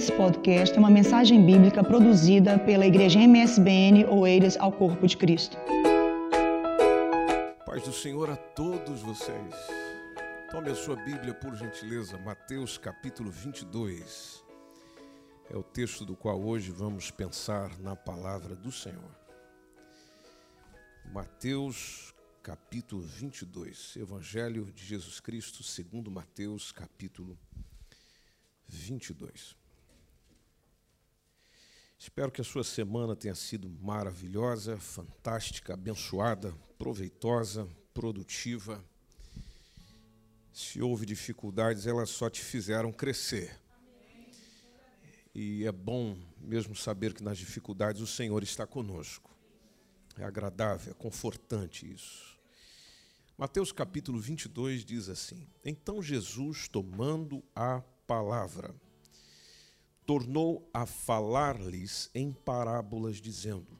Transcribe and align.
Esse 0.00 0.12
podcast 0.12 0.74
é 0.74 0.78
uma 0.78 0.88
mensagem 0.88 1.44
bíblica 1.44 1.84
produzida 1.84 2.58
pela 2.58 2.86
Igreja 2.86 3.20
MSBN 3.20 4.06
Oeiras 4.06 4.56
ao 4.56 4.72
Corpo 4.72 5.06
de 5.06 5.14
Cristo. 5.14 5.58
Paz 7.66 7.82
do 7.82 7.92
Senhor 7.92 8.30
a 8.30 8.36
todos 8.36 9.02
vocês. 9.02 9.54
Tome 10.50 10.70
a 10.70 10.74
sua 10.74 10.96
Bíblia, 10.96 11.34
por 11.34 11.54
gentileza, 11.54 12.16
Mateus 12.16 12.78
capítulo 12.78 13.30
22. 13.30 14.42
É 15.50 15.56
o 15.58 15.62
texto 15.62 16.06
do 16.06 16.16
qual 16.16 16.40
hoje 16.40 16.70
vamos 16.70 17.10
pensar 17.10 17.78
na 17.78 17.94
palavra 17.94 18.56
do 18.56 18.72
Senhor. 18.72 19.14
Mateus 21.12 22.14
capítulo 22.42 23.02
22, 23.02 23.96
Evangelho 23.96 24.72
de 24.72 24.82
Jesus 24.82 25.20
Cristo, 25.20 25.62
segundo 25.62 26.10
Mateus 26.10 26.72
capítulo 26.72 27.38
22. 28.66 29.59
Espero 32.02 32.32
que 32.32 32.40
a 32.40 32.44
sua 32.44 32.64
semana 32.64 33.14
tenha 33.14 33.34
sido 33.34 33.68
maravilhosa, 33.68 34.78
fantástica, 34.78 35.74
abençoada, 35.74 36.50
proveitosa, 36.78 37.68
produtiva. 37.92 38.82
Se 40.50 40.80
houve 40.80 41.04
dificuldades, 41.04 41.86
elas 41.86 42.08
só 42.08 42.30
te 42.30 42.40
fizeram 42.40 42.90
crescer. 42.90 43.54
E 45.34 45.66
é 45.66 45.70
bom 45.70 46.16
mesmo 46.40 46.74
saber 46.74 47.12
que 47.12 47.22
nas 47.22 47.36
dificuldades 47.36 48.00
o 48.00 48.06
Senhor 48.06 48.42
está 48.42 48.66
conosco. 48.66 49.30
É 50.16 50.24
agradável, 50.24 50.92
é 50.92 50.94
confortante 50.94 51.86
isso. 51.92 52.40
Mateus 53.36 53.72
capítulo 53.72 54.18
22 54.18 54.86
diz 54.86 55.10
assim: 55.10 55.46
Então 55.62 56.02
Jesus, 56.02 56.66
tomando 56.66 57.44
a 57.54 57.82
palavra, 58.06 58.74
tornou 60.10 60.68
a 60.74 60.86
falar-lhes 60.86 62.10
em 62.12 62.32
parábolas, 62.32 63.18
dizendo: 63.18 63.78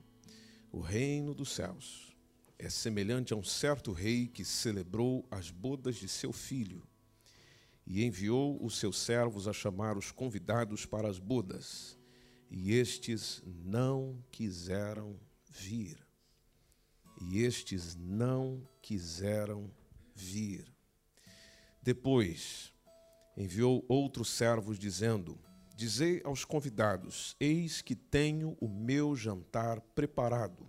O 0.70 0.78
reino 0.78 1.34
dos 1.34 1.52
céus 1.52 2.16
é 2.56 2.70
semelhante 2.70 3.32
a 3.32 3.36
um 3.36 3.42
certo 3.42 3.90
rei 3.90 4.28
que 4.28 4.44
celebrou 4.44 5.26
as 5.28 5.50
bodas 5.50 5.96
de 5.96 6.06
seu 6.06 6.32
filho 6.32 6.86
e 7.84 8.04
enviou 8.04 8.64
os 8.64 8.78
seus 8.78 8.96
servos 9.00 9.48
a 9.48 9.52
chamar 9.52 9.98
os 9.98 10.12
convidados 10.12 10.86
para 10.86 11.08
as 11.08 11.18
bodas, 11.18 11.98
e 12.48 12.74
estes 12.74 13.42
não 13.44 14.24
quiseram 14.30 15.18
vir. 15.48 15.98
E 17.20 17.42
estes 17.42 17.96
não 17.96 18.62
quiseram 18.80 19.68
vir. 20.14 20.72
Depois 21.82 22.72
enviou 23.36 23.84
outros 23.88 24.28
servos, 24.28 24.78
dizendo: 24.78 25.36
Dizei 25.80 26.20
aos 26.24 26.44
convidados: 26.44 27.34
Eis 27.40 27.80
que 27.80 27.96
tenho 27.96 28.54
o 28.60 28.68
meu 28.68 29.16
jantar 29.16 29.80
preparado, 29.80 30.68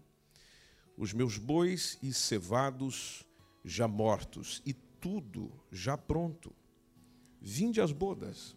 os 0.95 1.11
meus 1.11 1.37
bois 1.37 1.99
e 2.01 2.13
cevados 2.13 3.27
já 3.61 3.89
mortos, 3.89 4.61
e 4.65 4.71
tudo 4.73 5.51
já 5.69 5.97
pronto. 5.97 6.55
Vinde 7.41 7.81
às 7.81 7.91
bodas. 7.91 8.55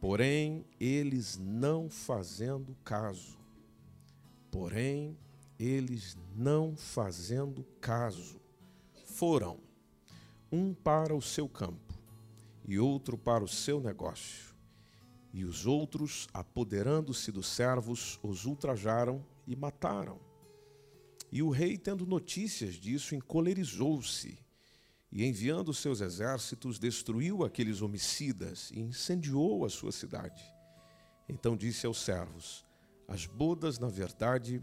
Porém, 0.00 0.64
eles 0.78 1.36
não 1.36 1.90
fazendo 1.90 2.76
caso. 2.84 3.36
Porém, 4.52 5.18
eles 5.58 6.16
não 6.36 6.76
fazendo 6.76 7.64
caso, 7.80 8.40
foram 9.04 9.58
um 10.52 10.72
para 10.72 11.12
o 11.12 11.20
seu 11.20 11.48
campo 11.48 11.98
e 12.64 12.78
outro 12.78 13.18
para 13.18 13.42
o 13.42 13.48
seu 13.48 13.80
negócio 13.80 14.49
e 15.32 15.44
os 15.44 15.66
outros, 15.66 16.28
apoderando-se 16.32 17.30
dos 17.30 17.46
servos, 17.46 18.18
os 18.22 18.44
ultrajaram 18.44 19.24
e 19.46 19.54
mataram. 19.54 20.18
E 21.30 21.42
o 21.42 21.50
rei, 21.50 21.78
tendo 21.78 22.04
notícias 22.04 22.74
disso, 22.74 23.14
encolerizou-se 23.14 24.38
e, 25.12 25.24
enviando 25.24 25.72
seus 25.72 26.00
exércitos, 26.00 26.78
destruiu 26.78 27.44
aqueles 27.44 27.82
homicidas 27.82 28.70
e 28.72 28.80
incendiou 28.80 29.64
a 29.64 29.68
sua 29.68 29.92
cidade. 29.92 30.42
Então 31.28 31.56
disse 31.56 31.86
aos 31.86 31.98
servos: 32.02 32.66
As 33.06 33.26
bodas, 33.26 33.78
na 33.78 33.88
verdade, 33.88 34.60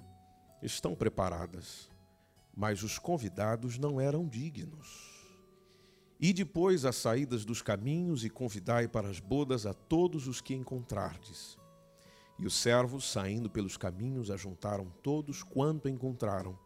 estão 0.62 0.94
preparadas, 0.94 1.90
mas 2.54 2.84
os 2.84 3.00
convidados 3.00 3.78
não 3.78 4.02
eram 4.02 4.28
dignos. 4.28 5.17
E 6.20 6.34
depois 6.34 6.84
as 6.84 6.96
saídas 6.96 7.46
dos 7.46 7.62
caminhos 7.62 8.26
e 8.26 8.30
convidai 8.30 8.88
para 8.88 9.08
as 9.08 9.20
bodas 9.20 9.66
a 9.66 9.74
todos 9.74 10.28
os 10.28 10.42
que 10.42 10.56
encontrardes. 10.56 11.58
E 12.40 12.46
os 12.46 12.56
servos, 12.56 13.12
saindo 13.12 13.50
pelos 13.50 13.78
caminhos, 13.78 14.32
ajuntaram 14.32 14.92
todos 15.04 15.44
quanto 15.44 15.88
encontraram, 15.88 16.58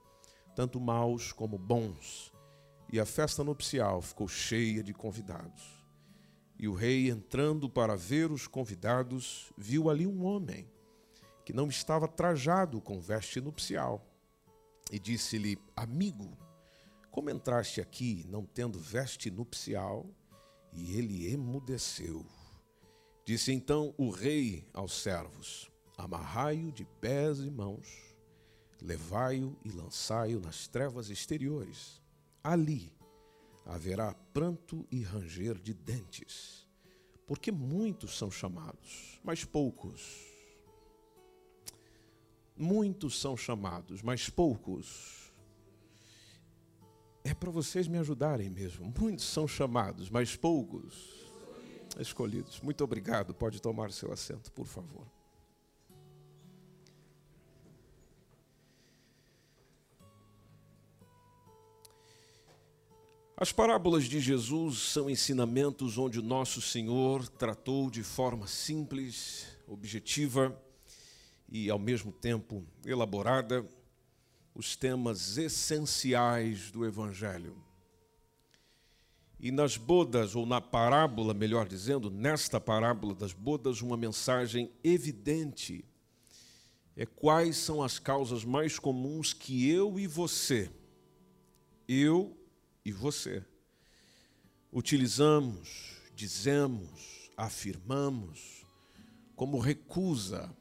tanto 0.56 0.80
maus 0.80 1.32
como 1.32 1.58
bons, 1.58 2.32
e 2.92 3.00
a 3.00 3.06
festa 3.06 3.44
nupcial 3.44 4.02
ficou 4.02 4.28
cheia 4.28 4.84
de 4.84 4.94
convidados. 4.94 5.82
E 6.60 6.68
o 6.68 6.74
rei, 6.74 7.10
entrando 7.10 7.70
para 7.70 7.96
ver 7.96 8.32
os 8.32 8.48
convidados, 8.48 9.52
viu 9.58 9.90
ali 9.90 10.06
um 10.06 10.26
homem 10.26 10.70
que 11.46 11.54
não 11.54 11.68
estava 11.68 12.08
trajado 12.08 12.80
com 12.80 13.00
veste 13.00 13.42
nupcial, 13.42 14.06
e 14.92 15.00
disse-lhe: 15.00 15.58
Amigo, 15.76 16.38
como 17.12 17.30
entraste 17.30 17.82
aqui 17.82 18.26
não 18.30 18.46
tendo 18.46 18.80
veste 18.80 19.30
nupcial? 19.30 20.10
E 20.72 20.98
ele 20.98 21.30
emudeceu. 21.30 22.26
Disse 23.26 23.52
então 23.52 23.94
o 23.98 24.10
rei 24.10 24.66
aos 24.74 24.94
servos: 24.94 25.70
Amarrai-o 25.98 26.72
de 26.72 26.86
pés 26.86 27.40
e 27.40 27.52
mãos, 27.52 28.16
levai-o 28.82 29.58
e 29.66 29.70
lançai-o 29.70 30.40
nas 30.40 30.70
trevas 30.70 31.10
exteriores. 31.10 32.02
Ali 32.42 32.94
haverá 33.66 34.14
pranto 34.34 34.88
e 34.90 35.04
ranger 35.04 35.60
de 35.60 35.74
dentes, 35.74 36.66
porque 37.28 37.52
muitos 37.52 38.18
são 38.18 38.32
chamados, 38.32 39.20
mas 39.22 39.44
poucos. 39.44 40.32
Muitos 42.56 43.20
são 43.20 43.36
chamados, 43.36 44.02
mas 44.02 44.30
poucos 44.30 45.21
é 47.24 47.34
para 47.34 47.52
vocês 47.52 47.88
me 47.88 47.98
ajudarem 47.98 48.50
mesmo. 48.50 48.94
Muitos 49.00 49.26
são 49.26 49.48
chamados, 49.48 50.10
mas 50.10 50.36
poucos 50.36 51.22
escolhidos. 52.00 52.60
Muito 52.62 52.84
obrigado. 52.84 53.34
Pode 53.34 53.62
tomar 53.62 53.92
seu 53.92 54.12
assento, 54.12 54.52
por 54.52 54.66
favor. 54.66 55.06
As 63.36 63.52
parábolas 63.52 64.04
de 64.04 64.20
Jesus 64.20 64.78
são 64.92 65.10
ensinamentos 65.10 65.98
onde 65.98 66.22
nosso 66.22 66.62
Senhor 66.62 67.28
tratou 67.28 67.90
de 67.90 68.04
forma 68.04 68.46
simples, 68.46 69.48
objetiva 69.68 70.56
e, 71.50 71.68
ao 71.68 71.80
mesmo 71.80 72.12
tempo, 72.12 72.64
elaborada 72.86 73.68
os 74.54 74.76
temas 74.76 75.38
essenciais 75.38 76.72
do 76.72 76.86
Evangelho. 76.86 77.56
E 79.40 79.52
nas 79.52 79.76
bodas, 79.76 80.36
ou 80.36 80.46
na 80.46 80.62
parábola, 80.62 81.34
melhor 81.34 81.68
dizendo, 81.68 82.12
nesta 82.12 82.60
parábola 82.60 83.16
das 83.16 83.34
bodas, 83.34 83.82
uma 83.82 83.98
mensagem 83.98 84.72
evidente 84.84 85.84
é 86.96 87.06
quais 87.06 87.58
são 87.58 87.82
as 87.82 87.98
causas 87.98 88.44
mais 88.44 88.78
comuns 88.78 89.34
que 89.34 89.68
eu 89.68 89.98
e 89.98 90.06
você, 90.06 90.70
eu 91.88 92.38
e 92.86 92.92
você, 92.92 93.44
utilizamos, 94.72 95.96
dizemos, 96.16 97.32
afirmamos 97.36 98.64
como 99.36 99.58
recusa 99.58 100.56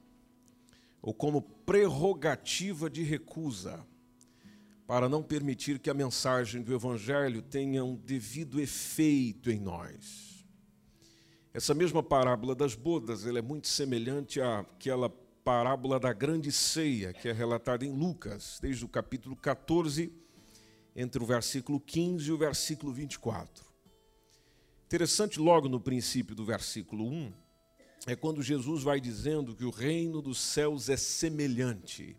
ou 1.03 1.15
como 1.15 1.43
prerrogativa 1.43 2.91
de 2.91 3.03
recusa, 3.03 3.85
para 4.87 5.09
não 5.09 5.23
permitir 5.23 5.79
que 5.79 5.89
a 5.89 5.95
mensagem 5.95 6.63
do 6.63 6.75
Evangelho 6.75 7.43
tenha 7.43 7.85
um 7.85 7.95
devido 7.95 8.61
efeito 8.61 9.51
em 9.51 9.61
nós. 9.61 10.45
Essa 11.55 11.75
mesma 11.75 12.03
parábola 12.03 12.55
das 12.55 12.75
bodas 12.75 13.27
ela 13.27 13.39
é 13.39 13.43
muito 13.43 13.69
semelhante 13.69 14.41
àquela 14.41 15.09
parábola 15.45 15.99
da 15.99 16.13
grande 16.13 16.53
ceia, 16.53 17.13
que 17.13 17.29
é 17.29 17.33
relatada 17.33 17.85
em 17.85 17.93
Lucas, 17.93 18.59
desde 18.61 18.85
o 18.85 18.89
capítulo 18.89 19.35
14, 19.37 20.13
entre 20.95 21.23
o 21.23 21.27
versículo 21.27 21.81
15 21.81 22.29
e 22.29 22.33
o 22.33 22.39
versículo 22.39 22.93
24. 22.93 23.65
Interessante, 24.87 25.39
logo 25.39 25.69
no 25.69 25.81
princípio 25.81 26.35
do 26.35 26.45
versículo 26.45 27.09
1, 27.09 27.33
é 28.07 28.17
quando 28.17 28.43
Jesus 28.43 28.83
vai 28.83 29.01
dizendo 29.01 29.55
que 29.55 29.65
o 29.65 29.71
reino 29.71 30.23
dos 30.23 30.39
céus 30.39 30.89
é 30.89 30.97
semelhante. 30.97 32.17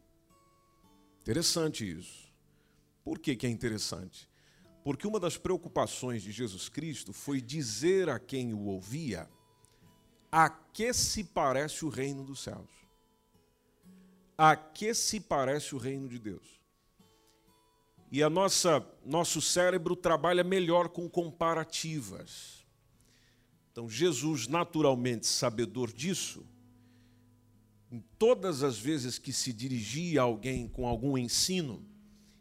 Interessante 1.22 1.90
isso. 1.90 2.32
Por 3.04 3.20
que, 3.20 3.36
que 3.36 3.48
é 3.48 3.50
interessante? 3.50 4.30
Porque 4.84 5.08
uma 5.08 5.20
das 5.20 5.38
preocupações 5.38 6.24
de 6.24 6.32
Jesus 6.32 6.70
Cristo 6.70 7.14
foi 7.14 7.42
dizer 7.42 8.10
a 8.10 8.20
quem 8.20 8.54
o 8.54 8.66
ouvia 8.66 9.30
A 10.32 10.50
que 10.50 10.94
se 10.94 11.24
parece 11.24 11.84
o 11.84 11.90
reino 11.90 12.24
dos 12.24 12.42
céus? 12.42 12.70
A 14.38 14.56
que 14.56 14.94
se 14.94 15.20
parece 15.20 15.76
o 15.76 15.78
reino 15.78 16.08
de 16.08 16.18
Deus? 16.18 16.62
E 18.12 18.24
a 18.24 18.30
nossa 18.30 18.86
nosso 19.06 19.42
cérebro 19.42 19.96
trabalha 19.96 20.44
melhor 20.44 20.90
com 20.90 21.10
comparativas. 21.10 22.61
Então 23.72 23.90
Jesus, 23.90 24.48
naturalmente 24.48 25.26
sabedor 25.26 25.92
disso, 25.92 26.46
em 27.92 28.04
todas 28.18 28.64
as 28.64 28.78
vezes 28.78 29.18
que 29.18 29.34
se 29.34 29.52
dirigia 29.52 30.22
a 30.22 30.24
alguém 30.24 30.68
com 30.68 30.88
algum 30.88 31.18
ensino, 31.18 31.86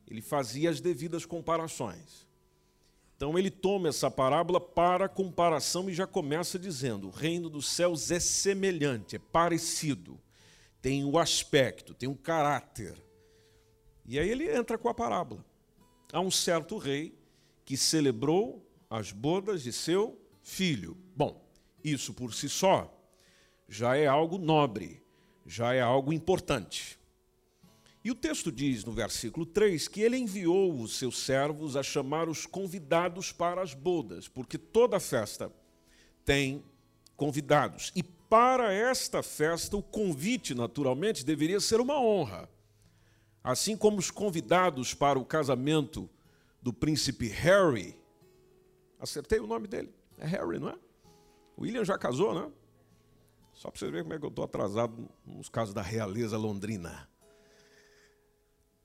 ele 0.06 0.20
fazia 0.20 0.70
as 0.70 0.80
devidas 0.80 1.24
comparações. 1.24 2.26
Então 3.16 3.38
ele 3.38 3.50
toma 3.50 3.88
essa 3.88 4.10
parábola 4.10 4.60
para 4.60 5.08
comparação 5.08 5.90
e 5.90 5.94
já 5.94 6.06
começa 6.06 6.58
dizendo: 6.58 7.08
o 7.08 7.10
reino 7.10 7.50
dos 7.50 7.68
céus 7.68 8.10
é 8.10 8.18
semelhante, 8.18 9.16
é 9.16 9.18
parecido, 9.18 10.18
tem 10.80 11.04
o 11.04 11.18
aspecto, 11.18 11.94
tem 11.94 12.08
o 12.08 12.16
caráter. 12.16 12.94
E 14.06 14.18
aí 14.18 14.28
ele 14.28 14.50
entra 14.50 14.78
com 14.78 14.88
a 14.88 14.94
parábola. 14.94 15.44
Há 16.12 16.20
um 16.20 16.30
certo 16.30 16.78
rei 16.78 17.14
que 17.64 17.76
celebrou 17.76 18.66
as 18.88 19.12
bodas 19.12 19.62
de 19.62 19.72
seu 19.72 20.18
filho. 20.42 20.96
Isso 21.82 22.12
por 22.12 22.34
si 22.34 22.48
só 22.48 22.96
já 23.68 23.96
é 23.96 24.06
algo 24.06 24.36
nobre, 24.36 25.02
já 25.46 25.72
é 25.72 25.80
algo 25.80 26.12
importante. 26.12 26.98
E 28.02 28.10
o 28.10 28.14
texto 28.14 28.50
diz 28.50 28.84
no 28.84 28.92
versículo 28.92 29.44
3 29.44 29.86
que 29.86 30.00
ele 30.00 30.16
enviou 30.16 30.80
os 30.80 30.96
seus 30.96 31.18
servos 31.18 31.76
a 31.76 31.82
chamar 31.82 32.28
os 32.28 32.46
convidados 32.46 33.30
para 33.30 33.62
as 33.62 33.74
bodas, 33.74 34.26
porque 34.26 34.56
toda 34.56 34.98
festa 34.98 35.52
tem 36.24 36.64
convidados. 37.16 37.92
E 37.94 38.02
para 38.02 38.72
esta 38.72 39.22
festa, 39.22 39.76
o 39.76 39.82
convite, 39.82 40.54
naturalmente, 40.54 41.24
deveria 41.24 41.60
ser 41.60 41.80
uma 41.80 42.00
honra. 42.00 42.48
Assim 43.44 43.76
como 43.76 43.98
os 43.98 44.10
convidados 44.10 44.94
para 44.94 45.18
o 45.18 45.24
casamento 45.24 46.08
do 46.62 46.72
príncipe 46.72 47.28
Harry, 47.28 47.96
acertei 48.98 49.40
o 49.40 49.46
nome 49.46 49.66
dele, 49.66 49.92
é 50.18 50.26
Harry, 50.26 50.58
não 50.58 50.70
é? 50.70 50.78
O 51.60 51.64
William 51.64 51.84
já 51.84 51.98
casou, 51.98 52.34
né? 52.34 52.50
Só 53.52 53.70
para 53.70 53.78
você 53.78 53.90
ver 53.90 54.02
como 54.02 54.14
é 54.14 54.18
que 54.18 54.24
eu 54.24 54.30
estou 54.30 54.46
atrasado 54.46 55.06
nos 55.26 55.50
casos 55.50 55.74
da 55.74 55.82
realeza 55.82 56.38
londrina. 56.38 57.06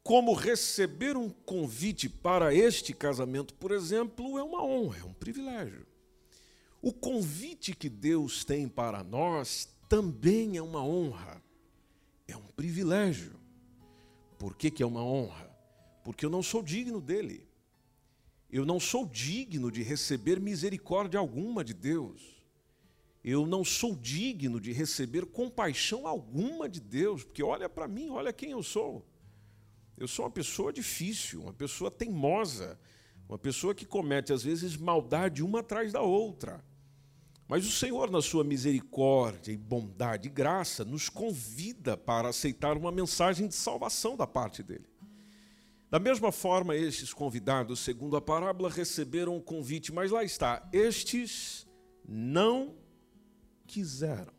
Como 0.04 0.34
receber 0.34 1.16
um 1.16 1.30
convite 1.30 2.10
para 2.10 2.54
este 2.54 2.94
casamento, 2.94 3.54
por 3.54 3.72
exemplo, 3.72 4.38
é 4.38 4.44
uma 4.44 4.62
honra, 4.62 5.00
é 5.00 5.04
um 5.06 5.14
privilégio. 5.14 5.88
O 6.82 6.92
convite 6.92 7.74
que 7.74 7.88
Deus 7.88 8.44
tem 8.44 8.68
para 8.68 9.06
nós 9.06 9.74
também 9.88 10.58
é 10.58 10.62
uma 10.62 10.84
honra, 10.84 11.42
é 12.28 12.36
um 12.36 12.48
privilégio. 12.58 13.40
Por 14.38 14.54
que, 14.54 14.70
que 14.70 14.84
é 14.84 14.86
uma 14.86 15.04
honra? 15.04 15.50
Porque 16.04 16.26
eu 16.26 16.30
não 16.30 16.44
sou 16.44 16.62
digno 16.62 17.00
dele. 17.00 17.48
Eu 18.52 18.66
não 18.66 18.82
sou 18.82 19.06
digno 19.06 19.72
de 19.72 19.82
receber 19.82 20.42
misericórdia 20.42 21.18
alguma 21.18 21.64
de 21.64 21.74
Deus 21.74 22.35
eu 23.28 23.48
não 23.48 23.66
sou 23.66 23.96
digno 23.96 24.62
de 24.62 24.72
receber 24.72 25.26
compaixão 25.26 26.06
alguma 26.06 26.70
de 26.70 26.80
Deus, 26.80 27.24
porque 27.24 27.42
olha 27.42 27.68
para 27.68 27.88
mim, 27.88 28.12
olha 28.12 28.32
quem 28.32 28.52
eu 28.52 28.62
sou. 28.62 29.04
Eu 29.98 30.08
sou 30.08 30.26
uma 30.26 30.32
pessoa 30.32 30.72
difícil, 30.72 31.42
uma 31.42 31.54
pessoa 31.54 31.90
teimosa, 31.90 32.80
uma 33.28 33.40
pessoa 33.40 33.74
que 33.74 33.84
comete 33.84 34.32
às 34.32 34.44
vezes 34.44 34.78
maldade 34.78 35.42
uma 35.42 35.62
atrás 35.62 35.92
da 35.92 36.02
outra. 36.02 36.64
Mas 37.48 37.66
o 37.66 37.72
Senhor, 37.72 38.12
na 38.12 38.22
sua 38.22 38.44
misericórdia 38.44 39.52
e 39.52 39.58
bondade 39.58 40.28
e 40.28 40.32
graça, 40.32 40.86
nos 40.86 41.10
convida 41.10 41.98
para 41.98 42.30
aceitar 42.30 42.78
uma 42.78 42.92
mensagem 42.92 43.48
de 43.48 43.56
salvação 43.56 44.16
da 44.16 44.28
parte 44.28 44.62
dele. 44.62 44.86
Da 45.90 45.98
mesma 45.98 46.32
forma, 46.32 46.76
estes 46.76 47.12
convidados, 47.12 47.80
segundo 47.80 48.18
a 48.18 48.22
parábola, 48.22 48.70
receberam 48.70 49.36
um 49.36 49.42
convite, 49.42 49.92
mas 49.92 50.12
lá 50.12 50.24
está: 50.24 50.68
estes 50.72 51.66
não 52.08 52.85
quiseram. 53.68 54.34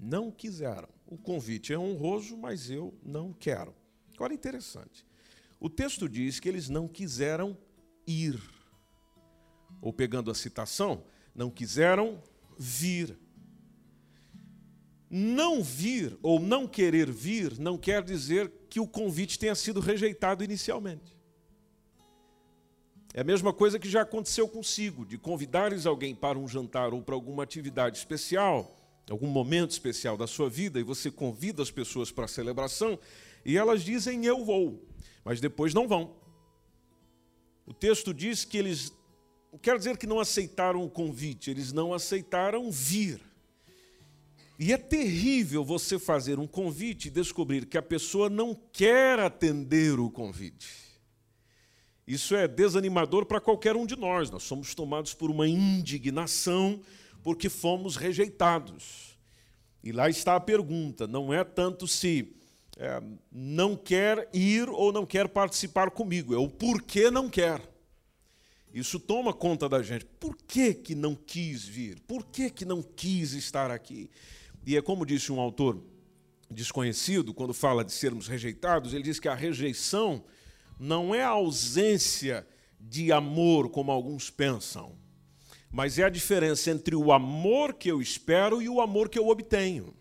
Não 0.00 0.30
quiseram. 0.30 0.88
O 1.06 1.16
convite 1.16 1.72
é 1.72 1.78
honroso, 1.78 2.36
mas 2.36 2.70
eu 2.70 2.94
não 3.02 3.32
quero. 3.32 3.74
Agora 4.14 4.34
interessante. 4.34 5.04
O 5.58 5.70
texto 5.70 6.08
diz 6.08 6.38
que 6.38 6.48
eles 6.48 6.68
não 6.68 6.86
quiseram 6.86 7.56
ir. 8.06 8.40
Ou 9.80 9.92
pegando 9.92 10.30
a 10.30 10.34
citação, 10.34 11.04
não 11.34 11.50
quiseram 11.50 12.22
vir. 12.58 13.18
Não 15.08 15.62
vir 15.62 16.18
ou 16.22 16.40
não 16.40 16.66
querer 16.66 17.10
vir 17.10 17.58
não 17.58 17.78
quer 17.78 18.02
dizer 18.02 18.50
que 18.68 18.80
o 18.80 18.86
convite 18.86 19.38
tenha 19.38 19.54
sido 19.54 19.80
rejeitado 19.80 20.42
inicialmente. 20.42 21.16
É 23.16 23.20
a 23.20 23.24
mesma 23.24 23.52
coisa 23.52 23.78
que 23.78 23.88
já 23.88 24.02
aconteceu 24.02 24.48
consigo, 24.48 25.06
de 25.06 25.16
convidares 25.16 25.86
alguém 25.86 26.16
para 26.16 26.36
um 26.36 26.48
jantar 26.48 26.92
ou 26.92 27.00
para 27.00 27.14
alguma 27.14 27.44
atividade 27.44 27.96
especial, 27.96 28.76
algum 29.08 29.28
momento 29.28 29.70
especial 29.70 30.16
da 30.16 30.26
sua 30.26 30.50
vida, 30.50 30.80
e 30.80 30.82
você 30.82 31.12
convida 31.12 31.62
as 31.62 31.70
pessoas 31.70 32.10
para 32.10 32.24
a 32.24 32.28
celebração, 32.28 32.98
e 33.44 33.56
elas 33.56 33.84
dizem 33.84 34.26
eu 34.26 34.44
vou, 34.44 34.84
mas 35.24 35.40
depois 35.40 35.72
não 35.72 35.86
vão. 35.86 36.16
O 37.64 37.72
texto 37.72 38.12
diz 38.12 38.44
que 38.44 38.58
eles, 38.58 38.92
quer 39.62 39.78
dizer 39.78 39.96
que 39.96 40.08
não 40.08 40.18
aceitaram 40.18 40.84
o 40.84 40.90
convite, 40.90 41.52
eles 41.52 41.72
não 41.72 41.94
aceitaram 41.94 42.68
vir. 42.68 43.20
E 44.58 44.72
é 44.72 44.76
terrível 44.76 45.64
você 45.64 46.00
fazer 46.00 46.40
um 46.40 46.48
convite 46.48 47.06
e 47.06 47.12
descobrir 47.12 47.66
que 47.66 47.78
a 47.78 47.82
pessoa 47.82 48.28
não 48.28 48.58
quer 48.72 49.20
atender 49.20 50.00
o 50.00 50.10
convite. 50.10 50.83
Isso 52.06 52.34
é 52.34 52.46
desanimador 52.46 53.24
para 53.24 53.40
qualquer 53.40 53.76
um 53.76 53.86
de 53.86 53.96
nós. 53.96 54.30
Nós 54.30 54.42
somos 54.42 54.74
tomados 54.74 55.14
por 55.14 55.30
uma 55.30 55.48
indignação 55.48 56.80
porque 57.22 57.48
fomos 57.48 57.96
rejeitados. 57.96 59.18
E 59.82 59.92
lá 59.92 60.08
está 60.08 60.36
a 60.36 60.40
pergunta: 60.40 61.06
não 61.06 61.32
é 61.32 61.42
tanto 61.42 61.88
se 61.88 62.34
é, 62.76 63.02
não 63.32 63.76
quer 63.76 64.28
ir 64.32 64.68
ou 64.68 64.92
não 64.92 65.06
quer 65.06 65.28
participar 65.28 65.90
comigo, 65.90 66.34
é 66.34 66.38
o 66.38 66.48
porquê 66.48 67.10
não 67.10 67.28
quer. 67.28 67.60
Isso 68.72 68.98
toma 68.98 69.32
conta 69.32 69.68
da 69.68 69.82
gente. 69.82 70.04
Por 70.04 70.36
que, 70.36 70.74
que 70.74 70.94
não 70.94 71.14
quis 71.14 71.64
vir? 71.64 72.00
Por 72.00 72.26
que, 72.26 72.50
que 72.50 72.64
não 72.64 72.82
quis 72.82 73.32
estar 73.32 73.70
aqui? 73.70 74.10
E 74.66 74.76
é 74.76 74.82
como 74.82 75.06
disse 75.06 75.30
um 75.30 75.38
autor 75.38 75.80
desconhecido, 76.50 77.32
quando 77.32 77.54
fala 77.54 77.84
de 77.84 77.92
sermos 77.92 78.26
rejeitados, 78.26 78.92
ele 78.92 79.04
diz 79.04 79.20
que 79.20 79.28
a 79.28 79.34
rejeição 79.34 80.24
não 80.78 81.14
é 81.14 81.22
a 81.22 81.28
ausência 81.28 82.46
de 82.80 83.12
amor, 83.12 83.70
como 83.70 83.90
alguns 83.90 84.30
pensam, 84.30 84.96
mas 85.70 85.98
é 85.98 86.04
a 86.04 86.08
diferença 86.08 86.70
entre 86.70 86.94
o 86.94 87.12
amor 87.12 87.74
que 87.74 87.90
eu 87.90 88.00
espero 88.00 88.62
e 88.62 88.68
o 88.68 88.80
amor 88.80 89.08
que 89.08 89.18
eu 89.18 89.28
obtenho. 89.28 89.94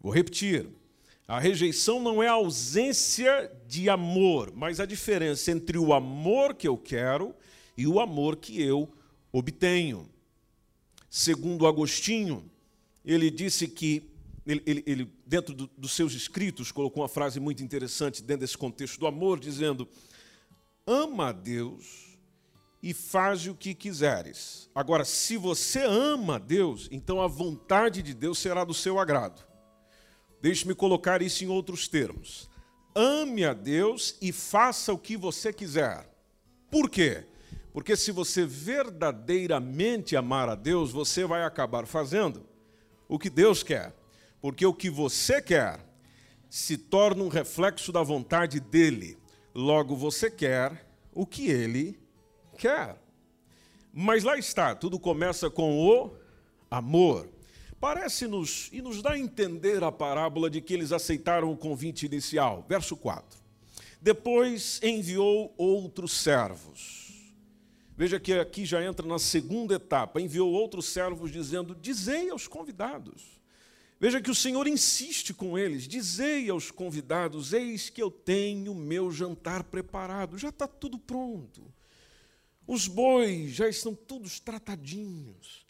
Vou 0.00 0.12
repetir. 0.12 0.68
A 1.28 1.38
rejeição 1.38 2.00
não 2.00 2.22
é 2.22 2.26
a 2.26 2.32
ausência 2.32 3.50
de 3.66 3.88
amor, 3.88 4.52
mas 4.54 4.80
a 4.80 4.86
diferença 4.86 5.52
entre 5.52 5.78
o 5.78 5.92
amor 5.92 6.54
que 6.54 6.66
eu 6.66 6.76
quero 6.76 7.34
e 7.76 7.86
o 7.86 8.00
amor 8.00 8.36
que 8.36 8.60
eu 8.60 8.92
obtenho. 9.30 10.10
Segundo 11.08 11.66
Agostinho, 11.66 12.50
ele 13.04 13.30
disse 13.30 13.68
que 13.68 14.10
ele, 14.44 14.62
ele, 14.66 14.82
ele 14.86 15.12
dentro 15.32 15.54
do, 15.54 15.66
dos 15.78 15.92
seus 15.92 16.12
escritos, 16.12 16.70
colocou 16.70 17.02
uma 17.02 17.08
frase 17.08 17.40
muito 17.40 17.62
interessante 17.62 18.22
dentro 18.22 18.42
desse 18.42 18.58
contexto 18.58 19.00
do 19.00 19.06
amor, 19.06 19.40
dizendo: 19.40 19.88
Ama 20.86 21.28
a 21.28 21.32
Deus 21.32 22.18
e 22.82 22.92
faz 22.92 23.46
o 23.46 23.54
que 23.54 23.74
quiseres. 23.74 24.68
Agora, 24.74 25.06
se 25.06 25.38
você 25.38 25.84
ama 25.84 26.36
a 26.36 26.38
Deus, 26.38 26.86
então 26.92 27.22
a 27.22 27.26
vontade 27.26 28.02
de 28.02 28.12
Deus 28.12 28.38
será 28.38 28.62
do 28.62 28.74
seu 28.74 28.98
agrado. 28.98 29.42
Deixe-me 30.42 30.74
colocar 30.74 31.22
isso 31.22 31.42
em 31.44 31.48
outros 31.48 31.88
termos. 31.88 32.50
Ame 32.94 33.42
a 33.46 33.54
Deus 33.54 34.18
e 34.20 34.32
faça 34.32 34.92
o 34.92 34.98
que 34.98 35.16
você 35.16 35.50
quiser. 35.50 36.14
Por 36.70 36.90
quê? 36.90 37.24
Porque 37.72 37.96
se 37.96 38.12
você 38.12 38.44
verdadeiramente 38.44 40.14
amar 40.14 40.50
a 40.50 40.54
Deus, 40.54 40.92
você 40.92 41.24
vai 41.24 41.42
acabar 41.42 41.86
fazendo 41.86 42.44
o 43.08 43.18
que 43.18 43.30
Deus 43.30 43.62
quer. 43.62 44.01
Porque 44.42 44.66
o 44.66 44.74
que 44.74 44.90
você 44.90 45.40
quer 45.40 45.80
se 46.50 46.76
torna 46.76 47.22
um 47.22 47.28
reflexo 47.28 47.90
da 47.90 48.02
vontade 48.02 48.60
dele. 48.60 49.16
Logo, 49.54 49.96
você 49.96 50.30
quer 50.30 50.86
o 51.14 51.24
que 51.24 51.48
ele 51.48 51.98
quer. 52.58 53.00
Mas 53.90 54.24
lá 54.24 54.36
está, 54.36 54.74
tudo 54.74 54.98
começa 54.98 55.48
com 55.48 55.78
o 55.78 56.14
amor. 56.70 57.28
Parece-nos 57.80 58.68
e 58.70 58.82
nos 58.82 59.00
dá 59.00 59.12
a 59.12 59.18
entender 59.18 59.82
a 59.82 59.90
parábola 59.90 60.50
de 60.50 60.60
que 60.60 60.74
eles 60.74 60.92
aceitaram 60.92 61.50
o 61.50 61.56
convite 61.56 62.04
inicial. 62.04 62.66
Verso 62.68 62.96
4. 62.96 63.40
Depois 64.00 64.80
enviou 64.82 65.54
outros 65.56 66.12
servos. 66.12 67.32
Veja 67.96 68.18
que 68.18 68.32
aqui 68.34 68.64
já 68.64 68.84
entra 68.84 69.06
na 69.06 69.18
segunda 69.18 69.76
etapa. 69.76 70.20
Enviou 70.20 70.50
outros 70.52 70.86
servos 70.86 71.30
dizendo: 71.30 71.74
Dizei 71.74 72.28
aos 72.28 72.46
convidados. 72.46 73.41
Veja 74.02 74.20
que 74.20 74.32
o 74.32 74.34
Senhor 74.34 74.66
insiste 74.66 75.32
com 75.32 75.56
eles: 75.56 75.86
Dizei 75.86 76.50
aos 76.50 76.72
convidados: 76.72 77.52
Eis 77.52 77.88
que 77.88 78.02
eu 78.02 78.10
tenho 78.10 78.74
meu 78.74 79.12
jantar 79.12 79.62
preparado. 79.62 80.36
Já 80.36 80.48
está 80.48 80.66
tudo 80.66 80.98
pronto. 80.98 81.72
Os 82.66 82.88
bois 82.88 83.52
já 83.52 83.68
estão 83.68 83.94
todos 83.94 84.40
tratadinhos. 84.40 85.64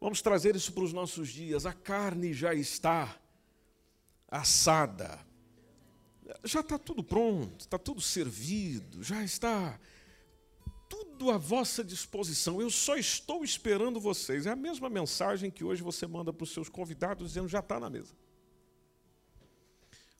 Vamos 0.00 0.22
trazer 0.22 0.56
isso 0.56 0.72
para 0.72 0.82
os 0.82 0.94
nossos 0.94 1.28
dias. 1.28 1.66
A 1.66 1.74
carne 1.74 2.32
já 2.32 2.54
está 2.54 3.20
assada. 4.30 5.20
Já 6.44 6.60
está 6.60 6.78
tudo 6.78 7.04
pronto, 7.04 7.60
está 7.60 7.78
tudo 7.78 8.00
servido, 8.00 9.02
já 9.02 9.22
está 9.22 9.78
tudo 11.18 11.32
à 11.32 11.36
vossa 11.36 11.82
disposição. 11.82 12.60
Eu 12.60 12.70
só 12.70 12.96
estou 12.96 13.42
esperando 13.42 13.98
vocês. 13.98 14.46
É 14.46 14.50
a 14.50 14.56
mesma 14.56 14.88
mensagem 14.88 15.50
que 15.50 15.64
hoje 15.64 15.82
você 15.82 16.06
manda 16.06 16.32
para 16.32 16.44
os 16.44 16.52
seus 16.52 16.68
convidados 16.68 17.28
dizendo 17.28 17.48
já 17.48 17.58
está 17.58 17.80
na 17.80 17.90
mesa. 17.90 18.14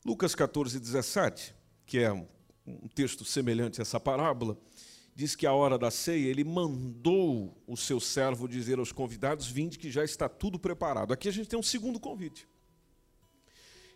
Lucas 0.05 0.35
14, 0.35 0.81
17, 0.81 1.55
que 1.87 1.99
é 1.99 2.13
um 2.13 2.89
texto 2.95 3.25
semelhante 3.25 3.81
a 3.81 3.83
essa 3.83 4.01
parábola, 4.01 4.59
diz 5.15 5.37
que 5.37 5.47
a 5.47 5.53
hora 5.53 5.79
da 5.79 5.91
ceia 5.91 6.29
ele 6.29 6.43
mandou 6.43 7.57
o 7.67 7.77
seu 7.77 8.01
servo 8.01 8.49
dizer 8.49 8.79
aos 8.79 8.91
convidados: 8.91 9.47
Vinde, 9.47 9.79
que 9.79 9.91
já 9.91 10.05
está 10.05 10.29
tudo 10.29 10.59
preparado. 10.59 11.13
Aqui 11.13 11.29
a 11.29 11.33
gente 11.33 11.49
tem 11.49 11.59
um 11.59 11.63
segundo 11.63 12.01
convite. 12.01 12.49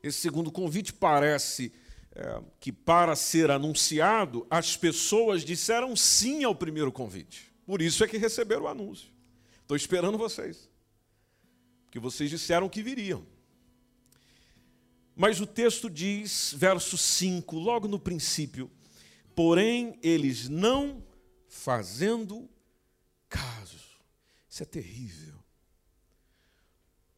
Esse 0.02 0.18
segundo 0.18 0.52
convite 0.52 0.92
parece 0.92 1.72
é, 2.14 2.42
que, 2.60 2.72
para 2.72 3.16
ser 3.16 3.50
anunciado, 3.50 4.46
as 4.50 4.76
pessoas 4.76 5.44
disseram 5.44 5.96
sim 5.96 6.44
ao 6.44 6.54
primeiro 6.54 6.92
convite. 6.92 7.52
Por 7.66 7.80
isso 7.80 8.04
é 8.04 8.08
que 8.08 8.18
receberam 8.18 8.62
o 8.62 8.68
anúncio. 8.68 9.08
Estou 9.60 9.76
esperando 9.76 10.18
vocês. 10.18 10.68
Porque 11.84 11.98
vocês 11.98 12.30
disseram 12.30 12.68
que 12.68 12.82
viriam. 12.82 13.26
Mas 15.14 15.40
o 15.40 15.46
texto 15.46 15.90
diz, 15.90 16.54
verso 16.56 16.96
5, 16.96 17.58
logo 17.58 17.86
no 17.86 17.98
princípio: 17.98 18.70
Porém, 19.34 19.98
eles 20.02 20.48
não 20.48 21.04
fazendo 21.48 22.48
caso. 23.28 23.78
Isso 24.48 24.62
é 24.62 24.66
terrível 24.66 25.42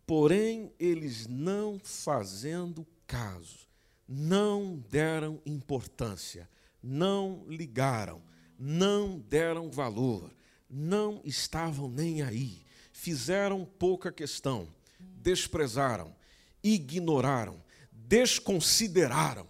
porém 0.07 0.73
eles 0.79 1.27
não 1.27 1.79
fazendo 1.79 2.87
caso, 3.07 3.67
não 4.09 4.77
deram 4.91 5.41
importância, 5.47 6.49
não 6.83 7.45
ligaram, 7.49 8.23
não 8.59 9.19
deram 9.19 9.71
valor, 9.71 10.31
não 10.69 11.21
estavam 11.25 11.89
nem 11.89 12.23
aí, 12.23 12.65
fizeram 12.93 13.65
pouca 13.65 14.13
questão, 14.13 14.69
desprezaram, 14.99 16.15
ignoraram, 16.63 17.63
desconsideraram. 17.91 19.49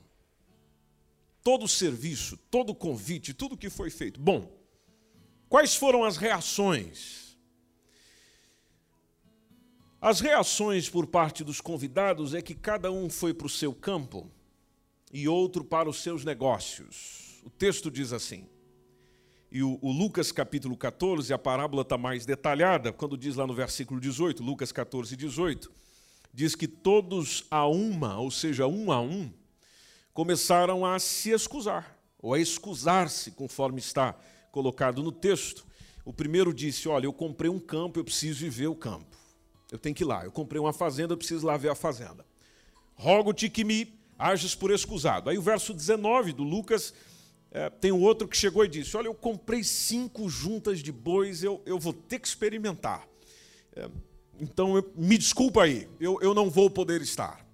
Todo 1.42 1.64
o 1.64 1.68
serviço, 1.68 2.38
todo 2.50 2.70
o 2.70 2.75
convite, 2.75 3.34
tudo 3.34 3.56
que 3.56 3.68
foi 3.68 3.90
feito. 3.90 4.18
Bom, 4.18 4.50
quais 5.49 5.76
foram 5.76 6.02
as 6.02 6.16
reações? 6.16 7.37
As 10.00 10.20
reações 10.20 10.88
por 10.88 11.06
parte 11.06 11.44
dos 11.44 11.61
convidados 11.61 12.34
é 12.34 12.40
que 12.40 12.54
cada 12.54 12.90
um 12.90 13.11
foi 13.11 13.34
para 13.34 13.46
o 13.46 13.50
seu 13.50 13.75
campo 13.75 14.30
e 15.14 15.28
outro 15.28 15.62
para 15.62 15.88
os 15.88 16.02
seus 16.02 16.25
negócios. 16.25 17.40
O 17.44 17.49
texto 17.49 17.88
diz 17.88 18.12
assim. 18.12 18.49
E 19.50 19.62
o, 19.62 19.78
o 19.80 19.92
Lucas 19.92 20.33
capítulo 20.33 20.76
14, 20.76 21.33
a 21.33 21.38
parábola 21.38 21.83
está 21.83 21.97
mais 21.97 22.26
detalhada, 22.26 22.92
quando 22.92 23.16
diz 23.16 23.37
lá 23.37 23.47
no 23.47 23.54
versículo 23.54 24.00
18, 24.00 24.42
Lucas 24.42 24.73
14, 24.73 25.16
18, 25.16 25.71
diz 26.33 26.56
que 26.56 26.66
todos 26.66 27.47
a 27.49 27.64
uma, 27.64 28.18
ou 28.18 28.28
seja, 28.28 28.66
um 28.66 28.90
a 28.90 29.00
um, 29.00 29.33
começaram 30.12 30.85
a 30.85 30.99
se 30.99 31.30
excusar, 31.30 31.97
ou 32.18 32.35
a 32.35 32.40
excusar-se, 32.40 33.30
conforme 33.30 33.78
está 33.78 34.18
colocado 34.50 35.00
no 35.00 35.12
texto. 35.12 35.64
O 36.04 36.12
primeiro 36.12 36.52
disse: 36.52 36.88
Olha, 36.88 37.06
eu 37.06 37.12
comprei 37.12 37.49
um 37.49 37.61
campo, 37.61 38.00
eu 38.00 38.04
preciso 38.04 38.44
ir 38.44 38.50
ver 38.50 38.66
o 38.66 38.75
campo. 38.75 39.16
Eu 39.71 39.78
tenho 39.78 39.94
que 39.94 40.02
ir 40.02 40.06
lá. 40.06 40.25
Eu 40.25 40.33
comprei 40.33 40.61
uma 40.61 40.73
fazenda, 40.73 41.12
eu 41.12 41.18
preciso 41.18 41.47
lá 41.47 41.56
ver 41.56 41.68
a 41.68 41.75
fazenda. 41.76 42.26
Rogo-te 42.97 43.49
que 43.49 43.62
me 43.62 44.03
ages 44.18 44.54
por 44.54 44.71
excusado. 44.71 45.30
Aí 45.30 45.38
o 45.38 45.42
verso 45.42 45.73
19 45.73 46.33
do 46.33 46.42
Lucas, 46.42 46.92
é, 47.50 47.71
tem 47.71 47.92
um 47.92 48.02
outro 48.02 48.26
que 48.26 48.37
chegou 48.37 48.64
e 48.64 48.68
disse: 48.68 48.97
Olha, 48.97 49.06
eu 49.06 49.14
comprei 49.14 49.62
cinco 49.62 50.28
juntas 50.28 50.80
de 50.80 50.90
bois, 50.90 51.42
eu, 51.42 51.62
eu 51.64 51.78
vou 51.78 51.92
ter 51.92 52.18
que 52.18 52.26
experimentar. 52.26 53.06
É, 53.76 53.88
então, 54.40 54.76
eu, 54.76 54.92
me 54.97 55.16
desculpa 55.16 55.62
aí, 55.62 55.88
eu, 56.00 56.18
eu 56.21 56.35
não 56.35 56.50
vou 56.50 56.68
poder 56.68 57.00
estar. 57.00 57.44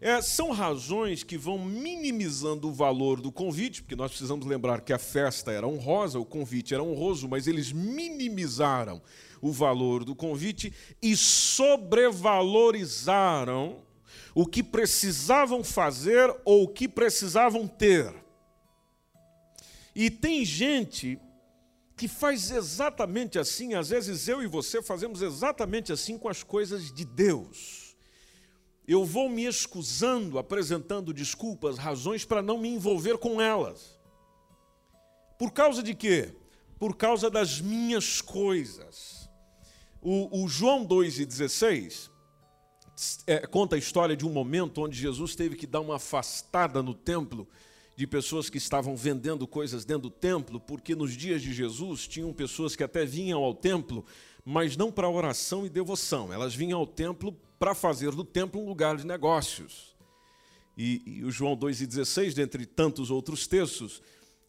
É, 0.00 0.20
são 0.20 0.50
razões 0.50 1.22
que 1.22 1.38
vão 1.38 1.64
minimizando 1.64 2.68
o 2.68 2.72
valor 2.72 3.20
do 3.20 3.30
convite, 3.32 3.82
porque 3.82 3.96
nós 3.96 4.10
precisamos 4.10 4.44
lembrar 4.44 4.82
que 4.82 4.92
a 4.92 4.98
festa 4.98 5.52
era 5.52 5.66
honrosa, 5.66 6.18
o 6.18 6.26
convite 6.26 6.74
era 6.74 6.82
honroso, 6.82 7.26
mas 7.28 7.46
eles 7.46 7.72
minimizaram 7.72 9.00
o 9.40 9.50
valor 9.50 10.04
do 10.04 10.14
convite 10.14 10.74
e 11.00 11.16
sobrevalorizaram 11.16 13.78
o 14.34 14.44
que 14.44 14.62
precisavam 14.62 15.62
fazer 15.62 16.34
ou 16.44 16.64
o 16.64 16.68
que 16.68 16.88
precisavam 16.88 17.68
ter. 17.68 18.12
E 19.94 20.10
tem 20.10 20.44
gente 20.44 21.20
que 21.96 22.08
faz 22.08 22.50
exatamente 22.50 23.38
assim, 23.38 23.74
às 23.74 23.90
vezes 23.90 24.26
eu 24.26 24.42
e 24.42 24.48
você 24.48 24.82
fazemos 24.82 25.22
exatamente 25.22 25.92
assim 25.92 26.18
com 26.18 26.28
as 26.28 26.42
coisas 26.42 26.92
de 26.92 27.04
Deus. 27.04 27.96
Eu 28.86 29.04
vou 29.04 29.30
me 29.30 29.44
excusando, 29.44 30.38
apresentando 30.38 31.14
desculpas, 31.14 31.78
razões 31.78 32.24
para 32.24 32.42
não 32.42 32.58
me 32.58 32.68
envolver 32.68 33.16
com 33.18 33.40
elas. 33.40 33.98
Por 35.38 35.52
causa 35.52 35.82
de 35.82 35.94
quê? 35.94 36.34
Por 36.78 36.96
causa 36.96 37.30
das 37.30 37.60
minhas 37.60 38.20
coisas. 38.20 39.30
O, 40.02 40.42
o 40.42 40.48
João 40.48 40.84
2,16 40.84 42.10
é, 43.26 43.46
conta 43.46 43.76
a 43.76 43.78
história 43.78 44.16
de 44.16 44.26
um 44.26 44.30
momento 44.30 44.82
onde 44.82 44.96
Jesus 44.96 45.34
teve 45.34 45.56
que 45.56 45.66
dar 45.66 45.80
uma 45.80 45.96
afastada 45.96 46.82
no 46.82 46.94
templo 46.94 47.48
de 47.96 48.06
pessoas 48.06 48.50
que 48.50 48.58
estavam 48.58 48.96
vendendo 48.96 49.46
coisas 49.46 49.84
dentro 49.84 50.04
do 50.04 50.10
templo, 50.10 50.58
porque 50.58 50.94
nos 50.94 51.16
dias 51.16 51.42
de 51.42 51.52
Jesus 51.52 52.08
tinham 52.08 52.32
pessoas 52.32 52.74
que 52.74 52.82
até 52.82 53.04
vinham 53.04 53.42
ao 53.42 53.54
templo, 53.54 54.04
mas 54.44 54.76
não 54.76 54.90
para 54.90 55.08
oração 55.08 55.64
e 55.64 55.68
devoção, 55.68 56.32
elas 56.32 56.54
vinham 56.54 56.78
ao 56.78 56.86
templo 56.86 57.36
para 57.58 57.74
fazer 57.74 58.10
do 58.10 58.24
templo 58.24 58.60
um 58.60 58.66
lugar 58.66 58.96
de 58.96 59.06
negócios. 59.06 59.94
E, 60.76 61.02
e 61.06 61.24
o 61.24 61.30
João 61.30 61.56
2,16, 61.56 62.34
dentre 62.34 62.66
tantos 62.66 63.10
outros 63.10 63.46
textos, 63.46 64.02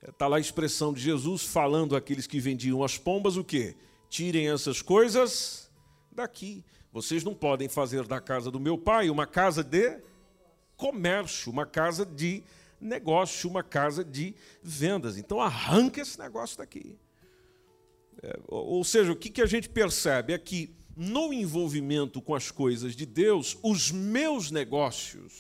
está 0.08 0.28
lá 0.28 0.38
a 0.38 0.40
expressão 0.40 0.92
de 0.92 1.02
Jesus 1.02 1.44
falando 1.44 1.96
àqueles 1.96 2.26
que 2.26 2.40
vendiam 2.40 2.84
as 2.84 2.98
pombas 2.98 3.38
o 3.38 3.44
quê? 3.44 3.76
Tirem 4.10 4.50
essas 4.50 4.82
coisas 4.82 5.70
daqui. 6.12 6.64
Vocês 6.96 7.26
não 7.26 7.36
podem 7.36 7.68
fazer 7.68 8.08
da 8.08 8.22
casa 8.22 8.50
do 8.50 8.58
meu 8.58 8.78
pai 8.78 9.10
uma 9.10 9.28
casa 9.28 9.62
de 9.62 10.00
comércio, 10.78 11.52
uma 11.52 11.66
casa 11.66 12.06
de 12.06 12.42
negócio, 12.80 13.50
uma 13.50 13.62
casa 13.62 14.02
de 14.02 14.34
vendas. 14.64 15.18
Então 15.18 15.42
arranca 15.42 16.00
esse 16.00 16.18
negócio 16.18 16.58
daqui. 16.58 16.98
É, 18.24 18.40
ou 18.48 18.82
seja, 18.86 19.12
o 19.12 19.16
que, 19.18 19.30
que 19.30 19.42
a 19.42 19.46
gente 19.46 19.68
percebe 19.68 20.32
é 20.32 20.38
que 20.38 20.74
no 20.96 21.34
envolvimento 21.34 22.22
com 22.22 22.34
as 22.34 22.50
coisas 22.50 22.96
de 22.96 23.06
Deus, 23.06 23.58
os 23.62 23.92
meus 23.92 24.50
negócios, 24.50 25.34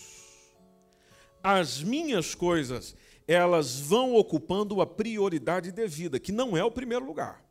as 1.42 1.82
minhas 1.82 2.36
coisas, 2.36 2.98
elas 3.26 3.80
vão 3.80 4.14
ocupando 4.16 4.82
a 4.82 4.86
prioridade 4.86 5.72
devida, 5.72 6.20
que 6.20 6.34
não 6.34 6.58
é 6.58 6.66
o 6.66 6.72
primeiro 6.72 7.06
lugar. 7.06 7.45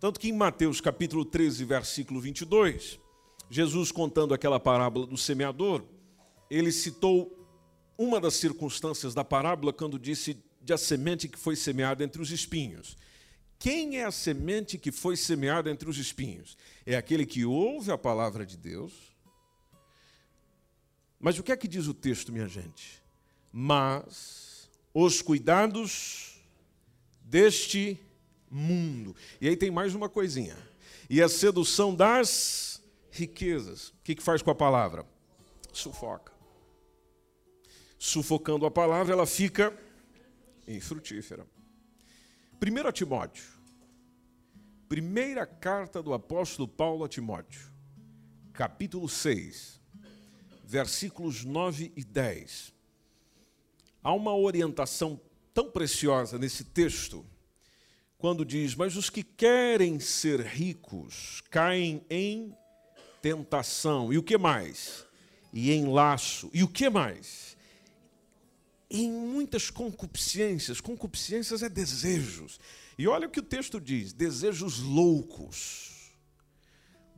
Tanto 0.00 0.20
que 0.20 0.28
em 0.28 0.32
Mateus 0.32 0.80
capítulo 0.80 1.24
13, 1.24 1.64
versículo 1.64 2.20
22, 2.20 3.00
Jesus 3.50 3.90
contando 3.90 4.32
aquela 4.32 4.60
parábola 4.60 5.06
do 5.06 5.16
semeador, 5.16 5.84
ele 6.48 6.70
citou 6.70 7.36
uma 7.98 8.20
das 8.20 8.34
circunstâncias 8.34 9.12
da 9.12 9.24
parábola 9.24 9.72
quando 9.72 9.98
disse 9.98 10.40
de 10.62 10.72
a 10.72 10.78
semente 10.78 11.28
que 11.28 11.36
foi 11.36 11.56
semeada 11.56 12.04
entre 12.04 12.22
os 12.22 12.30
espinhos. 12.30 12.96
Quem 13.58 13.98
é 13.98 14.04
a 14.04 14.12
semente 14.12 14.78
que 14.78 14.92
foi 14.92 15.16
semeada 15.16 15.68
entre 15.68 15.90
os 15.90 15.98
espinhos? 15.98 16.56
É 16.86 16.94
aquele 16.94 17.26
que 17.26 17.44
ouve 17.44 17.90
a 17.90 17.98
palavra 17.98 18.46
de 18.46 18.56
Deus. 18.56 18.92
Mas 21.18 21.40
o 21.40 21.42
que 21.42 21.50
é 21.50 21.56
que 21.56 21.66
diz 21.66 21.88
o 21.88 21.94
texto, 21.94 22.32
minha 22.32 22.46
gente? 22.46 23.02
Mas 23.52 24.70
os 24.94 25.20
cuidados 25.20 26.40
deste 27.20 28.00
mundo. 28.50 29.14
E 29.40 29.48
aí 29.48 29.56
tem 29.56 29.70
mais 29.70 29.94
uma 29.94 30.08
coisinha. 30.08 30.56
E 31.08 31.22
a 31.22 31.28
sedução 31.28 31.94
das 31.94 32.82
riquezas. 33.10 33.88
O 33.88 33.94
que, 34.04 34.14
que 34.14 34.22
faz 34.22 34.42
com 34.42 34.50
a 34.50 34.54
palavra? 34.54 35.06
Sufoca. 35.72 36.32
Sufocando 37.98 38.66
a 38.66 38.70
palavra, 38.70 39.12
ela 39.12 39.26
fica 39.26 39.76
infrutífera. 40.66 41.46
1 42.60 42.92
Timóteo. 42.92 43.58
Primeira 44.88 45.46
carta 45.46 46.02
do 46.02 46.14
apóstolo 46.14 46.66
Paulo 46.66 47.04
a 47.04 47.08
Timóteo, 47.08 47.70
capítulo 48.54 49.06
6, 49.06 49.78
versículos 50.64 51.44
9 51.44 51.92
e 51.94 52.02
10. 52.02 52.72
Há 54.02 54.12
uma 54.14 54.34
orientação 54.34 55.20
tão 55.52 55.70
preciosa 55.70 56.38
nesse 56.38 56.64
texto, 56.64 57.26
quando 58.18 58.44
diz: 58.44 58.74
Mas 58.74 58.96
os 58.96 59.08
que 59.08 59.22
querem 59.22 59.98
ser 60.00 60.40
ricos 60.40 61.42
caem 61.50 62.04
em 62.10 62.52
tentação. 63.22 64.12
E 64.12 64.18
o 64.18 64.22
que 64.22 64.36
mais? 64.36 65.06
E 65.52 65.70
em 65.70 65.86
laço. 65.86 66.50
E 66.52 66.62
o 66.62 66.68
que 66.68 66.90
mais? 66.90 67.56
Em 68.90 69.10
muitas 69.10 69.70
concupiscências. 69.70 70.80
Concupiscências 70.80 71.62
é 71.62 71.68
desejos. 71.68 72.58
E 72.98 73.06
olha 73.06 73.28
o 73.28 73.30
que 73.30 73.40
o 73.40 73.44
texto 73.44 73.80
diz: 73.80 74.12
desejos 74.12 74.80
loucos 74.80 75.96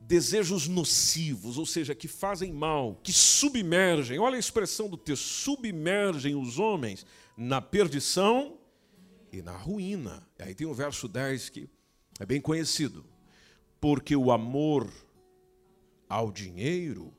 desejos 0.03 0.67
nocivos, 0.67 1.57
ou 1.57 1.65
seja, 1.65 1.95
que 1.95 2.07
fazem 2.07 2.51
mal, 2.51 2.99
que 3.01 3.13
submergem, 3.13 4.19
olha 4.19 4.35
a 4.35 4.39
expressão 4.39 4.89
do 4.89 4.97
texto, 4.97 5.23
submergem 5.23 6.35
os 6.35 6.59
homens 6.59 7.05
na 7.37 7.61
perdição 7.61 8.57
e 9.31 9.41
na 9.41 9.55
ruína. 9.55 10.27
E 10.37 10.43
aí 10.43 10.55
tem 10.55 10.67
o 10.67 10.73
verso 10.73 11.07
10 11.07 11.49
que 11.49 11.69
é 12.19 12.25
bem 12.25 12.41
conhecido. 12.41 13.05
Porque 13.79 14.15
o 14.15 14.31
amor 14.31 14.91
ao 16.07 16.31
dinheiro 16.31 17.13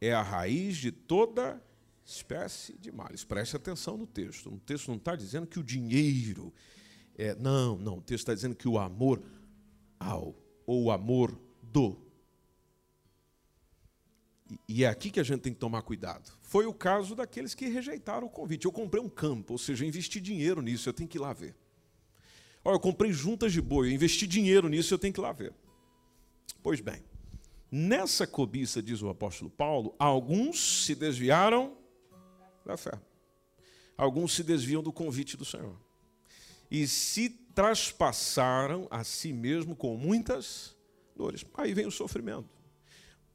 é 0.00 0.12
a 0.12 0.22
raiz 0.22 0.76
de 0.76 0.92
toda 0.92 1.62
espécie 2.04 2.76
de 2.78 2.92
males. 2.92 3.24
Preste 3.24 3.56
atenção 3.56 3.96
no 3.96 4.06
texto. 4.06 4.52
O 4.52 4.60
texto 4.60 4.88
não 4.88 4.96
está 4.96 5.16
dizendo 5.16 5.46
que 5.46 5.58
o 5.58 5.64
dinheiro 5.64 6.52
é. 7.16 7.34
Não, 7.34 7.76
não. 7.76 7.98
O 7.98 8.02
texto 8.02 8.20
está 8.20 8.34
dizendo 8.34 8.54
que 8.54 8.68
o 8.68 8.78
amor 8.78 9.22
ao, 9.98 10.34
ou 10.66 10.84
o 10.84 10.90
amor 10.90 11.38
do 11.62 12.03
e 14.68 14.84
é 14.84 14.88
aqui 14.88 15.10
que 15.10 15.20
a 15.20 15.22
gente 15.22 15.40
tem 15.40 15.52
que 15.52 15.58
tomar 15.58 15.82
cuidado. 15.82 16.30
Foi 16.42 16.66
o 16.66 16.74
caso 16.74 17.14
daqueles 17.14 17.54
que 17.54 17.66
rejeitaram 17.68 18.26
o 18.26 18.30
convite. 18.30 18.66
Eu 18.66 18.72
comprei 18.72 19.02
um 19.02 19.08
campo, 19.08 19.54
ou 19.54 19.58
seja, 19.58 19.86
investi 19.86 20.20
dinheiro 20.20 20.60
nisso, 20.60 20.88
eu 20.88 20.92
tenho 20.92 21.08
que 21.08 21.16
ir 21.16 21.20
lá 21.20 21.32
ver. 21.32 21.54
Olha, 22.64 22.74
eu 22.74 22.80
comprei 22.80 23.12
juntas 23.12 23.52
de 23.52 23.60
boi, 23.60 23.88
eu 23.88 23.92
investi 23.92 24.26
dinheiro 24.26 24.68
nisso, 24.68 24.92
eu 24.94 24.98
tenho 24.98 25.12
que 25.12 25.20
ir 25.20 25.22
lá 25.22 25.32
ver. 25.32 25.52
Pois 26.62 26.80
bem, 26.80 27.02
nessa 27.70 28.26
cobiça, 28.26 28.82
diz 28.82 29.02
o 29.02 29.08
apóstolo 29.08 29.50
Paulo, 29.50 29.94
alguns 29.98 30.84
se 30.84 30.94
desviaram 30.94 31.76
da 32.64 32.76
fé. 32.76 32.98
Alguns 33.96 34.32
se 34.34 34.42
desviam 34.42 34.82
do 34.82 34.92
convite 34.92 35.36
do 35.36 35.44
Senhor. 35.44 35.78
E 36.70 36.88
se 36.88 37.28
traspassaram 37.28 38.88
a 38.90 39.04
si 39.04 39.32
mesmo 39.32 39.76
com 39.76 39.96
muitas 39.96 40.76
dores. 41.14 41.44
Aí 41.54 41.72
vem 41.72 41.86
o 41.86 41.90
sofrimento. 41.90 42.53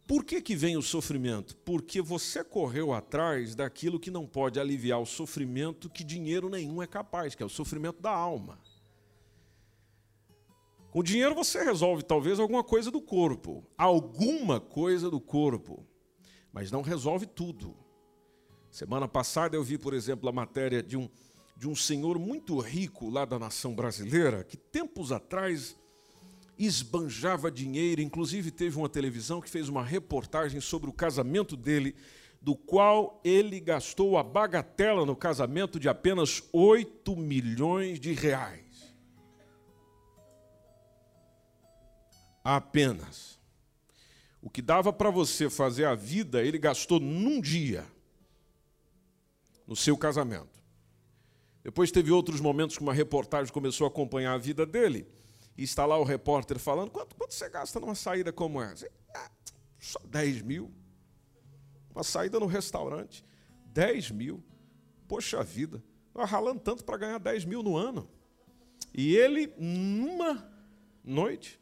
Por 0.09 0.25
que, 0.25 0.41
que 0.41 0.55
vem 0.55 0.75
o 0.75 0.81
sofrimento? 0.81 1.55
Porque 1.57 2.01
você 2.01 2.43
correu 2.43 2.91
atrás 2.91 3.53
daquilo 3.53 3.99
que 3.99 4.09
não 4.09 4.25
pode 4.25 4.59
aliviar 4.59 4.99
o 4.99 5.05
sofrimento 5.05 5.87
que 5.87 6.03
dinheiro 6.03 6.49
nenhum 6.49 6.81
é 6.81 6.87
capaz, 6.87 7.35
que 7.35 7.43
é 7.43 7.45
o 7.45 7.49
sofrimento 7.49 8.01
da 8.01 8.09
alma. 8.09 8.59
Com 10.89 11.03
dinheiro 11.03 11.35
você 11.35 11.63
resolve 11.63 12.01
talvez 12.01 12.39
alguma 12.39 12.63
coisa 12.63 12.89
do 12.89 12.99
corpo, 12.99 13.63
alguma 13.77 14.59
coisa 14.59 15.11
do 15.11 15.21
corpo, 15.21 15.85
mas 16.51 16.71
não 16.71 16.81
resolve 16.81 17.27
tudo. 17.27 17.77
Semana 18.71 19.07
passada 19.07 19.55
eu 19.55 19.63
vi, 19.63 19.77
por 19.77 19.93
exemplo, 19.93 20.27
a 20.27 20.31
matéria 20.31 20.81
de 20.81 20.97
um, 20.97 21.07
de 21.55 21.69
um 21.69 21.75
senhor 21.75 22.17
muito 22.17 22.57
rico 22.57 23.11
lá 23.11 23.25
da 23.25 23.37
nação 23.37 23.75
brasileira, 23.75 24.43
que 24.43 24.57
tempos 24.57 25.11
atrás 25.11 25.77
esbanjava 26.59 27.49
dinheiro, 27.49 28.01
inclusive 28.01 28.51
teve 28.51 28.77
uma 28.77 28.89
televisão 28.89 29.39
que 29.39 29.49
fez 29.49 29.69
uma 29.69 29.83
reportagem 29.83 30.59
sobre 30.59 30.89
o 30.89 30.93
casamento 30.93 31.55
dele, 31.55 31.95
do 32.41 32.53
qual 32.53 33.21
ele 33.23 33.61
gastou 33.61 34.17
a 34.17 34.23
bagatela 34.23 35.05
no 35.05 35.15
casamento 35.15 35.79
de 35.79 35.87
apenas 35.87 36.43
8 36.51 37.15
milhões 37.15 37.97
de 37.97 38.11
reais. 38.11 38.93
Apenas. 42.43 43.39
O 44.41 44.49
que 44.49 44.61
dava 44.61 44.91
para 44.91 45.09
você 45.09 45.49
fazer 45.49 45.85
a 45.85 45.95
vida, 45.95 46.43
ele 46.43 46.57
gastou 46.57 46.99
num 46.99 47.39
dia 47.39 47.85
no 49.65 49.75
seu 49.75 49.97
casamento. 49.97 50.59
Depois 51.63 51.91
teve 51.91 52.11
outros 52.11 52.41
momentos 52.41 52.77
que 52.77 52.83
uma 52.83 52.93
reportagem 52.93 53.53
começou 53.53 53.85
a 53.85 53.89
acompanhar 53.89 54.33
a 54.33 54.37
vida 54.37 54.65
dele 54.65 55.18
e 55.59 55.63
está 55.63 55.85
lá 55.85 55.97
o 55.97 56.05
repórter 56.05 56.57
falando, 56.57 56.89
quanto, 56.89 57.17
quanto 57.17 57.33
você 57.33 57.49
gasta 57.49 57.81
numa 57.81 57.93
saída 57.93 58.31
como 58.31 58.61
essa? 58.61 58.89
Ah, 59.13 59.29
só 59.77 59.99
10 60.05 60.41
mil. 60.41 60.73
Uma 61.93 62.01
saída 62.01 62.39
no 62.39 62.45
restaurante, 62.45 63.25
10 63.65 64.11
mil. 64.11 64.41
Poxa 65.05 65.43
vida, 65.43 65.83
ralando 66.15 66.61
tanto 66.61 66.85
para 66.85 66.95
ganhar 66.95 67.17
10 67.17 67.43
mil 67.43 67.61
no 67.61 67.75
ano. 67.75 68.09
E 68.93 69.13
ele, 69.17 69.53
numa 69.57 70.49
noite. 71.03 71.59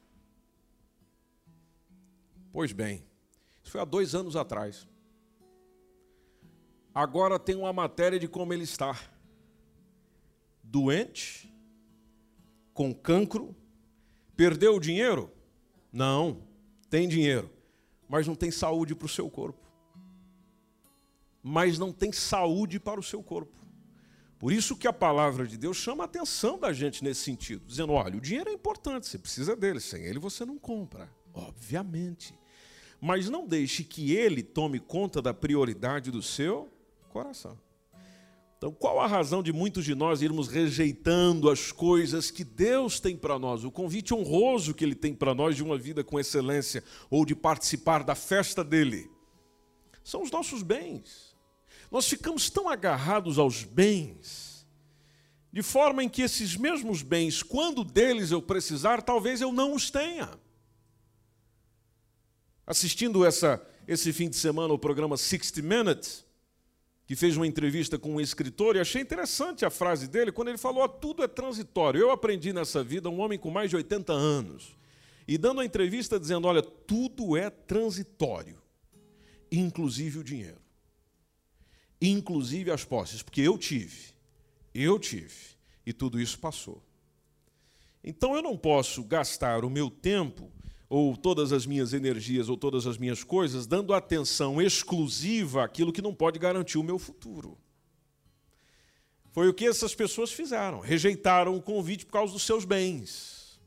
Pois 2.52 2.72
bem, 2.72 3.04
isso 3.64 3.72
foi 3.72 3.82
há 3.82 3.86
dois 3.86 4.14
anos 4.14 4.36
atrás. 4.36 4.88
Agora 6.94 7.40
tem 7.40 7.56
uma 7.56 7.74
matéria 7.74 8.20
de 8.20 8.28
como 8.28 8.54
ele 8.54 8.64
está. 8.64 8.96
Doente, 10.62 11.52
com 12.76 12.94
cancro, 12.94 13.56
Perdeu 14.38 14.76
o 14.76 14.80
dinheiro? 14.80 15.32
Não, 15.92 16.44
tem 16.92 17.08
dinheiro, 17.08 17.50
mas 18.08 18.28
não 18.28 18.36
tem 18.36 18.52
saúde 18.52 18.94
para 18.94 19.08
o 19.08 19.10
seu 19.10 19.28
corpo. 19.32 19.68
Mas 21.42 21.80
não 21.80 21.92
tem 21.92 22.12
saúde 22.12 22.80
para 22.80 23.00
o 23.00 23.04
seu 23.04 23.24
corpo. 23.24 23.58
Por 24.38 24.54
isso 24.54 24.76
que 24.76 24.88
a 24.88 24.94
palavra 24.94 25.48
de 25.48 25.58
Deus 25.58 25.78
chama 25.78 26.04
a 26.04 26.06
atenção 26.06 26.60
da 26.60 26.72
gente 26.72 27.04
nesse 27.04 27.22
sentido, 27.22 27.66
dizendo: 27.66 27.94
olha, 27.94 28.18
o 28.18 28.22
dinheiro 28.22 28.52
é 28.52 28.54
importante, 28.54 29.08
você 29.08 29.18
precisa 29.18 29.56
dele, 29.56 29.80
sem 29.80 30.04
ele 30.04 30.20
você 30.20 30.46
não 30.46 30.60
compra, 30.60 31.10
obviamente. 31.34 32.38
Mas 33.02 33.30
não 33.30 33.48
deixe 33.48 33.84
que 33.84 34.14
ele 34.14 34.44
tome 34.44 34.80
conta 34.80 35.20
da 35.20 35.34
prioridade 35.34 36.12
do 36.12 36.22
seu 36.22 36.70
coração. 37.10 37.58
Então, 38.58 38.72
qual 38.72 39.00
a 39.00 39.06
razão 39.06 39.44
de 39.44 39.54
muitos 39.54 39.86
de 39.86 39.94
nós 39.94 40.24
irmos 40.24 40.48
rejeitando 40.48 41.48
as 41.48 41.72
coisas 41.72 42.32
que 42.32 42.44
Deus 42.44 43.00
tem 43.00 43.16
para 43.16 43.38
nós, 43.38 43.64
o 43.64 43.70
convite 43.70 44.16
honroso 44.16 44.74
que 44.74 44.84
Ele 44.84 44.96
tem 44.96 45.14
para 45.14 45.36
nós 45.36 45.56
de 45.56 45.64
uma 45.64 45.78
vida 45.78 46.04
com 46.04 46.20
excelência 46.20 46.84
ou 47.08 47.24
de 47.24 47.36
participar 47.36 48.04
da 48.04 48.16
festa 48.16 48.64
dele? 48.64 49.12
São 50.04 50.24
os 50.24 50.32
nossos 50.32 50.64
bens. 50.64 51.36
Nós 51.92 52.08
ficamos 52.08 52.50
tão 52.50 52.68
agarrados 52.68 53.38
aos 53.38 53.64
bens, 53.64 54.66
de 55.54 55.62
forma 55.62 56.04
em 56.04 56.10
que 56.10 56.24
esses 56.24 56.58
mesmos 56.58 57.04
bens, 57.04 57.44
quando 57.44 57.84
deles 57.84 58.32
eu 58.32 58.42
precisar, 58.42 59.04
talvez 59.04 59.40
eu 59.40 59.54
não 59.54 59.76
os 59.76 59.92
tenha. 59.92 60.32
Assistindo 62.66 63.24
essa, 63.24 63.66
esse 63.88 64.12
fim 64.12 64.28
de 64.28 64.36
semana 64.36 64.74
o 64.74 64.80
programa 64.80 65.16
60 65.16 65.62
Minutes, 65.62 66.27
que 67.08 67.16
fez 67.16 67.38
uma 67.38 67.48
entrevista 67.48 67.98
com 67.98 68.16
um 68.16 68.22
escritor 68.22 68.76
e 68.76 68.82
achei 68.82 69.02
interessante 69.02 69.66
a 69.66 69.70
frase 69.70 70.10
dele 70.10 70.30
quando 70.30 70.50
ele 70.50 70.58
falou: 70.58 70.88
tudo 70.90 71.24
é 71.24 71.28
transitório. 71.28 72.02
Eu 72.02 72.12
aprendi 72.12 72.52
nessa 72.52 72.84
vida 72.84 73.10
um 73.10 73.22
homem 73.22 73.40
com 73.40 73.50
mais 73.50 73.70
de 73.70 73.78
80 73.78 74.12
anos 74.12 74.76
e 75.26 75.38
dando 75.38 75.62
a 75.62 75.66
entrevista 75.66 76.20
dizendo: 76.20 76.48
olha, 76.48 76.62
tudo 76.62 77.38
é 77.38 77.50
transitório, 77.50 78.62
inclusive 79.50 80.20
o 80.20 80.24
dinheiro, 80.24 80.62
inclusive 82.02 82.70
as 82.72 82.84
posses, 82.84 83.24
porque 83.24 83.42
eu 83.42 83.58
tive, 83.58 84.12
eu 84.76 85.00
tive 85.00 85.56
e 85.86 85.94
tudo 85.94 86.20
isso 86.20 86.38
passou. 86.38 86.84
Então 88.04 88.36
eu 88.36 88.42
não 88.42 88.58
posso 88.58 89.02
gastar 89.02 89.64
o 89.64 89.70
meu 89.70 89.90
tempo 89.90 90.52
ou 90.90 91.18
todas 91.18 91.52
as 91.52 91.66
minhas 91.66 91.94
energias, 91.94 92.50
ou 92.50 92.58
todas 92.58 92.88
as 92.88 92.98
minhas 92.98 93.24
coisas, 93.24 93.68
dando 93.68 93.94
atenção 93.94 94.62
exclusiva 94.62 95.64
àquilo 95.64 95.92
que 95.92 96.02
não 96.02 96.14
pode 96.14 96.40
garantir 96.40 96.78
o 96.78 96.84
meu 96.84 96.98
futuro. 96.98 97.58
Foi 99.32 99.48
o 99.48 99.54
que 99.54 99.68
essas 99.68 99.94
pessoas 99.94 100.32
fizeram, 100.32 100.80
rejeitaram 100.80 101.56
o 101.56 101.62
convite 101.62 102.06
por 102.06 102.14
causa 102.14 102.34
dos 102.34 102.44
seus 102.44 102.66
bens. 102.66 103.60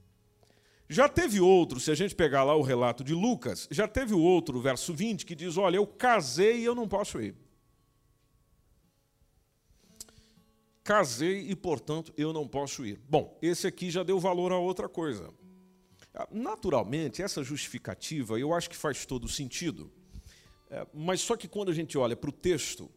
Já 0.89 1.09
teve 1.09 1.41
outro, 1.41 1.79
se 1.79 1.91
a 1.91 1.95
gente 1.95 2.17
pegar 2.17 2.43
lá 2.43 2.57
o 2.57 2.63
relato 2.63 3.05
de 3.05 3.15
Lucas, 3.15 3.69
já 3.71 3.87
teve 3.87 4.13
outro, 4.13 4.61
verso 4.61 4.93
20, 4.93 5.25
que 5.25 5.37
diz: 5.37 5.57
Olha, 5.57 5.77
eu 5.77 5.87
casei 5.87 6.59
e 6.59 6.65
eu 6.65 6.75
não 6.75 6.89
posso 6.89 7.21
ir. 7.21 7.37
Casei 10.83 11.49
e, 11.49 11.55
portanto, 11.55 12.13
eu 12.17 12.33
não 12.33 12.49
posso 12.49 12.85
ir. 12.85 13.01
Bom, 13.09 13.39
esse 13.41 13.69
aqui 13.69 13.89
já 13.89 14.03
deu 14.03 14.19
valor 14.19 14.51
a 14.51 14.59
outra 14.59 14.89
coisa. 14.89 15.33
Naturalmente, 16.31 17.23
essa 17.23 17.43
justificativa 17.43 18.39
eu 18.39 18.53
acho 18.53 18.69
que 18.69 18.77
faz 18.77 19.07
todo 19.07 19.29
sentido, 19.29 19.91
é, 20.69 20.87
mas 20.93 21.21
só 21.21 21.37
que 21.37 21.49
quando 21.49 21.71
a 21.71 21.75
gente 21.75 21.97
olha 21.97 22.17
para 22.17 22.31
o 22.31 22.33
texto, 22.33 22.91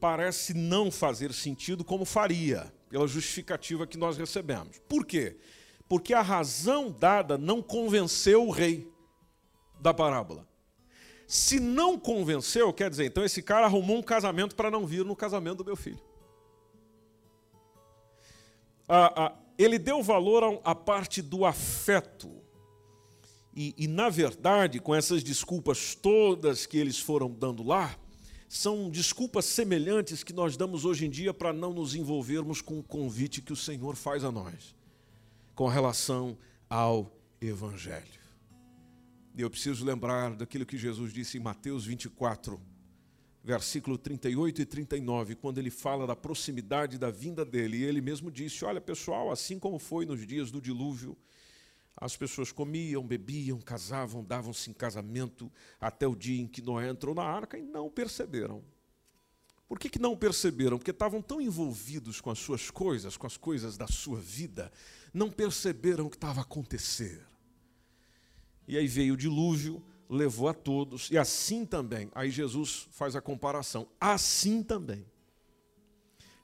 parece 0.00 0.52
não 0.52 0.90
fazer 0.90 1.32
sentido 1.32 1.84
como 1.84 2.04
faria. 2.04 2.72
pela 2.88 3.08
justificativa 3.08 3.86
que 3.86 3.96
nós 3.96 4.18
recebemos. 4.18 4.78
Por 4.86 5.06
quê? 5.06 5.38
Porque 5.88 6.12
a 6.12 6.20
razão 6.20 6.90
dada 6.90 7.38
não 7.38 7.62
convenceu 7.62 8.46
o 8.46 8.50
rei 8.50 8.92
da 9.80 9.94
parábola. 9.94 10.46
Se 11.26 11.58
não 11.58 11.98
convenceu, 11.98 12.70
quer 12.70 12.90
dizer, 12.90 13.06
então 13.06 13.24
esse 13.24 13.42
cara 13.42 13.64
arrumou 13.64 13.96
um 13.96 14.02
casamento 14.02 14.54
para 14.54 14.70
não 14.70 14.86
vir 14.86 15.02
no 15.06 15.16
casamento 15.16 15.58
do 15.58 15.64
meu 15.64 15.76
filho. 15.76 16.02
Ah, 18.86 19.12
ah, 19.16 19.32
ele 19.56 19.78
deu 19.78 20.02
valor 20.02 20.60
à 20.64 20.74
parte 20.74 21.22
do 21.22 21.46
afeto. 21.46 22.41
E, 23.54 23.74
e, 23.76 23.86
na 23.86 24.08
verdade, 24.08 24.80
com 24.80 24.94
essas 24.94 25.22
desculpas 25.22 25.94
todas 25.94 26.64
que 26.64 26.78
eles 26.78 26.98
foram 26.98 27.30
dando 27.30 27.62
lá, 27.62 27.96
são 28.48 28.90
desculpas 28.90 29.44
semelhantes 29.44 30.22
que 30.22 30.32
nós 30.32 30.56
damos 30.56 30.84
hoje 30.84 31.06
em 31.06 31.10
dia 31.10 31.32
para 31.32 31.52
não 31.52 31.72
nos 31.72 31.94
envolvermos 31.94 32.60
com 32.60 32.78
o 32.78 32.82
convite 32.82 33.42
que 33.42 33.52
o 33.52 33.56
Senhor 33.56 33.96
faz 33.96 34.24
a 34.24 34.30
nós, 34.30 34.74
com 35.54 35.68
relação 35.68 36.36
ao 36.68 37.10
Evangelho. 37.40 38.22
E 39.34 39.40
eu 39.40 39.48
preciso 39.48 39.84
lembrar 39.84 40.34
daquilo 40.34 40.66
que 40.66 40.76
Jesus 40.76 41.12
disse 41.12 41.38
em 41.38 41.40
Mateus 41.40 41.86
24, 41.86 42.60
versículo 43.42 43.96
38 43.96 44.60
e 44.60 44.66
39, 44.66 45.34
quando 45.34 45.56
ele 45.56 45.70
fala 45.70 46.06
da 46.06 46.14
proximidade 46.14 46.98
da 46.98 47.10
vinda 47.10 47.44
dele. 47.44 47.78
E 47.78 47.84
ele 47.84 48.02
mesmo 48.02 48.30
disse: 48.30 48.64
Olha, 48.64 48.80
pessoal, 48.80 49.30
assim 49.30 49.58
como 49.58 49.78
foi 49.78 50.04
nos 50.04 50.26
dias 50.26 50.50
do 50.50 50.60
dilúvio, 50.60 51.16
as 51.96 52.16
pessoas 52.16 52.50
comiam, 52.50 53.06
bebiam, 53.06 53.60
casavam, 53.60 54.24
davam-se 54.24 54.70
em 54.70 54.72
casamento 54.72 55.50
até 55.80 56.06
o 56.06 56.16
dia 56.16 56.40
em 56.40 56.46
que 56.46 56.62
Noé 56.62 56.88
entrou 56.88 57.14
na 57.14 57.22
arca 57.22 57.58
e 57.58 57.62
não 57.62 57.90
perceberam. 57.90 58.62
Por 59.68 59.78
que, 59.78 59.88
que 59.88 59.98
não 59.98 60.16
perceberam? 60.16 60.78
Porque 60.78 60.90
estavam 60.90 61.22
tão 61.22 61.40
envolvidos 61.40 62.20
com 62.20 62.30
as 62.30 62.38
suas 62.38 62.70
coisas, 62.70 63.16
com 63.16 63.26
as 63.26 63.36
coisas 63.36 63.76
da 63.76 63.86
sua 63.86 64.20
vida, 64.20 64.70
não 65.14 65.30
perceberam 65.30 66.06
o 66.06 66.10
que 66.10 66.16
estava 66.16 66.40
a 66.40 66.44
acontecer. 66.44 67.24
E 68.68 68.76
aí 68.76 68.86
veio 68.86 69.14
o 69.14 69.16
dilúvio, 69.16 69.82
levou 70.08 70.48
a 70.48 70.54
todos, 70.54 71.10
e 71.10 71.16
assim 71.16 71.64
também, 71.64 72.10
aí 72.14 72.30
Jesus 72.30 72.86
faz 72.90 73.16
a 73.16 73.20
comparação, 73.20 73.88
assim 73.98 74.62
também 74.62 75.06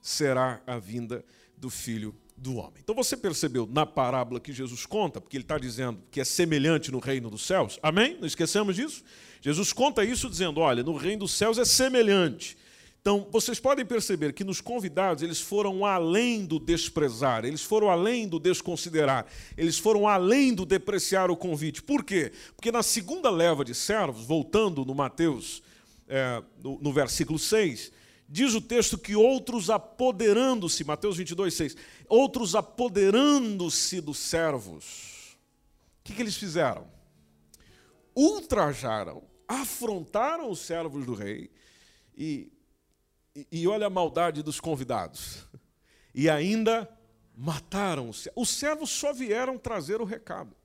será 0.01 0.61
a 0.65 0.79
vinda 0.79 1.23
do 1.55 1.69
filho 1.69 2.15
do 2.39 2.55
homem. 2.55 2.75
Então 2.83 2.95
você 2.95 3.17
percebeu 3.17 3.67
na 3.71 3.85
parábola 3.85 4.39
que 4.39 4.53
Jesus 4.53 4.85
conta, 4.85 5.19
porque 5.19 5.37
ele 5.37 5.43
está 5.43 5.57
dizendo 5.57 6.01
que 6.09 6.21
é 6.21 6.23
semelhante 6.23 6.91
no 6.91 6.99
reino 6.99 7.29
dos 7.29 7.45
céus, 7.45 7.77
amém? 7.83 8.17
Não 8.19 8.27
esquecemos 8.27 8.75
disso? 8.75 9.03
Jesus 9.41 9.73
conta 9.73 10.03
isso 10.03 10.29
dizendo: 10.29 10.59
olha, 10.59 10.83
no 10.83 10.95
reino 10.95 11.19
dos 11.19 11.33
céus 11.33 11.57
é 11.57 11.65
semelhante. 11.65 12.57
Então, 13.01 13.27
vocês 13.31 13.59
podem 13.61 13.85
perceber 13.85 14.33
que 14.33 14.43
nos 14.43 14.59
convidados 14.59 15.23
eles 15.23 15.39
foram 15.39 15.85
além 15.85 16.45
do 16.45 16.59
desprezar, 16.59 17.45
eles 17.45 17.61
foram 17.61 17.89
além 17.89 18.27
do 18.27 18.37
desconsiderar, 18.37 19.25
eles 19.57 19.79
foram 19.79 20.05
além 20.05 20.53
do 20.53 20.65
depreciar 20.65 21.31
o 21.31 21.37
convite. 21.37 21.81
Por 21.81 22.03
quê? 22.03 22.33
Porque 22.55 22.71
na 22.71 22.83
segunda 22.83 23.29
leva 23.29 23.63
de 23.63 23.73
servos, 23.73 24.25
voltando 24.25 24.83
no 24.83 24.93
Mateus, 24.93 25.63
é, 26.09 26.43
no, 26.61 26.77
no 26.81 26.91
versículo 26.91 27.39
6, 27.39 27.89
diz 28.29 28.53
o 28.53 28.61
texto 28.61 28.97
que 28.97 29.15
outros 29.15 29.69
apoderando-se, 29.69 30.83
Mateus 30.83 31.17
22, 31.17 31.53
6, 31.53 31.75
outros 32.07 32.55
apoderando-se 32.55 33.99
dos 33.99 34.19
servos, 34.19 35.37
o 35.99 36.03
que, 36.03 36.13
que 36.13 36.21
eles 36.21 36.37
fizeram? 36.37 36.87
Ultrajaram, 38.15 39.23
afrontaram 39.47 40.49
os 40.49 40.59
servos 40.59 41.05
do 41.05 41.13
rei 41.13 41.49
e 42.15 42.51
e, 43.51 43.67
olha 43.67 43.87
a 43.87 43.89
maldade 43.89 44.41
dos 44.43 44.59
convidados. 44.59 45.45
E 46.13 46.29
ainda 46.29 46.89
mataram 47.35 48.09
os 48.09 48.23
servos. 48.23 48.41
Os 48.41 48.49
servos 48.49 48.89
só 48.89 49.13
vieram 49.13 49.57
trazer 49.57 50.01
o 50.01 50.05
recado. 50.05 50.55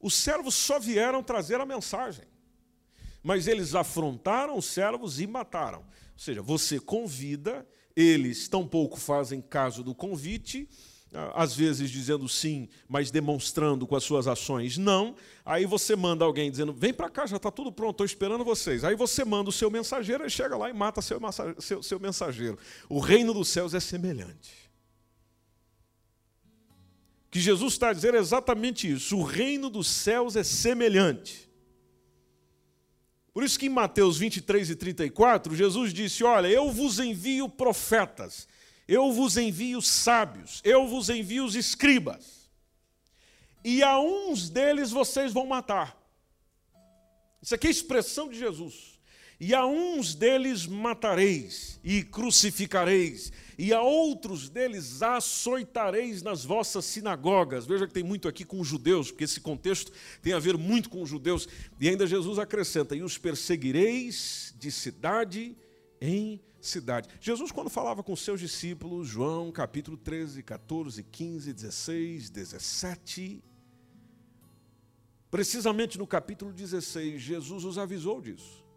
Os 0.00 0.14
servos 0.14 0.54
só 0.54 0.78
vieram 0.78 1.22
trazer 1.22 1.60
a 1.60 1.66
mensagem. 1.66 2.24
Mas 3.28 3.46
eles 3.46 3.74
afrontaram 3.74 4.56
os 4.56 4.64
servos 4.64 5.20
e 5.20 5.26
mataram. 5.26 5.80
Ou 5.80 5.84
seja, 6.16 6.40
você 6.40 6.80
convida, 6.80 7.68
eles 7.94 8.48
tampouco 8.48 8.98
fazem 8.98 9.38
caso 9.38 9.82
do 9.84 9.94
convite, 9.94 10.66
às 11.34 11.54
vezes 11.54 11.90
dizendo 11.90 12.26
sim, 12.26 12.70
mas 12.88 13.10
demonstrando 13.10 13.86
com 13.86 13.94
as 13.94 14.02
suas 14.02 14.26
ações 14.26 14.78
não. 14.78 15.14
Aí 15.44 15.66
você 15.66 15.94
manda 15.94 16.24
alguém 16.24 16.50
dizendo: 16.50 16.72
vem 16.72 16.94
para 16.94 17.10
cá, 17.10 17.26
já 17.26 17.36
está 17.36 17.50
tudo 17.50 17.70
pronto, 17.70 17.90
estou 17.90 18.06
esperando 18.06 18.46
vocês. 18.46 18.82
Aí 18.82 18.96
você 18.96 19.26
manda 19.26 19.50
o 19.50 19.52
seu 19.52 19.70
mensageiro, 19.70 20.22
ele 20.22 20.30
chega 20.30 20.56
lá 20.56 20.70
e 20.70 20.72
mata 20.72 21.02
seu, 21.02 21.20
seu, 21.58 21.82
seu 21.82 22.00
mensageiro. 22.00 22.56
O 22.88 22.98
reino 22.98 23.34
dos 23.34 23.48
céus 23.48 23.74
é 23.74 23.80
semelhante. 23.80 24.54
Que 27.30 27.40
Jesus 27.40 27.74
está 27.74 27.92
dizendo 27.92 28.16
é 28.16 28.20
exatamente 28.20 28.90
isso: 28.90 29.18
o 29.18 29.22
reino 29.22 29.68
dos 29.68 29.86
céus 29.86 30.34
é 30.34 30.42
semelhante. 30.42 31.47
Por 33.38 33.44
isso 33.44 33.56
que 33.56 33.66
em 33.66 33.68
Mateus 33.68 34.18
23 34.18 34.70
e 34.70 34.74
34, 34.74 35.54
Jesus 35.54 35.94
disse: 35.94 36.24
Olha, 36.24 36.48
eu 36.48 36.72
vos 36.72 36.98
envio 36.98 37.48
profetas 37.48 38.48
eu 38.88 39.12
vos 39.12 39.36
envio 39.36 39.82
sábios, 39.82 40.62
eu 40.64 40.88
vos 40.88 41.10
envio 41.10 41.44
os 41.44 41.54
escribas, 41.54 42.50
e 43.62 43.82
a 43.82 44.00
uns 44.00 44.48
deles 44.48 44.90
vocês 44.90 45.30
vão 45.30 45.44
matar. 45.44 45.94
Isso 47.42 47.54
aqui 47.54 47.66
é 47.66 47.68
a 47.68 47.70
expressão 47.70 48.30
de 48.30 48.38
Jesus. 48.38 48.97
E 49.40 49.54
a 49.54 49.64
uns 49.64 50.16
deles 50.16 50.66
matareis 50.66 51.78
e 51.84 52.02
crucificareis, 52.02 53.32
e 53.56 53.72
a 53.72 53.80
outros 53.80 54.48
deles 54.48 55.00
açoitareis 55.00 56.22
nas 56.22 56.44
vossas 56.44 56.84
sinagogas. 56.84 57.64
Veja 57.64 57.86
que 57.86 57.94
tem 57.94 58.02
muito 58.02 58.26
aqui 58.26 58.44
com 58.44 58.60
os 58.60 58.66
judeus, 58.66 59.10
porque 59.12 59.24
esse 59.24 59.40
contexto 59.40 59.92
tem 60.20 60.32
a 60.32 60.40
ver 60.40 60.58
muito 60.58 60.90
com 60.90 61.02
os 61.02 61.08
judeus. 61.08 61.48
E 61.80 61.88
ainda 61.88 62.04
Jesus 62.04 62.36
acrescenta: 62.38 62.96
e 62.96 63.02
os 63.02 63.16
perseguireis 63.16 64.54
de 64.58 64.72
cidade 64.72 65.56
em 66.00 66.40
cidade. 66.60 67.08
Jesus, 67.20 67.52
quando 67.52 67.70
falava 67.70 68.02
com 68.02 68.14
seus 68.16 68.40
discípulos, 68.40 69.06
João 69.06 69.52
capítulo 69.52 69.96
13, 69.96 70.42
14, 70.42 71.02
15, 71.04 71.52
16, 71.52 72.30
17, 72.30 73.42
precisamente 75.30 75.96
no 75.96 76.06
capítulo 76.06 76.52
16, 76.52 77.22
Jesus 77.22 77.64
os 77.64 77.78
avisou 77.78 78.20
disso. 78.20 78.67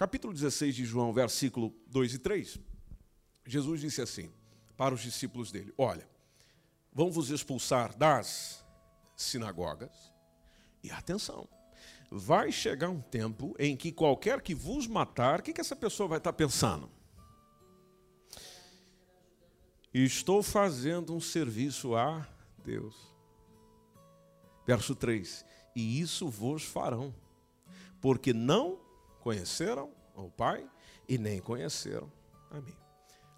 Capítulo 0.00 0.32
16 0.32 0.74
de 0.76 0.86
João, 0.86 1.12
versículo 1.12 1.74
2 1.88 2.14
e 2.14 2.18
3, 2.20 2.58
Jesus 3.44 3.82
disse 3.82 4.00
assim 4.00 4.32
para 4.74 4.94
os 4.94 5.02
discípulos 5.02 5.52
dele: 5.52 5.74
Olha, 5.76 6.08
vão 6.90 7.10
vos 7.10 7.28
expulsar 7.28 7.94
das 7.94 8.64
sinagogas, 9.14 10.10
e 10.82 10.90
atenção, 10.90 11.46
vai 12.10 12.50
chegar 12.50 12.88
um 12.88 13.02
tempo 13.02 13.54
em 13.58 13.76
que 13.76 13.92
qualquer 13.92 14.40
que 14.40 14.54
vos 14.54 14.86
matar, 14.86 15.40
o 15.40 15.42
que, 15.42 15.52
que 15.52 15.60
essa 15.60 15.76
pessoa 15.76 16.08
vai 16.08 16.16
estar 16.16 16.32
pensando? 16.32 16.90
Estou 19.92 20.42
fazendo 20.42 21.14
um 21.14 21.20
serviço 21.20 21.94
a 21.94 22.26
Deus. 22.64 22.96
Verso 24.66 24.94
3: 24.94 25.44
E 25.76 26.00
isso 26.00 26.26
vos 26.30 26.64
farão, 26.64 27.14
porque 28.00 28.32
não 28.32 28.88
conheceram 29.20 29.92
o 30.16 30.30
Pai 30.30 30.68
e 31.08 31.18
nem 31.18 31.40
conheceram 31.40 32.10
a 32.50 32.60
mim. 32.60 32.74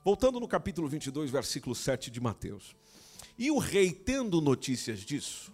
Voltando 0.05 0.41
no 0.41 0.49
capítulo 0.49 0.89
22, 0.89 1.31
versículo 1.31 1.75
7 1.75 2.11
de 2.11 2.21
Mateus. 2.21 2.75
E 3.39 3.51
o 3.51 3.59
rei, 3.59 3.93
tendo 3.93 4.41
notícias 4.41 5.01
disso, 5.01 5.53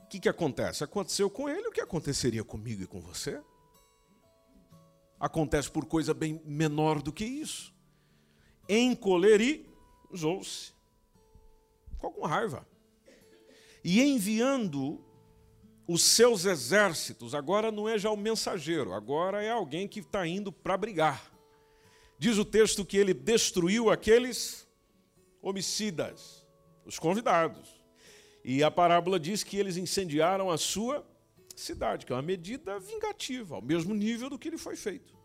o 0.00 0.06
que, 0.06 0.20
que 0.20 0.28
acontece? 0.28 0.84
Aconteceu 0.84 1.30
com 1.30 1.48
ele 1.48 1.68
o 1.68 1.72
que 1.72 1.80
aconteceria 1.80 2.44
comigo 2.44 2.82
e 2.82 2.86
com 2.86 3.00
você? 3.00 3.40
Acontece 5.18 5.70
por 5.70 5.86
coisa 5.86 6.14
bem 6.14 6.40
menor 6.44 7.02
do 7.02 7.12
que 7.12 7.24
isso. 7.24 7.74
Encolerizou-se. 8.68 10.72
Com 11.98 12.24
raiva. 12.24 12.64
E 13.82 14.00
enviando 14.00 15.04
os 15.88 16.02
seus 16.02 16.44
exércitos, 16.44 17.34
agora 17.34 17.72
não 17.72 17.88
é 17.88 17.98
já 17.98 18.10
o 18.10 18.16
mensageiro, 18.16 18.92
agora 18.92 19.42
é 19.42 19.50
alguém 19.50 19.88
que 19.88 20.00
está 20.00 20.26
indo 20.26 20.52
para 20.52 20.76
brigar. 20.76 21.32
Diz 22.18 22.36
o 22.36 22.44
texto 22.44 22.84
que 22.84 22.98
ele 22.98 23.14
destruiu 23.14 23.88
aqueles 23.88 24.68
homicidas, 25.40 26.46
os 26.84 26.98
convidados. 26.98 27.82
E 28.44 28.62
a 28.62 28.70
parábola 28.70 29.18
diz 29.18 29.42
que 29.42 29.56
eles 29.56 29.78
incendiaram 29.78 30.50
a 30.50 30.58
sua 30.58 31.06
cidade, 31.56 32.04
que 32.04 32.12
é 32.12 32.16
uma 32.16 32.22
medida 32.22 32.78
vingativa, 32.78 33.54
ao 33.54 33.62
mesmo 33.62 33.94
nível 33.94 34.28
do 34.28 34.38
que 34.38 34.50
lhe 34.50 34.58
foi 34.58 34.76
feito. 34.76 35.16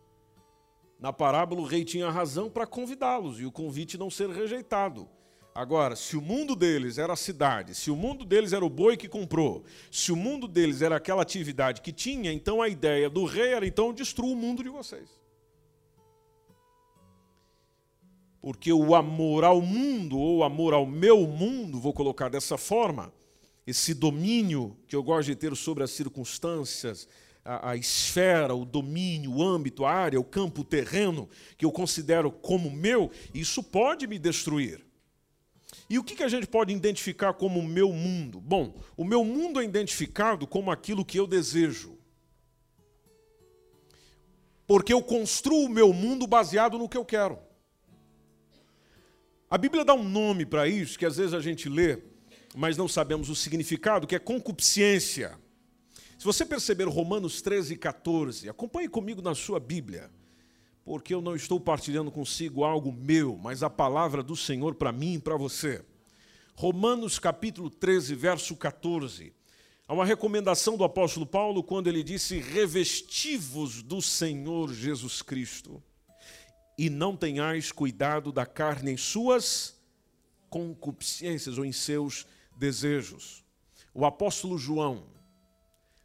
Na 0.97 1.11
parábola, 1.11 1.59
o 1.59 1.65
rei 1.65 1.83
tinha 1.83 2.09
razão 2.09 2.49
para 2.49 2.65
convidá-los 2.65 3.37
e 3.37 3.45
o 3.45 3.51
convite 3.51 3.97
não 3.97 4.09
ser 4.09 4.29
rejeitado. 4.29 5.09
Agora, 5.55 5.95
se 5.95 6.17
o 6.17 6.21
mundo 6.21 6.55
deles 6.55 6.97
era 6.97 7.13
a 7.13 7.15
cidade, 7.15 7.75
se 7.75 7.91
o 7.91 7.95
mundo 7.95 8.25
deles 8.25 8.53
era 8.53 8.65
o 8.65 8.69
boi 8.69 8.97
que 8.97 9.07
comprou, 9.07 9.63
se 9.91 10.11
o 10.11 10.15
mundo 10.15 10.47
deles 10.47 10.81
era 10.81 10.95
aquela 10.95 11.21
atividade 11.21 11.81
que 11.81 11.91
tinha, 11.91 12.33
então 12.33 12.59
a 12.59 12.67
ideia 12.67 13.07
do 13.07 13.23
rei 13.23 13.53
era 13.53 13.67
então 13.67 13.93
destruir 13.93 14.33
o 14.33 14.35
mundo 14.35 14.63
de 14.63 14.69
vocês. 14.69 15.07
Porque 18.41 18.73
o 18.73 18.95
amor 18.95 19.43
ao 19.43 19.61
mundo, 19.61 20.17
ou 20.17 20.43
amor 20.43 20.73
ao 20.73 20.87
meu 20.87 21.27
mundo, 21.27 21.79
vou 21.79 21.93
colocar 21.93 22.29
dessa 22.29 22.57
forma, 22.57 23.13
esse 23.65 23.93
domínio 23.93 24.75
que 24.87 24.95
eu 24.95 25.03
gosto 25.03 25.27
de 25.27 25.35
ter 25.35 25.55
sobre 25.55 25.83
as 25.83 25.91
circunstâncias, 25.91 27.07
a, 27.45 27.69
a, 27.69 27.75
esfera, 27.75 28.55
o 28.55 28.65
domínio, 28.65 29.35
o 29.35 29.43
âmbito, 29.43 29.85
a 29.85 29.91
área, 29.91 30.19
o 30.19 30.23
campo, 30.23 30.61
o 30.61 30.65
terreno, 30.65 31.29
que 31.57 31.63
eu 31.63 31.71
considero 31.71 32.31
como 32.31 32.71
meu, 32.71 33.11
isso 33.35 33.61
pode 33.61 34.07
me 34.07 34.17
destruir. 34.17 34.83
E 35.89 35.99
o 35.99 36.03
que, 36.03 36.23
a 36.23 36.27
gente 36.27 36.47
pode 36.47 36.73
identificar 36.73 37.33
como 37.33 37.59
o 37.59 37.67
meu 37.67 37.91
mundo? 37.91 38.39
Bom, 38.39 38.75
o 38.95 39.03
meu 39.03 39.23
mundo 39.23 39.59
é 39.59 39.63
identificado 39.63 40.47
como 40.47 40.71
aquilo 40.71 41.05
que 41.05 41.19
eu 41.19 41.27
desejo. 41.27 41.97
Porque 44.65 44.93
eu 44.93 45.01
construo 45.01 45.65
o 45.65 45.69
meu 45.69 45.93
mundo 45.93 46.25
baseado 46.25 46.77
no 46.77 46.87
que 46.87 46.97
eu 46.97 47.05
quero. 47.05 47.37
A 49.49 49.57
Bíblia 49.57 49.85
dá 49.85 49.93
um 49.93 50.07
nome 50.07 50.45
para 50.45 50.67
isso, 50.67 50.97
que 50.97 51.05
às 51.05 51.17
vezes 51.17 51.33
a 51.33 51.39
gente 51.39 51.69
lê, 51.69 52.01
mas 52.55 52.77
não 52.77 52.87
sabemos 52.87 53.29
o 53.29 53.35
significado, 53.35 54.07
que 54.07 54.15
é 54.15 54.19
concupiscência. 54.19 55.37
Se 56.17 56.25
você 56.25 56.45
perceber 56.45 56.87
Romanos 56.87 57.41
13 57.41 57.73
e 57.73 57.77
14, 57.77 58.49
acompanhe 58.49 58.87
comigo 58.87 59.21
na 59.21 59.35
sua 59.35 59.59
Bíblia, 59.59 60.09
porque 60.85 61.13
eu 61.13 61.21
não 61.21 61.35
estou 61.35 61.59
partilhando 61.59 62.11
consigo 62.11 62.63
algo 62.63 62.91
meu, 62.91 63.37
mas 63.37 63.63
a 63.63 63.69
palavra 63.69 64.21
do 64.21 64.35
Senhor 64.35 64.75
para 64.75 64.91
mim 64.91 65.13
e 65.13 65.19
para 65.19 65.37
você. 65.37 65.83
Romanos 66.55 67.17
capítulo 67.17 67.69
13, 67.69 68.13
verso 68.15 68.55
14. 68.55 69.33
Há 69.87 69.93
uma 69.93 70.05
recomendação 70.05 70.77
do 70.77 70.83
apóstolo 70.83 71.25
Paulo 71.25 71.63
quando 71.63 71.87
ele 71.87 72.03
disse: 72.03 72.39
revestivos 72.39 73.81
do 73.81 74.01
Senhor 74.01 74.73
Jesus 74.73 75.21
Cristo 75.21 75.81
e 76.77 76.89
não 76.89 77.15
tenhais 77.15 77.71
cuidado 77.71 78.31
da 78.31 78.45
carne 78.45 78.91
em 78.91 78.97
suas 78.97 79.75
concupiscências 80.49 81.57
ou 81.57 81.65
em 81.65 81.71
seus 81.71 82.25
desejos. 82.55 83.43
O 83.93 84.05
apóstolo 84.05 84.57
João, 84.57 85.05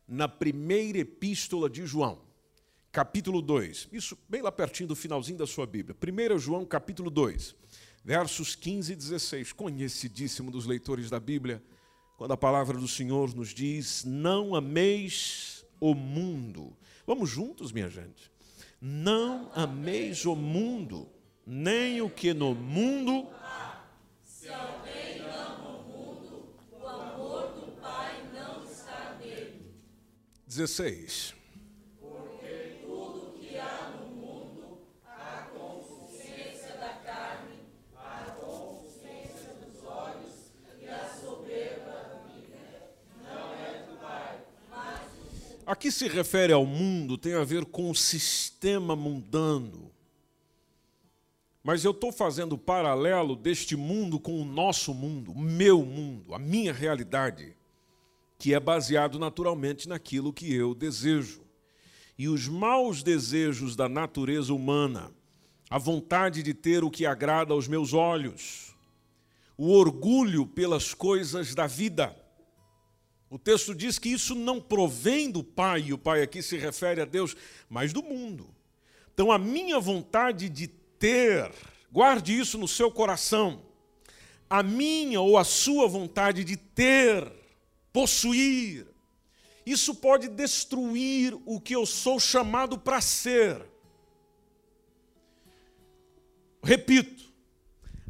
na 0.06 0.28
primeira 0.28 0.98
epístola 0.98 1.68
de 1.68 1.86
João, 1.86 2.27
capítulo 2.98 3.40
2, 3.40 3.90
isso 3.92 4.18
bem 4.28 4.42
lá 4.42 4.50
pertinho 4.50 4.88
do 4.88 4.96
finalzinho 4.96 5.38
da 5.38 5.46
sua 5.46 5.64
Bíblia, 5.64 5.96
1 6.34 6.36
João, 6.36 6.64
capítulo 6.64 7.08
2, 7.08 7.54
versos 8.04 8.56
15 8.56 8.92
e 8.92 8.96
16, 8.96 9.52
conhecidíssimo 9.52 10.50
dos 10.50 10.66
leitores 10.66 11.08
da 11.08 11.20
Bíblia, 11.20 11.62
quando 12.16 12.32
a 12.32 12.36
palavra 12.36 12.76
do 12.76 12.88
Senhor 12.88 13.32
nos 13.36 13.50
diz: 13.50 14.02
Não 14.04 14.52
ameis 14.52 15.64
o 15.78 15.94
mundo. 15.94 16.76
Vamos 17.06 17.30
juntos, 17.30 17.70
minha 17.70 17.88
gente. 17.88 18.32
Não 18.80 19.48
ameis 19.54 20.24
o 20.26 20.34
mundo, 20.34 21.08
nem 21.46 22.02
o 22.02 22.10
que 22.10 22.34
no 22.34 22.52
mundo. 22.52 23.28
Se 24.24 24.48
alguém 24.48 25.20
ama 25.20 25.68
o 25.68 25.82
mundo, 25.84 26.48
o 26.72 26.84
amor 26.84 27.52
do 27.52 27.80
Pai 27.80 28.28
não 28.34 28.64
está 28.64 29.16
nele. 29.20 29.72
16. 30.48 31.37
Aqui 45.68 45.92
se 45.92 46.08
refere 46.08 46.50
ao 46.50 46.64
mundo, 46.64 47.18
tem 47.18 47.34
a 47.34 47.44
ver 47.44 47.66
com 47.66 47.90
o 47.90 47.94
sistema 47.94 48.96
mundano. 48.96 49.92
Mas 51.62 51.84
eu 51.84 51.90
estou 51.90 52.10
fazendo 52.10 52.56
paralelo 52.56 53.36
deste 53.36 53.76
mundo 53.76 54.18
com 54.18 54.40
o 54.40 54.46
nosso 54.46 54.94
mundo, 54.94 55.30
o 55.30 55.38
meu 55.38 55.84
mundo, 55.84 56.34
a 56.34 56.38
minha 56.38 56.72
realidade, 56.72 57.54
que 58.38 58.54
é 58.54 58.58
baseado 58.58 59.18
naturalmente 59.18 59.86
naquilo 59.90 60.32
que 60.32 60.50
eu 60.54 60.74
desejo. 60.74 61.42
E 62.16 62.30
os 62.30 62.48
maus 62.48 63.02
desejos 63.02 63.76
da 63.76 63.90
natureza 63.90 64.54
humana, 64.54 65.12
a 65.68 65.76
vontade 65.76 66.42
de 66.42 66.54
ter 66.54 66.82
o 66.82 66.90
que 66.90 67.04
agrada 67.04 67.52
aos 67.52 67.68
meus 67.68 67.92
olhos, 67.92 68.74
o 69.54 69.70
orgulho 69.72 70.46
pelas 70.46 70.94
coisas 70.94 71.54
da 71.54 71.66
vida. 71.66 72.16
O 73.30 73.38
texto 73.38 73.74
diz 73.74 73.98
que 73.98 74.08
isso 74.08 74.34
não 74.34 74.60
provém 74.60 75.30
do 75.30 75.44
Pai, 75.44 75.82
e 75.88 75.92
o 75.92 75.98
Pai 75.98 76.22
aqui 76.22 76.42
se 76.42 76.56
refere 76.56 77.00
a 77.00 77.04
Deus, 77.04 77.36
mas 77.68 77.92
do 77.92 78.02
mundo. 78.02 78.48
Então, 79.12 79.30
a 79.30 79.38
minha 79.38 79.78
vontade 79.78 80.48
de 80.48 80.66
ter, 80.66 81.52
guarde 81.92 82.38
isso 82.38 82.56
no 82.56 82.66
seu 82.66 82.90
coração, 82.90 83.62
a 84.48 84.62
minha 84.62 85.20
ou 85.20 85.36
a 85.36 85.44
sua 85.44 85.86
vontade 85.86 86.42
de 86.42 86.56
ter, 86.56 87.30
possuir, 87.92 88.86
isso 89.66 89.94
pode 89.94 90.28
destruir 90.28 91.36
o 91.44 91.60
que 91.60 91.76
eu 91.76 91.84
sou 91.84 92.18
chamado 92.18 92.78
para 92.78 93.02
ser. 93.02 93.62
Repito, 96.62 97.27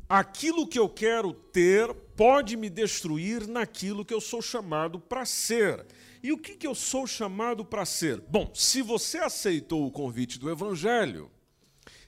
aquilo 0.08 0.66
que 0.66 0.78
eu 0.78 0.88
quero 0.88 1.32
ter 1.32 1.92
pode 2.16 2.56
me 2.56 2.70
destruir 2.70 3.46
naquilo 3.46 4.04
que 4.04 4.14
eu 4.14 4.20
sou 4.20 4.40
chamado 4.40 4.98
para 4.98 5.24
ser. 5.24 5.84
E 6.22 6.32
o 6.32 6.38
que, 6.38 6.56
que 6.56 6.66
eu 6.66 6.74
sou 6.74 7.06
chamado 7.06 7.64
para 7.64 7.84
ser? 7.84 8.20
Bom, 8.22 8.50
se 8.54 8.82
você 8.82 9.18
aceitou 9.18 9.86
o 9.86 9.90
convite 9.90 10.38
do 10.38 10.50
Evangelho, 10.50 11.30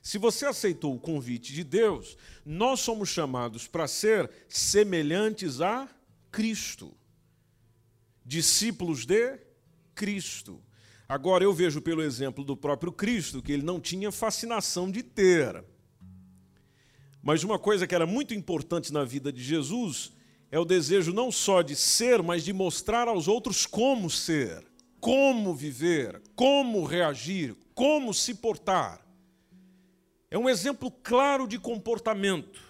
se 0.03 0.19
você 0.19 0.47
aceitou 0.47 0.95
o 0.95 1.01
convite 1.01 1.53
de 1.53 1.63
Deus, 1.63 2.17
nós 2.45 2.81
somos 2.81 3.09
chamados 3.09 3.69
para 3.69 3.87
ser 3.87 4.31
semelhantes 4.49 5.61
a 5.61 5.89
Cristo, 6.33 6.97
discípulos 8.25 9.05
de 9.05 9.39
Cristo. 9.95 10.63
Agora, 11.07 11.45
eu 11.45 11.53
vejo 11.53 11.83
pelo 11.83 12.03
exemplo 12.03 12.45
do 12.45 12.57
próprio 12.57 12.93
Cristo 12.93 13.43
que 13.43 13.53
ele 13.53 13.63
não 13.63 13.81
tinha 13.81 14.11
fascinação 14.11 14.91
de 14.91 15.03
ter. 15.03 15.63
Mas 17.23 17.45
uma 17.45 17.59
coisa 17.59 17.87
que 17.87 17.95
era 17.95 18.07
muito 18.07 18.33
importante 18.33 18.93
na 18.93 19.05
vida 19.05 19.33
de 19.33 19.43
Jesus 19.43 20.13
é 20.51 20.59
o 20.59 20.65
desejo 20.65 21.13
não 21.13 21.31
só 21.31 21.63
de 21.63 21.77
ser, 21.77 22.23
mas 22.23 22.45
de 22.45 22.53
mostrar 22.53 23.09
aos 23.09 23.29
outros 23.29 23.67
como 23.67 24.11
ser, 24.11 24.67
como 24.99 25.55
viver, 25.55 26.21
como 26.35 26.85
reagir, 26.85 27.57
como 27.75 28.13
se 28.13 28.35
portar. 28.35 29.07
É 30.31 30.39
um 30.39 30.49
exemplo 30.49 30.91
claro 30.91 31.47
de 31.47 31.59
comportamento, 31.59 32.61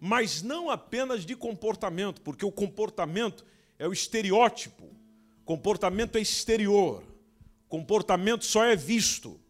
mas 0.00 0.42
não 0.42 0.70
apenas 0.70 1.24
de 1.24 1.36
comportamento, 1.36 2.20
porque 2.22 2.44
o 2.44 2.52
comportamento 2.52 3.44
é 3.78 3.86
o 3.86 3.92
estereótipo, 3.92 4.88
comportamento 5.44 6.16
é 6.16 6.20
exterior, 6.20 7.04
comportamento 7.68 8.44
só 8.44 8.64
é 8.64 8.76
visto. 8.76 9.40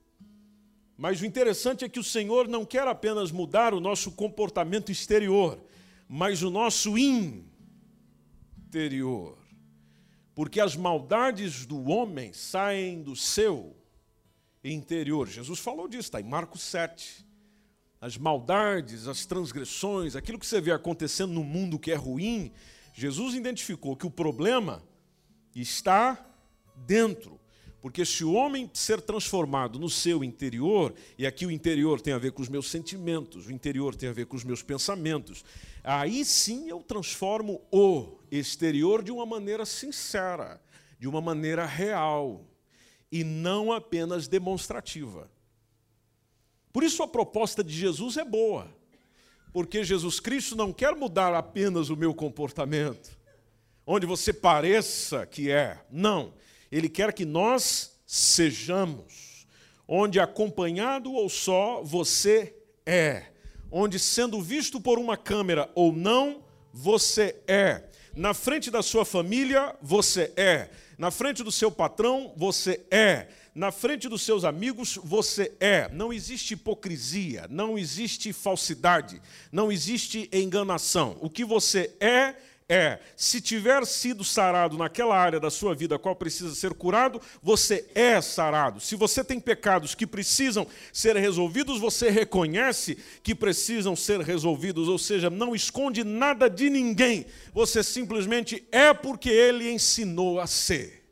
Mas 0.97 1.21
o 1.21 1.27
interessante 1.27 1.85
é 1.85 1.89
que 1.89 1.99
o 1.99 2.05
Senhor 2.05 2.49
não 2.49 2.65
quer 2.65 2.87
apenas 2.87 3.31
mudar 3.31 3.75
o 3.75 3.81
nosso 3.81 4.13
comportamento 4.13 4.93
exterior, 4.93 5.59
mas 6.09 6.43
o 6.43 6.51
nosso 6.51 6.97
interior. 6.99 9.39
Porque 10.35 10.61
as 10.61 10.77
maldades 10.77 11.67
do 11.67 11.91
homem 11.91 12.33
saem 12.33 13.03
do 13.03 13.17
seu 13.17 13.77
interior. 14.65 15.29
Jesus 15.29 15.59
falou 15.59 15.89
disso, 15.89 16.09
está 16.09 16.21
em 16.21 16.25
Marcos 16.25 16.63
7. 16.63 17.27
As 18.01 18.17
maldades, 18.17 19.07
as 19.07 19.27
transgressões, 19.27 20.17
aquilo 20.17 20.39
que 20.39 20.47
você 20.47 20.61
vê 20.61 20.73
acontecendo 20.73 21.33
no 21.33 21.45
mundo 21.45 21.79
que 21.79 21.93
é 21.93 21.95
ruim, 21.95 22.51
Jesus 22.95 23.35
identificou 23.35 23.97
que 23.97 24.07
o 24.07 24.11
problema 24.11 24.83
está 25.55 26.27
dentro. 26.75 27.39
Porque 27.83 28.05
se 28.05 28.25
o 28.25 28.33
homem 28.33 28.71
ser 28.73 29.01
transformado 29.01 29.77
no 29.77 29.91
seu 29.91 30.23
interior, 30.23 30.95
e 31.19 31.27
aqui 31.27 31.45
o 31.45 31.51
interior 31.51 32.01
tem 32.01 32.15
a 32.15 32.19
ver 32.19 32.31
com 32.31 32.41
os 32.41 32.49
meus 32.49 32.71
sentimentos, 32.71 33.49
o 33.49 33.53
interior 33.53 33.97
tem 33.97 34.09
a 34.09 34.13
ver 34.13 34.27
com 34.27 34.37
os 34.37 34.45
meus 34.45 34.63
pensamentos, 34.63 35.45
aí 35.83 36.25
sim 36.25 36.69
eu 36.69 36.81
transformo 36.81 37.61
o 37.73 38.21
exterior 38.31 39.03
de 39.03 39.11
uma 39.11 39.27
maneira 39.27 39.67
sincera, 39.67 40.63
de 40.97 41.09
uma 41.09 41.21
maneira 41.21 41.67
real, 41.67 42.47
e 43.11 43.25
não 43.25 43.73
apenas 43.73 44.29
demonstrativa. 44.29 45.29
Por 46.73 46.85
isso 46.85 47.03
a 47.03 47.09
proposta 47.09 47.65
de 47.65 47.75
Jesus 47.75 48.17
é 48.17 48.25
boa, 48.25 48.69
porque 49.53 49.83
Jesus 49.83 50.21
Cristo 50.21 50.55
não 50.55 50.73
quer 50.73 50.95
mudar 50.95 51.35
apenas 51.35 51.91
o 51.91 51.97
meu 51.97 52.15
comportamento, 52.15 53.19
onde 53.85 54.07
você 54.07 54.33
pareça 54.33 55.27
que 55.27 55.51
é. 55.51 55.85
Não. 55.91 56.33
Ele 56.73 56.89
quer 56.89 57.13
que 57.13 57.27
nós 57.27 57.99
sejamos, 58.07 59.47
onde 59.87 60.19
acompanhado 60.19 61.13
ou 61.13 61.29
só 61.29 61.83
você 61.83 62.57
é, 62.87 63.27
onde 63.71 63.99
sendo 63.99 64.41
visto 64.41 64.81
por 64.81 64.99
uma 64.99 65.15
câmera 65.15 65.71
ou 65.75 65.93
não, 65.93 66.43
você 66.73 67.37
é. 67.47 67.85
Na 68.17 68.33
frente 68.33 68.71
da 68.71 68.83
sua 68.83 69.05
família, 69.05 69.77
você 69.83 70.33
é. 70.35 70.71
Na 70.97 71.11
frente 71.11 71.43
do 71.43 71.53
seu 71.53 71.71
patrão, 71.71 72.33
você 72.37 72.81
é. 72.91 73.29
na 73.55 73.71
frente 73.71 74.09
dos 74.09 74.23
seus 74.23 74.45
amigos, 74.45 74.99
você 75.03 75.53
é. 75.61 75.91
Não 75.93 76.11
existe 76.11 76.55
hipocrisia, 76.55 77.47
não 77.51 77.79
existe 77.79 78.33
falsidade, 78.33 79.21
não 79.51 79.71
existe 79.71 80.29
enganação. 80.33 81.19
O 81.21 81.29
que 81.29 81.45
você 81.45 81.95
é, 82.01 82.35
é. 82.69 82.99
Se 83.17 83.41
tiver 83.41 83.85
sido 83.87 84.25
sarado 84.25 84.77
naquela 84.77 85.19
área 85.19 85.39
da 85.39 85.51
sua 85.51 85.75
vida 85.75 85.99
qual 85.99 86.17
precisa 86.17 86.55
ser 86.55 86.75
curado, 86.75 87.21
você 87.43 87.87
é 87.95 88.21
sarado. 88.21 88.81
Se 88.81 88.97
você 88.97 89.23
tem 89.23 89.39
pecados 89.39 89.95
que 89.95 90.07
precisam 90.07 90.67
ser 90.93 91.17
resolvidos, 91.17 91.79
você 91.79 92.11
reconhece 92.11 92.99
que 93.23 93.35
precisam 93.35 93.95
ser 93.95 94.21
resolvidos, 94.21 94.89
ou 94.89 94.99
seja, 94.99 95.29
não 95.29 95.55
esconde 95.55 96.05
nada 96.05 96.49
de 96.49 96.71
ninguém. 96.71 97.27
Você 97.53 97.83
simplesmente 97.83 98.67
é 98.73 98.93
porque 98.93 99.31
ele 99.31 99.71
ensinou 99.71 100.41
a 100.41 100.47
ser. 100.47 101.03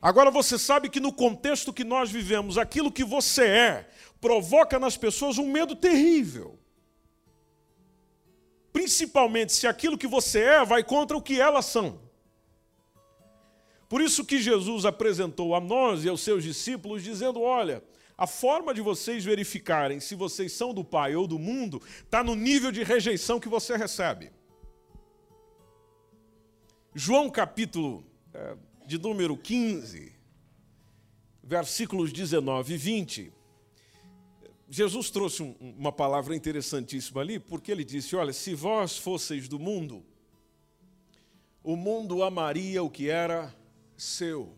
Agora 0.00 0.30
você 0.30 0.58
sabe 0.58 0.88
que 0.88 1.00
no 1.00 1.12
contexto 1.12 1.72
que 1.72 1.84
nós 1.84 2.10
vivemos, 2.10 2.56
aquilo 2.56 2.92
que 2.92 3.04
você 3.04 3.42
é 3.42 3.88
provoca 4.20 4.78
nas 4.78 4.96
pessoas 4.96 5.38
um 5.38 5.50
medo 5.50 5.74
terrível. 5.74 6.57
Principalmente 8.72 9.52
se 9.52 9.66
aquilo 9.66 9.98
que 9.98 10.06
você 10.06 10.40
é 10.40 10.64
vai 10.64 10.84
contra 10.84 11.16
o 11.16 11.22
que 11.22 11.40
elas 11.40 11.66
são. 11.66 12.00
Por 13.88 14.02
isso 14.02 14.24
que 14.24 14.38
Jesus 14.38 14.84
apresentou 14.84 15.54
a 15.54 15.60
nós 15.60 16.04
e 16.04 16.08
aos 16.08 16.20
seus 16.20 16.44
discípulos, 16.44 17.02
dizendo: 17.02 17.40
olha, 17.40 17.82
a 18.16 18.26
forma 18.26 18.74
de 18.74 18.80
vocês 18.80 19.24
verificarem 19.24 20.00
se 20.00 20.14
vocês 20.14 20.52
são 20.52 20.74
do 20.74 20.84
Pai 20.84 21.14
ou 21.14 21.26
do 21.26 21.38
mundo 21.38 21.80
está 22.02 22.22
no 22.22 22.34
nível 22.34 22.70
de 22.70 22.82
rejeição 22.82 23.40
que 23.40 23.48
você 23.48 23.76
recebe. 23.76 24.30
João 26.94 27.30
capítulo 27.30 28.04
é, 28.34 28.56
de 28.84 28.98
número 28.98 29.36
15, 29.36 30.12
versículos 31.42 32.12
19 32.12 32.74
e 32.74 32.76
20, 32.76 33.32
Jesus 34.68 35.10
trouxe 35.10 35.42
um, 35.42 35.54
uma 35.60 35.90
palavra 35.92 36.36
interessantíssima 36.36 37.20
ali, 37.20 37.38
porque 37.38 37.72
ele 37.72 37.84
disse: 37.84 38.14
Olha, 38.14 38.32
se 38.32 38.54
vós 38.54 38.96
fosseis 38.96 39.48
do 39.48 39.58
mundo, 39.58 40.04
o 41.62 41.76
mundo 41.76 42.22
amaria 42.22 42.82
o 42.82 42.90
que 42.90 43.08
era 43.08 43.54
seu. 43.96 44.54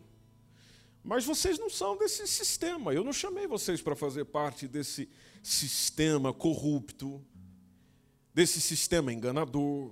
Mas 1.03 1.25
vocês 1.25 1.57
não 1.57 1.69
são 1.69 1.97
desse 1.97 2.27
sistema. 2.27 2.93
Eu 2.93 3.03
não 3.03 3.13
chamei 3.13 3.47
vocês 3.47 3.81
para 3.81 3.95
fazer 3.95 4.25
parte 4.25 4.67
desse 4.67 5.09
sistema 5.41 6.31
corrupto, 6.31 7.25
desse 8.33 8.61
sistema 8.61 9.11
enganador, 9.11 9.91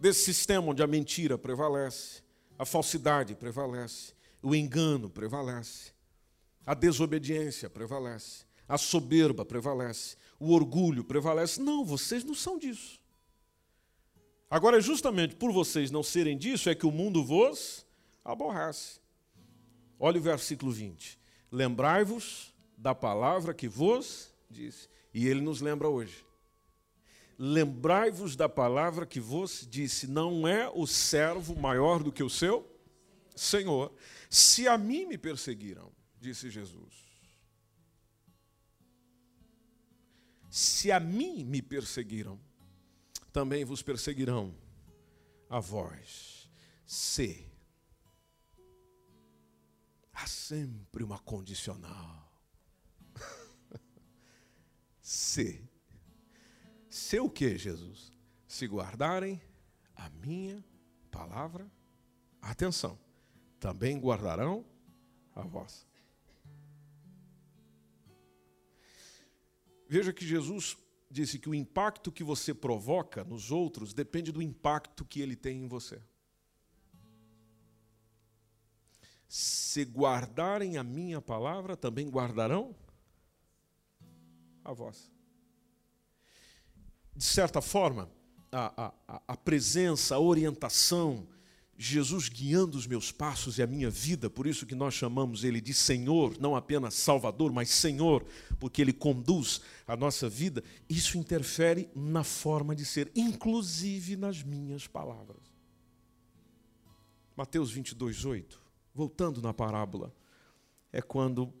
desse 0.00 0.24
sistema 0.24 0.68
onde 0.68 0.82
a 0.82 0.86
mentira 0.86 1.36
prevalece 1.36 2.26
a 2.58 2.64
falsidade 2.64 3.34
prevalece, 3.34 4.14
o 4.42 4.54
engano 4.54 5.10
prevalece, 5.10 5.92
a 6.64 6.74
desobediência 6.74 7.68
prevalece, 7.68 8.45
a 8.68 8.76
soberba 8.76 9.44
prevalece, 9.44 10.16
o 10.38 10.52
orgulho 10.52 11.04
prevalece. 11.04 11.60
Não, 11.60 11.84
vocês 11.84 12.24
não 12.24 12.34
são 12.34 12.58
disso. 12.58 13.00
Agora, 14.50 14.80
justamente 14.80 15.34
por 15.34 15.52
vocês 15.52 15.90
não 15.90 16.02
serem 16.02 16.36
disso, 16.36 16.70
é 16.70 16.74
que 16.74 16.86
o 16.86 16.92
mundo 16.92 17.24
vos 17.24 17.84
aborrece. 18.24 19.00
Olha 19.98 20.18
o 20.18 20.22
versículo 20.22 20.70
20. 20.70 21.18
Lembrai-vos 21.50 22.54
da 22.76 22.94
palavra 22.94 23.54
que 23.54 23.68
vos 23.68 24.32
disse. 24.50 24.88
E 25.12 25.26
ele 25.26 25.40
nos 25.40 25.60
lembra 25.60 25.88
hoje. 25.88 26.24
Lembrai-vos 27.38 28.36
da 28.36 28.48
palavra 28.48 29.06
que 29.06 29.20
vos 29.20 29.66
disse: 29.68 30.06
não 30.06 30.46
é 30.46 30.70
o 30.74 30.86
servo 30.86 31.54
maior 31.56 32.02
do 32.02 32.12
que 32.12 32.22
o 32.22 32.30
seu 32.30 32.66
Senhor. 33.34 33.92
Se 34.30 34.66
a 34.66 34.78
mim 34.78 35.06
me 35.06 35.18
perseguiram, 35.18 35.92
disse 36.20 36.50
Jesus. 36.50 37.05
Se 40.56 40.90
a 40.90 40.98
mim 40.98 41.44
me 41.44 41.60
perseguiram, 41.60 42.40
também 43.30 43.62
vos 43.62 43.82
perseguirão 43.82 44.56
a 45.50 45.60
vós. 45.60 46.48
Se. 46.86 47.46
Há 50.14 50.26
sempre 50.26 51.04
uma 51.04 51.18
condicional. 51.18 52.32
Se 55.02 55.62
se 56.88 57.20
o 57.20 57.28
que, 57.28 57.58
Jesus? 57.58 58.10
Se 58.48 58.66
guardarem 58.66 59.38
a 59.94 60.08
minha 60.08 60.64
palavra, 61.10 61.70
atenção, 62.40 62.98
também 63.60 64.00
guardarão 64.00 64.64
a 65.34 65.42
vossa. 65.42 65.86
Veja 69.88 70.12
que 70.12 70.26
Jesus 70.26 70.76
disse 71.10 71.38
que 71.38 71.48
o 71.48 71.54
impacto 71.54 72.10
que 72.10 72.24
você 72.24 72.52
provoca 72.52 73.24
nos 73.24 73.50
outros 73.50 73.94
depende 73.94 74.32
do 74.32 74.42
impacto 74.42 75.04
que 75.04 75.20
ele 75.20 75.36
tem 75.36 75.62
em 75.62 75.68
você. 75.68 76.00
Se 79.28 79.84
guardarem 79.84 80.76
a 80.76 80.82
minha 80.82 81.20
palavra, 81.20 81.76
também 81.76 82.08
guardarão 82.08 82.74
a 84.64 84.72
vossa 84.72 85.16
de 87.16 87.24
certa 87.24 87.62
forma, 87.62 88.10
a, 88.52 88.92
a, 89.08 89.22
a 89.28 89.36
presença, 89.36 90.14
a 90.14 90.20
orientação, 90.20 91.26
Jesus 91.78 92.28
guiando 92.28 92.78
os 92.78 92.86
meus 92.86 93.12
passos 93.12 93.58
e 93.58 93.62
a 93.62 93.66
minha 93.66 93.90
vida, 93.90 94.30
por 94.30 94.46
isso 94.46 94.64
que 94.64 94.74
nós 94.74 94.94
chamamos 94.94 95.44
Ele 95.44 95.60
de 95.60 95.74
Senhor, 95.74 96.36
não 96.40 96.56
apenas 96.56 96.94
Salvador, 96.94 97.52
mas 97.52 97.68
Senhor, 97.68 98.24
porque 98.58 98.80
Ele 98.80 98.92
conduz 98.92 99.60
a 99.86 99.94
nossa 99.94 100.28
vida, 100.28 100.64
isso 100.88 101.18
interfere 101.18 101.90
na 101.94 102.24
forma 102.24 102.74
de 102.74 102.84
ser, 102.84 103.12
inclusive 103.14 104.16
nas 104.16 104.42
minhas 104.42 104.86
palavras. 104.86 105.42
Mateus 107.36 107.70
22, 107.70 108.24
8, 108.24 108.62
voltando 108.94 109.42
na 109.42 109.52
parábola, 109.52 110.14
é 110.90 111.02
quando 111.02 111.52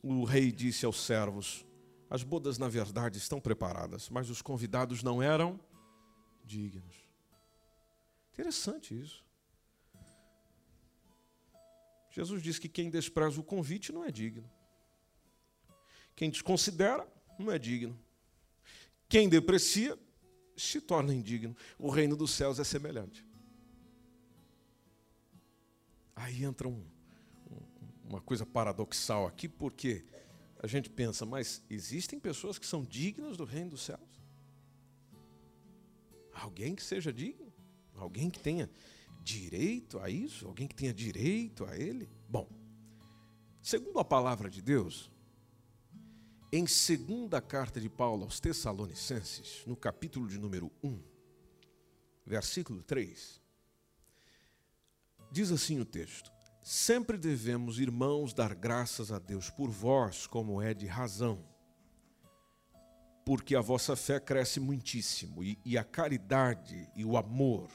o 0.00 0.22
rei 0.22 0.52
disse 0.52 0.86
aos 0.86 1.04
servos: 1.04 1.66
as 2.08 2.22
bodas, 2.22 2.56
na 2.56 2.68
verdade, 2.68 3.18
estão 3.18 3.40
preparadas, 3.40 4.08
mas 4.08 4.30
os 4.30 4.40
convidados 4.40 5.02
não 5.02 5.20
eram 5.20 5.58
dignos. 6.44 6.94
Interessante 8.32 8.98
isso. 8.98 9.24
Jesus 12.10 12.42
diz 12.42 12.58
que 12.58 12.68
quem 12.68 12.90
despreza 12.90 13.40
o 13.40 13.44
convite 13.44 13.92
não 13.92 14.04
é 14.04 14.10
digno. 14.10 14.50
Quem 16.16 16.28
desconsidera 16.28 17.06
não 17.38 17.50
é 17.50 17.58
digno. 17.58 17.98
Quem 19.08 19.28
deprecia 19.28 19.98
se 20.56 20.80
torna 20.80 21.14
indigno. 21.14 21.56
O 21.78 21.88
reino 21.88 22.16
dos 22.16 22.32
céus 22.32 22.58
é 22.58 22.64
semelhante. 22.64 23.24
Aí 26.14 26.44
entra 26.44 26.68
um, 26.68 26.84
uma 28.04 28.20
coisa 28.20 28.44
paradoxal 28.44 29.26
aqui, 29.26 29.48
porque 29.48 30.04
a 30.58 30.66
gente 30.66 30.90
pensa, 30.90 31.24
mas 31.24 31.62
existem 31.70 32.20
pessoas 32.20 32.58
que 32.58 32.66
são 32.66 32.84
dignas 32.84 33.36
do 33.36 33.44
reino 33.44 33.70
dos 33.70 33.82
céus? 33.82 34.00
Alguém 36.34 36.74
que 36.74 36.82
seja 36.82 37.12
digno? 37.12 37.52
Alguém 37.94 38.30
que 38.30 38.38
tenha 38.38 38.68
direito 39.22 39.98
a 39.98 40.08
isso? 40.08 40.46
Alguém 40.46 40.66
que 40.66 40.74
tenha 40.74 40.92
direito 40.92 41.64
a 41.64 41.76
ele? 41.76 42.08
Bom, 42.28 42.48
segundo 43.62 43.98
a 43.98 44.04
palavra 44.04 44.50
de 44.50 44.60
Deus, 44.62 45.10
em 46.52 46.66
segunda 46.66 47.40
carta 47.40 47.80
de 47.80 47.88
Paulo 47.88 48.24
aos 48.24 48.40
Tessalonicenses, 48.40 49.62
no 49.66 49.76
capítulo 49.76 50.26
de 50.26 50.38
número 50.38 50.70
1, 50.82 51.00
versículo 52.26 52.82
3, 52.82 53.40
diz 55.30 55.52
assim 55.52 55.78
o 55.78 55.84
texto: 55.84 56.32
Sempre 56.62 57.16
devemos, 57.16 57.78
irmãos, 57.78 58.34
dar 58.34 58.54
graças 58.54 59.12
a 59.12 59.18
Deus 59.18 59.48
por 59.48 59.70
vós, 59.70 60.26
como 60.26 60.60
é 60.60 60.74
de 60.74 60.86
razão, 60.86 61.44
porque 63.24 63.54
a 63.54 63.60
vossa 63.60 63.94
fé 63.94 64.18
cresce 64.18 64.58
muitíssimo 64.58 65.44
e, 65.44 65.58
e 65.64 65.78
a 65.78 65.84
caridade 65.84 66.90
e 66.96 67.04
o 67.04 67.16
amor 67.16 67.70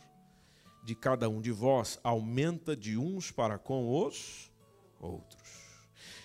de 0.86 0.94
cada 0.94 1.28
um 1.28 1.42
de 1.42 1.52
vós 1.52 2.00
aumenta 2.04 2.76
de 2.76 2.96
uns 2.96 3.32
para 3.32 3.58
com 3.58 4.06
os 4.06 4.52
outros. 5.00 5.66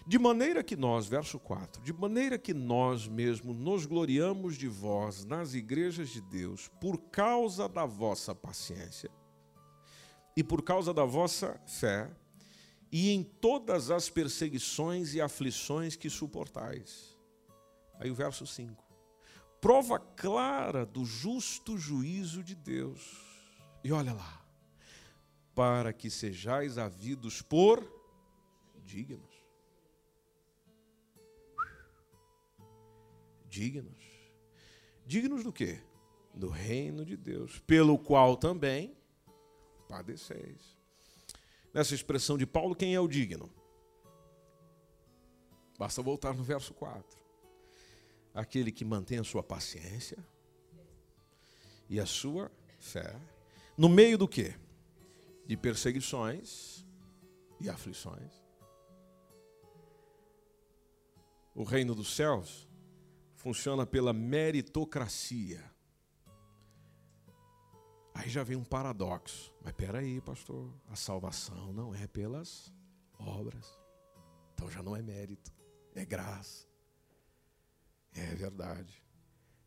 De 0.06 0.18
maneira 0.18 0.62
que 0.62 0.76
nós, 0.76 1.06
verso 1.06 1.38
4, 1.38 1.82
de 1.82 1.92
maneira 1.94 2.38
que 2.38 2.52
nós 2.52 3.08
mesmos 3.08 3.56
nos 3.56 3.86
gloriamos 3.86 4.56
de 4.56 4.68
vós 4.68 5.24
nas 5.24 5.54
igrejas 5.54 6.10
de 6.10 6.20
Deus 6.20 6.68
por 6.80 6.98
causa 6.98 7.66
da 7.68 7.86
vossa 7.86 8.34
paciência 8.34 9.10
e 10.36 10.44
por 10.44 10.62
causa 10.62 10.92
da 10.92 11.04
vossa 11.04 11.58
fé 11.66 12.10
e 12.92 13.10
em 13.10 13.22
todas 13.22 13.90
as 13.90 14.10
perseguições 14.10 15.14
e 15.14 15.22
aflições 15.22 15.96
que 15.96 16.10
suportais. 16.10 17.16
Aí 17.98 18.10
o 18.10 18.14
verso 18.14 18.46
5. 18.46 18.84
Prova 19.60 19.98
clara 19.98 20.84
do 20.84 21.04
justo 21.04 21.78
juízo 21.78 22.42
de 22.42 22.54
Deus. 22.54 23.20
E 23.82 23.92
olha 23.92 24.12
lá 24.12 24.40
para 25.54 25.92
que 25.92 26.10
sejais 26.10 26.78
havidos 26.78 27.42
por 27.42 27.86
dignos. 28.84 29.28
Dignos. 33.48 34.04
Dignos 35.06 35.44
do 35.44 35.52
quê? 35.52 35.80
Do 36.34 36.48
reino 36.48 37.04
de 37.04 37.16
Deus, 37.16 37.58
pelo 37.60 37.98
qual 37.98 38.36
também 38.36 38.96
padeceis. 39.88 40.78
Nessa 41.74 41.94
expressão 41.94 42.38
de 42.38 42.46
Paulo, 42.46 42.74
quem 42.74 42.94
é 42.94 43.00
o 43.00 43.08
digno? 43.08 43.50
Basta 45.78 46.02
voltar 46.02 46.34
no 46.34 46.42
verso 46.42 46.74
4. 46.74 47.18
Aquele 48.34 48.70
que 48.70 48.84
mantém 48.84 49.18
a 49.18 49.24
sua 49.24 49.42
paciência 49.42 50.18
e 51.88 51.98
a 51.98 52.06
sua 52.06 52.52
fé, 52.78 53.20
no 53.76 53.88
meio 53.88 54.16
do 54.16 54.28
quê? 54.28 54.54
De 55.50 55.56
perseguições 55.56 56.86
e 57.58 57.68
aflições. 57.68 58.32
O 61.52 61.64
reino 61.64 61.92
dos 61.92 62.14
céus 62.14 62.68
funciona 63.34 63.84
pela 63.84 64.12
meritocracia. 64.12 65.60
Aí 68.14 68.30
já 68.30 68.44
vem 68.44 68.56
um 68.56 68.62
paradoxo. 68.62 69.52
Mas 69.60 69.72
espera 69.72 69.98
aí, 69.98 70.20
pastor, 70.20 70.72
a 70.88 70.94
salvação 70.94 71.72
não 71.72 71.92
é 71.92 72.06
pelas 72.06 72.72
obras. 73.18 73.76
Então 74.54 74.70
já 74.70 74.84
não 74.84 74.94
é 74.94 75.02
mérito, 75.02 75.52
é 75.96 76.04
graça. 76.04 76.64
É 78.12 78.36
verdade, 78.36 79.04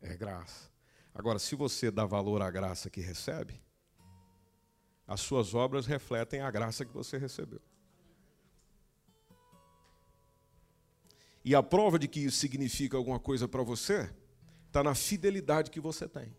é 0.01 0.15
graça. 0.15 0.71
Agora, 1.13 1.39
se 1.39 1.57
você 1.57 1.91
dá 1.91 2.05
valor 2.05 2.41
à 2.41 2.49
graça 2.49 2.89
que 2.89 3.01
recebe, 3.01 3.61
as 5.07 5.21
suas 5.21 5.53
obras 5.53 5.85
refletem 5.85 6.41
a 6.41 6.49
graça 6.49 6.85
que 6.85 6.93
você 6.93 7.17
recebeu. 7.17 7.61
E 11.45 11.53
a 11.53 11.61
prova 11.61 11.99
de 11.99 12.07
que 12.07 12.21
isso 12.21 12.37
significa 12.37 12.95
alguma 12.95 13.19
coisa 13.19 13.47
para 13.47 13.63
você 13.63 14.09
está 14.67 14.81
na 14.81 14.95
fidelidade 14.95 15.69
que 15.69 15.79
você 15.79 16.07
tem. 16.07 16.33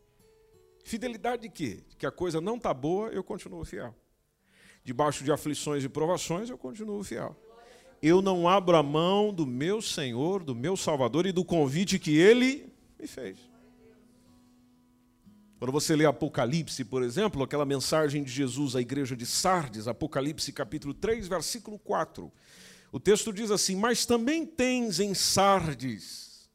Fidelidade 0.83 1.43
de 1.43 1.49
quê? 1.51 1.85
De 1.89 1.97
que 1.97 2.07
a 2.07 2.11
coisa 2.11 2.41
não 2.41 2.57
está 2.57 2.73
boa, 2.73 3.09
eu 3.09 3.23
continuo 3.23 3.65
fiel. 3.65 3.95
Debaixo 4.83 5.23
de 5.25 5.31
aflições 5.31 5.85
e 5.85 5.89
provações, 5.89 6.51
eu 6.51 6.59
continuo 6.59 7.03
fiel. 7.05 7.37
Eu 8.03 8.21
não 8.21 8.49
abro 8.49 8.77
a 8.77 8.83
mão 8.83 9.33
do 9.33 9.47
meu 9.47 9.81
Senhor, 9.81 10.43
do 10.43 10.55
meu 10.55 10.77
Salvador 10.77 11.27
e 11.27 11.33
do 11.33 11.45
convite 11.45 11.99
que 11.99 12.17
Ele 12.17 12.71
me 12.99 13.07
fez. 13.07 13.39
Quando 15.65 15.73
você 15.73 15.97
lê 15.97 16.05
Apocalipse, 16.05 16.85
por 16.85 17.03
exemplo, 17.03 17.43
aquela 17.43 17.65
mensagem 17.65 18.23
de 18.23 18.31
Jesus 18.31 18.77
à 18.77 18.83
igreja 18.83 19.17
de 19.17 19.25
Sardes, 19.25 19.89
Apocalipse 19.89 20.53
capítulo 20.53 20.93
3, 20.93 21.27
versículo 21.27 21.79
4. 21.79 22.31
O 22.93 23.01
texto 23.01 23.33
diz 23.33 23.51
assim: 23.51 23.75
Mas 23.75 24.05
também 24.05 24.45
tens 24.45 25.01
em 25.01 25.15
Sardes 25.15 26.51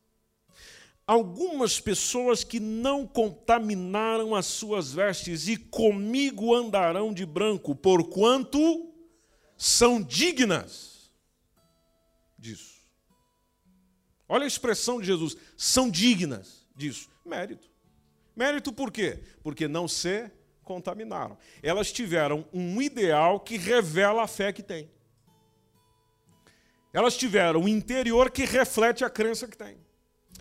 algumas 1.07 1.79
pessoas 1.81 2.43
que 2.43 2.59
não 2.59 3.07
contaminaram 3.07 4.35
as 4.35 4.45
suas 4.45 4.93
vestes 4.93 5.47
e 5.47 5.57
comigo 5.57 6.53
andarão 6.53 7.11
de 7.11 7.25
branco, 7.25 7.73
porquanto 7.73 8.93
são 9.57 10.03
dignas 10.03 11.11
disso. 12.37 12.75
Olha 14.27 14.43
a 14.43 14.47
expressão 14.47 15.01
de 15.01 15.07
Jesus: 15.07 15.35
são 15.57 15.89
dignas 15.89 16.67
disso. 16.75 17.09
Mérito. 17.25 17.69
Mérito 18.39 18.71
por 18.71 18.89
quê? 18.89 19.19
Porque 19.43 19.67
não 19.67 19.85
se 19.85 20.31
contaminaram. 20.63 21.37
Elas 21.61 21.91
tiveram 21.91 22.47
um 22.53 22.81
ideal 22.81 23.37
que 23.37 23.57
revela 23.57 24.23
a 24.23 24.27
fé 24.27 24.53
que 24.53 24.63
tem. 24.63 24.89
Elas 26.93 27.17
tiveram 27.17 27.59
um 27.59 27.67
interior 27.67 28.31
que 28.31 28.45
reflete 28.45 29.03
a 29.03 29.09
crença 29.09 29.45
que 29.45 29.57
tem. 29.57 29.77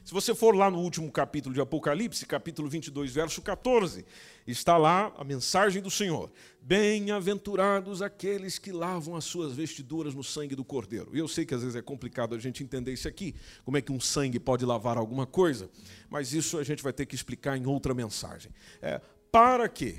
Se 0.08 0.14
você 0.14 0.34
for 0.34 0.56
lá 0.56 0.70
no 0.70 0.78
último 0.78 1.12
capítulo 1.12 1.54
de 1.54 1.60
Apocalipse, 1.60 2.24
capítulo 2.24 2.66
22, 2.66 3.12
verso 3.12 3.42
14, 3.42 4.06
está 4.46 4.78
lá 4.78 5.12
a 5.18 5.22
mensagem 5.22 5.82
do 5.82 5.90
Senhor. 5.90 6.32
Bem-aventurados 6.62 8.00
aqueles 8.00 8.58
que 8.58 8.72
lavam 8.72 9.16
as 9.16 9.24
suas 9.24 9.52
vestiduras 9.52 10.14
no 10.14 10.24
sangue 10.24 10.56
do 10.56 10.64
Cordeiro. 10.64 11.10
Eu 11.14 11.28
sei 11.28 11.44
que 11.44 11.52
às 11.52 11.60
vezes 11.60 11.76
é 11.76 11.82
complicado 11.82 12.34
a 12.34 12.38
gente 12.38 12.64
entender 12.64 12.90
isso 12.90 13.06
aqui, 13.06 13.34
como 13.66 13.76
é 13.76 13.82
que 13.82 13.92
um 13.92 14.00
sangue 14.00 14.40
pode 14.40 14.64
lavar 14.64 14.96
alguma 14.96 15.26
coisa, 15.26 15.68
mas 16.08 16.32
isso 16.32 16.56
a 16.56 16.64
gente 16.64 16.82
vai 16.82 16.94
ter 16.94 17.04
que 17.04 17.14
explicar 17.14 17.58
em 17.58 17.66
outra 17.66 17.92
mensagem. 17.92 18.50
É, 18.80 19.02
para 19.30 19.68
que 19.68 19.98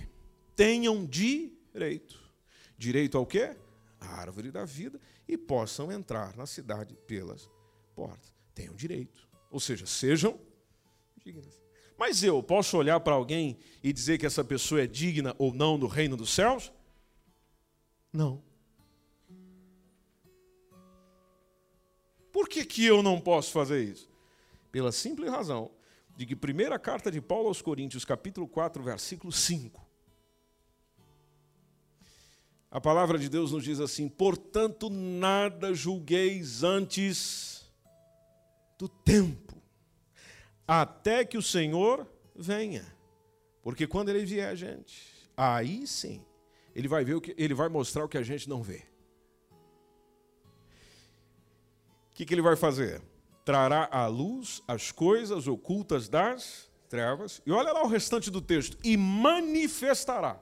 tenham 0.56 1.06
direito. 1.06 2.20
Direito 2.80 3.16
ao 3.16 3.28
quê? 3.28 3.56
A 4.02 4.08
árvore 4.16 4.50
da 4.50 4.66
vida 4.66 5.00
e 5.28 5.38
possam 5.38 5.92
entrar 5.92 6.36
na 6.36 6.48
cidade 6.48 6.98
pelas 7.06 7.48
portas. 7.94 8.34
Tenham 8.56 8.74
direito. 8.74 9.29
Ou 9.50 9.60
seja, 9.60 9.86
sejam 9.86 10.40
dignas. 11.24 11.60
Mas 11.98 12.24
eu 12.24 12.42
posso 12.42 12.78
olhar 12.78 13.00
para 13.02 13.14
alguém 13.14 13.58
e 13.84 13.92
dizer 13.92 14.18
que 14.18 14.26
essa 14.26 14.44
pessoa 14.44 14.82
é 14.82 14.88
digna 14.88 15.36
ou 15.38 15.54
não 15.54 15.78
do 15.78 15.86
reino 15.86 16.16
dos 16.16 16.30
céus? 16.30 16.72
Não. 18.14 18.42
Por 22.32 22.48
que, 22.48 22.64
que 22.64 22.86
eu 22.86 23.04
não 23.04 23.20
posso 23.20 23.52
fazer 23.52 23.84
isso? 23.84 24.10
Pela 24.72 24.92
simples 24.92 25.30
razão 25.30 25.72
de 26.16 26.26
que 26.26 26.36
primeira 26.36 26.78
carta 26.80 27.12
de 27.12 27.20
Paulo 27.20 27.48
aos 27.48 27.62
Coríntios, 27.62 28.06
capítulo 28.06 28.48
4, 28.48 28.82
versículo 28.84 29.32
5. 29.32 29.86
A 32.72 32.80
palavra 32.80 33.18
de 33.18 33.28
Deus 33.28 33.52
nos 33.52 33.64
diz 33.64 33.80
assim: 33.80 34.08
portanto, 34.08 34.90
nada 34.90 35.74
julgueis 35.74 36.64
antes 36.64 37.59
do 38.80 38.88
tempo, 38.88 39.62
até 40.66 41.26
que 41.26 41.38
o 41.38 41.42
Senhor 41.42 42.08
venha. 42.34 42.86
Porque 43.62 43.86
quando 43.86 44.08
ele 44.08 44.26
vier, 44.26 44.56
gente, 44.56 45.14
aí 45.36 45.86
sim, 45.86 46.26
ele 46.74 46.88
vai 46.88 47.04
ver 47.04 47.16
o 47.16 47.22
que 47.22 47.36
ele 47.38 47.54
vai 47.54 47.68
mostrar 47.68 48.06
o 48.06 48.08
que 48.08 48.18
a 48.18 48.24
gente 48.24 48.48
não 48.48 48.64
vê. 48.64 48.84
O 52.10 52.14
que, 52.14 52.26
que 52.26 52.34
ele 52.34 52.42
vai 52.42 52.56
fazer? 52.56 53.02
Trará 53.44 53.90
à 53.92 54.08
luz 54.08 54.64
as 54.66 54.92
coisas 54.92 55.46
ocultas 55.46 56.08
das 56.08 56.70
trevas. 56.88 57.42
E 57.46 57.52
olha 57.52 57.72
lá 57.74 57.84
o 57.84 57.88
restante 57.88 58.32
do 58.32 58.42
texto. 58.42 58.78
E 58.84 58.96
manifestará. 58.96 60.42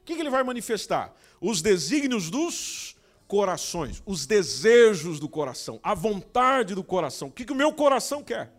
O 0.00 0.04
que, 0.04 0.14
que 0.14 0.20
ele 0.20 0.30
vai 0.30 0.42
manifestar? 0.42 1.14
Os 1.40 1.62
desígnios 1.62 2.30
dos 2.30 2.96
corações, 3.32 4.02
os 4.04 4.26
desejos 4.26 5.18
do 5.18 5.26
coração, 5.26 5.80
a 5.82 5.94
vontade 5.94 6.74
do 6.74 6.84
coração. 6.84 7.28
O 7.28 7.32
que, 7.32 7.46
que 7.46 7.52
o 7.52 7.56
meu 7.56 7.72
coração 7.72 8.22
quer? 8.22 8.52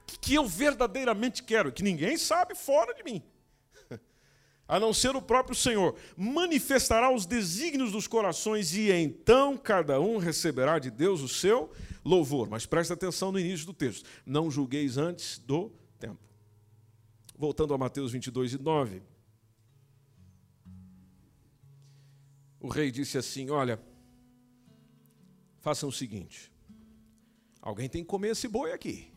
O 0.00 0.06
que, 0.06 0.18
que 0.18 0.34
eu 0.34 0.46
verdadeiramente 0.46 1.42
quero? 1.42 1.70
Que 1.70 1.82
ninguém 1.82 2.16
sabe 2.16 2.54
fora 2.54 2.94
de 2.94 3.02
mim, 3.04 3.22
a 4.66 4.80
não 4.80 4.94
ser 4.94 5.14
o 5.14 5.20
próprio 5.20 5.54
Senhor. 5.54 5.94
Manifestará 6.16 7.12
os 7.12 7.26
desígnios 7.26 7.92
dos 7.92 8.06
corações 8.06 8.74
e 8.74 8.90
então 8.90 9.58
cada 9.58 10.00
um 10.00 10.16
receberá 10.16 10.78
de 10.78 10.90
Deus 10.90 11.20
o 11.20 11.28
seu 11.28 11.70
louvor. 12.02 12.48
Mas 12.48 12.64
presta 12.64 12.94
atenção 12.94 13.30
no 13.30 13.38
início 13.38 13.66
do 13.66 13.74
texto. 13.74 14.08
Não 14.24 14.50
julgueis 14.50 14.96
antes 14.96 15.36
do 15.36 15.70
tempo. 16.00 16.26
Voltando 17.36 17.74
a 17.74 17.78
Mateus 17.78 18.12
22 18.12 18.54
e 18.54 18.58
9. 18.58 19.02
O 22.62 22.68
rei 22.68 22.92
disse 22.92 23.18
assim: 23.18 23.50
Olha, 23.50 23.78
façam 25.60 25.88
o 25.88 25.92
seguinte, 25.92 26.50
alguém 27.60 27.88
tem 27.88 28.04
que 28.04 28.08
comer 28.08 28.30
esse 28.30 28.46
boi 28.46 28.72
aqui. 28.72 29.12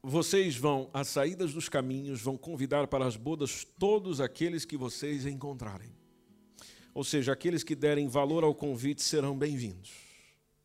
Vocês 0.00 0.56
vão, 0.56 0.90
às 0.92 1.08
saídas 1.08 1.52
dos 1.52 1.68
caminhos, 1.68 2.20
vão 2.22 2.36
convidar 2.36 2.88
para 2.88 3.06
as 3.06 3.16
bodas 3.16 3.64
todos 3.78 4.20
aqueles 4.20 4.64
que 4.64 4.76
vocês 4.76 5.26
encontrarem. 5.26 5.92
Ou 6.94 7.04
seja, 7.04 7.32
aqueles 7.32 7.62
que 7.62 7.76
derem 7.76 8.08
valor 8.08 8.42
ao 8.42 8.54
convite 8.54 9.00
serão 9.02 9.36
bem-vindos. 9.36 9.92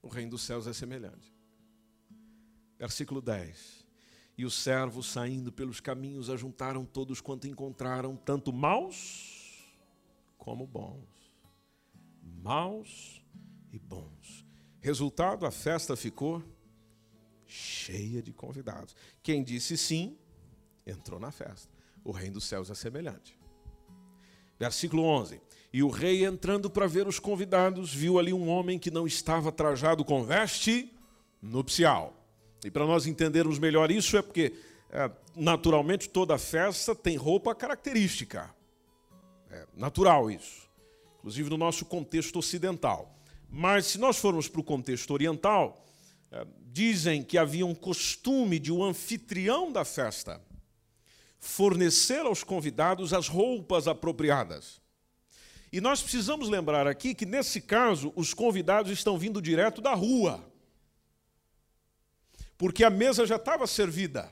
O 0.01 0.07
reino 0.07 0.31
dos 0.31 0.41
céus 0.41 0.65
é 0.65 0.73
semelhante. 0.73 1.31
Versículo 2.79 3.21
10. 3.21 3.85
E 4.37 4.43
os 4.43 4.55
servos, 4.55 5.07
saindo 5.07 5.51
pelos 5.51 5.79
caminhos, 5.79 6.31
ajuntaram 6.31 6.83
todos 6.83 7.21
quanto 7.21 7.47
encontraram, 7.47 8.15
tanto 8.15 8.51
maus 8.51 9.36
como 10.47 10.65
bons. 10.65 11.03
Maus 12.41 13.21
e 13.69 13.77
bons. 13.77 14.45
Resultado, 14.79 15.45
a 15.45 15.51
festa 15.51 15.93
ficou 15.97 16.41
cheia 17.45 18.21
de 18.21 18.31
convidados. 18.31 18.95
Quem 19.21 19.43
disse 19.43 19.77
sim, 19.77 20.17
entrou 20.85 21.19
na 21.19 21.31
festa. 21.31 21.67
O 22.01 22.13
reino 22.13 22.35
dos 22.35 22.45
céus 22.45 22.69
é 22.69 22.75
semelhante. 22.75 23.37
Versículo 24.57 25.03
11. 25.03 25.41
E 25.73 25.83
o 25.83 25.89
rei, 25.89 26.25
entrando 26.25 26.69
para 26.69 26.87
ver 26.87 27.09
os 27.09 27.19
convidados, 27.19 27.93
viu 27.93 28.17
ali 28.17 28.31
um 28.31 28.47
homem 28.47 28.79
que 28.79 28.89
não 28.89 29.05
estava 29.05 29.51
trajado 29.51 30.05
com 30.05 30.23
veste 30.23 30.93
nupcial. 31.41 32.25
E 32.63 32.71
para 32.71 32.85
nós 32.85 33.05
entendermos 33.05 33.59
melhor 33.59 33.91
isso, 33.91 34.15
é 34.15 34.21
porque, 34.21 34.53
é, 34.91 35.11
naturalmente, 35.35 36.07
toda 36.07 36.37
festa 36.37 36.95
tem 36.95 37.17
roupa 37.17 37.53
característica. 37.53 38.55
É 39.49 39.65
natural 39.75 40.29
isso, 40.29 40.67
inclusive 41.19 41.49
no 41.49 41.57
nosso 41.57 41.85
contexto 41.85 42.39
ocidental. 42.39 43.17
Mas 43.49 43.85
se 43.85 43.97
nós 43.97 44.17
formos 44.17 44.47
para 44.47 44.61
o 44.61 44.63
contexto 44.63 45.11
oriental, 45.11 45.85
eh, 46.31 46.45
dizem 46.65 47.23
que 47.23 47.37
havia 47.37 47.65
um 47.65 47.75
costume 47.75 48.59
de 48.59 48.71
o 48.71 48.79
um 48.79 48.83
anfitrião 48.83 49.71
da 49.71 49.85
festa 49.85 50.41
fornecer 51.39 52.25
aos 52.25 52.43
convidados 52.43 53.13
as 53.13 53.27
roupas 53.27 53.87
apropriadas. 53.87 54.81
E 55.71 55.79
nós 55.81 56.01
precisamos 56.01 56.49
lembrar 56.49 56.87
aqui 56.87 57.13
que, 57.13 57.25
nesse 57.25 57.61
caso, 57.61 58.11
os 58.15 58.33
convidados 58.33 58.91
estão 58.91 59.17
vindo 59.17 59.41
direto 59.41 59.81
da 59.81 59.93
rua, 59.93 60.43
porque 62.57 62.83
a 62.83 62.89
mesa 62.89 63.25
já 63.25 63.35
estava 63.35 63.67
servida. 63.67 64.31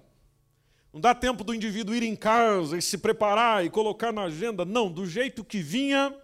Não 0.96 1.02
dá 1.02 1.14
tempo 1.14 1.44
do 1.44 1.54
indivíduo 1.54 1.94
ir 1.94 2.04
em 2.04 2.16
casa 2.16 2.78
e 2.78 2.82
se 2.82 2.98
preparar 2.98 3.66
e 3.66 3.70
colocar 3.70 4.14
na 4.14 4.22
agenda. 4.24 4.64
Não, 4.64 4.90
do 4.90 5.06
jeito 5.06 5.44
que 5.44 5.60
vinha, 5.62 6.18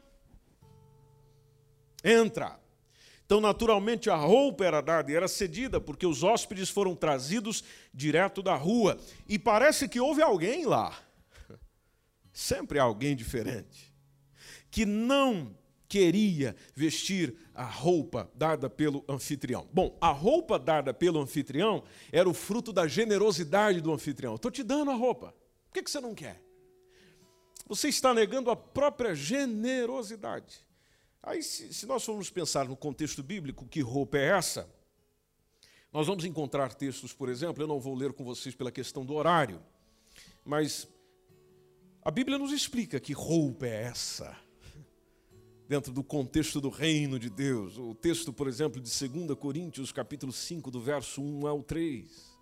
entra. 2.02 2.58
Então, 3.26 3.42
naturalmente, 3.42 4.10
a 4.10 4.16
roupa 4.16 4.64
era 4.64 4.80
dada 4.80 5.12
e 5.12 5.16
era 5.16 5.28
cedida, 5.28 5.82
porque 5.82 6.08
os 6.08 6.24
hóspedes 6.24 6.70
foram 6.70 6.96
trazidos 6.96 7.66
direto 7.94 8.42
da 8.42 8.56
rua. 8.56 8.98
E 9.28 9.38
parece 9.38 9.90
que 9.90 10.00
houve 10.00 10.22
alguém 10.22 10.66
lá, 10.66 10.98
sempre 12.32 12.80
alguém 12.80 13.14
diferente, 13.14 13.94
que 14.72 14.86
não 14.86 15.54
queria 15.92 16.56
vestir 16.74 17.36
a 17.54 17.66
roupa 17.66 18.32
dada 18.34 18.70
pelo 18.70 19.04
anfitrião. 19.10 19.68
Bom, 19.74 19.98
a 20.00 20.10
roupa 20.10 20.58
dada 20.58 20.94
pelo 20.94 21.20
anfitrião 21.20 21.84
era 22.14 22.30
o 22.30 22.34
fruto 22.34 22.72
da 22.72 22.88
generosidade 22.88 23.82
do 23.82 23.92
anfitrião. 23.92 24.36
Estou 24.36 24.50
te 24.50 24.64
dando 24.64 24.90
a 24.90 24.94
roupa. 24.94 25.36
Por 25.66 25.84
que 25.84 25.90
você 25.92 26.00
não 26.00 26.16
quer? 26.16 26.42
Você 27.68 27.90
está 27.90 28.14
negando 28.14 28.50
a 28.50 28.56
própria 28.56 29.14
generosidade. 29.14 30.66
Aí, 31.22 31.44
se 31.44 31.86
nós 31.86 32.06
formos 32.06 32.30
pensar 32.30 32.70
no 32.70 32.78
contexto 32.78 33.22
bíblico, 33.22 33.68
que 33.68 33.82
roupa 33.82 34.18
é 34.18 34.38
essa? 34.38 34.74
Nós 35.92 36.08
vamos 36.08 36.24
encontrar 36.24 36.74
textos, 36.74 37.12
por 37.12 37.28
exemplo, 37.28 37.62
eu 37.62 37.68
não 37.68 37.82
vou 37.82 37.96
ler 37.96 38.14
com 38.14 38.24
vocês 38.24 38.56
pela 38.56 38.72
questão 38.72 39.06
do 39.06 39.14
horário, 39.14 39.62
mas 40.46 40.88
a 42.02 42.10
Bíblia 42.10 42.38
nos 42.38 42.54
explica 42.54 42.98
que 42.98 43.12
roupa 43.12 43.68
é 43.68 43.84
essa 43.84 44.40
dentro 45.72 45.94
do 45.94 46.04
contexto 46.04 46.60
do 46.60 46.68
reino 46.68 47.18
de 47.18 47.30
Deus. 47.30 47.78
O 47.78 47.96
texto, 47.96 48.34
por 48.34 48.46
exemplo, 48.50 48.82
de 48.82 49.08
2 49.08 49.40
Coríntios, 49.40 49.90
capítulo 49.90 50.34
5, 50.34 50.70
do 50.70 50.82
verso 50.82 51.22
1 51.22 51.48
ao 51.48 51.64
3. 51.64 52.38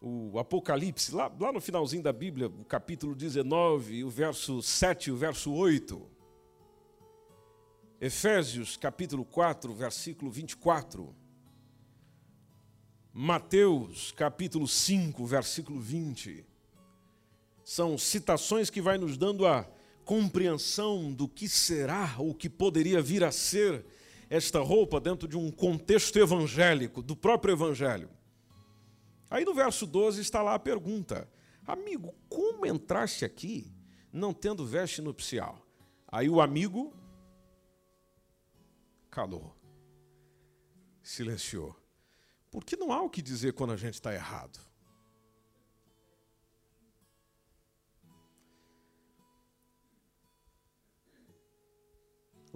O 0.00 0.38
Apocalipse, 0.38 1.14
lá, 1.14 1.30
lá 1.38 1.52
no 1.52 1.60
finalzinho 1.60 2.02
da 2.02 2.10
Bíblia, 2.10 2.46
o 2.46 2.64
capítulo 2.64 3.14
19, 3.14 4.02
o 4.02 4.08
verso 4.08 4.62
7 4.62 5.08
e 5.08 5.12
o 5.12 5.16
verso 5.18 5.52
8. 5.52 6.10
Efésios, 8.00 8.78
capítulo 8.78 9.22
4, 9.22 9.74
versículo 9.74 10.30
24. 10.30 11.14
Mateus, 13.12 14.10
capítulo 14.10 14.66
5, 14.66 15.26
versículo 15.26 15.80
20. 15.80 16.46
São 17.62 17.98
citações 17.98 18.70
que 18.70 18.80
vai 18.80 18.96
nos 18.96 19.18
dando 19.18 19.46
a 19.46 19.75
compreensão 20.06 21.12
do 21.12 21.28
que 21.28 21.48
será 21.48 22.14
ou 22.16 22.32
que 22.32 22.48
poderia 22.48 23.02
vir 23.02 23.24
a 23.24 23.32
ser 23.32 23.84
esta 24.30 24.60
roupa 24.60 25.00
dentro 25.00 25.26
de 25.26 25.36
um 25.36 25.50
contexto 25.50 26.16
evangélico, 26.16 27.02
do 27.02 27.16
próprio 27.16 27.52
evangelho. 27.52 28.08
Aí 29.28 29.44
no 29.44 29.52
verso 29.52 29.84
12 29.84 30.20
está 30.20 30.42
lá 30.42 30.54
a 30.54 30.58
pergunta: 30.60 31.28
Amigo, 31.66 32.14
como 32.28 32.64
entraste 32.64 33.24
aqui 33.24 33.74
não 34.12 34.32
tendo 34.32 34.64
veste 34.64 35.02
nupcial? 35.02 35.60
Aí 36.06 36.30
o 36.30 36.40
amigo 36.40 36.94
calou, 39.10 39.56
silenciou. 41.02 41.74
Porque 42.48 42.76
não 42.76 42.92
há 42.92 43.02
o 43.02 43.10
que 43.10 43.20
dizer 43.20 43.54
quando 43.54 43.72
a 43.72 43.76
gente 43.76 43.94
está 43.94 44.14
errado. 44.14 44.60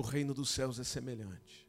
O 0.00 0.02
reino 0.02 0.32
dos 0.32 0.48
céus 0.48 0.78
é 0.78 0.84
semelhante. 0.84 1.68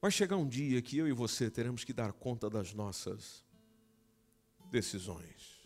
Vai 0.00 0.12
chegar 0.12 0.36
um 0.36 0.48
dia 0.48 0.80
que 0.80 0.96
eu 0.96 1.08
e 1.08 1.12
você 1.12 1.50
teremos 1.50 1.82
que 1.82 1.92
dar 1.92 2.12
conta 2.12 2.48
das 2.48 2.72
nossas 2.72 3.44
decisões. 4.70 5.58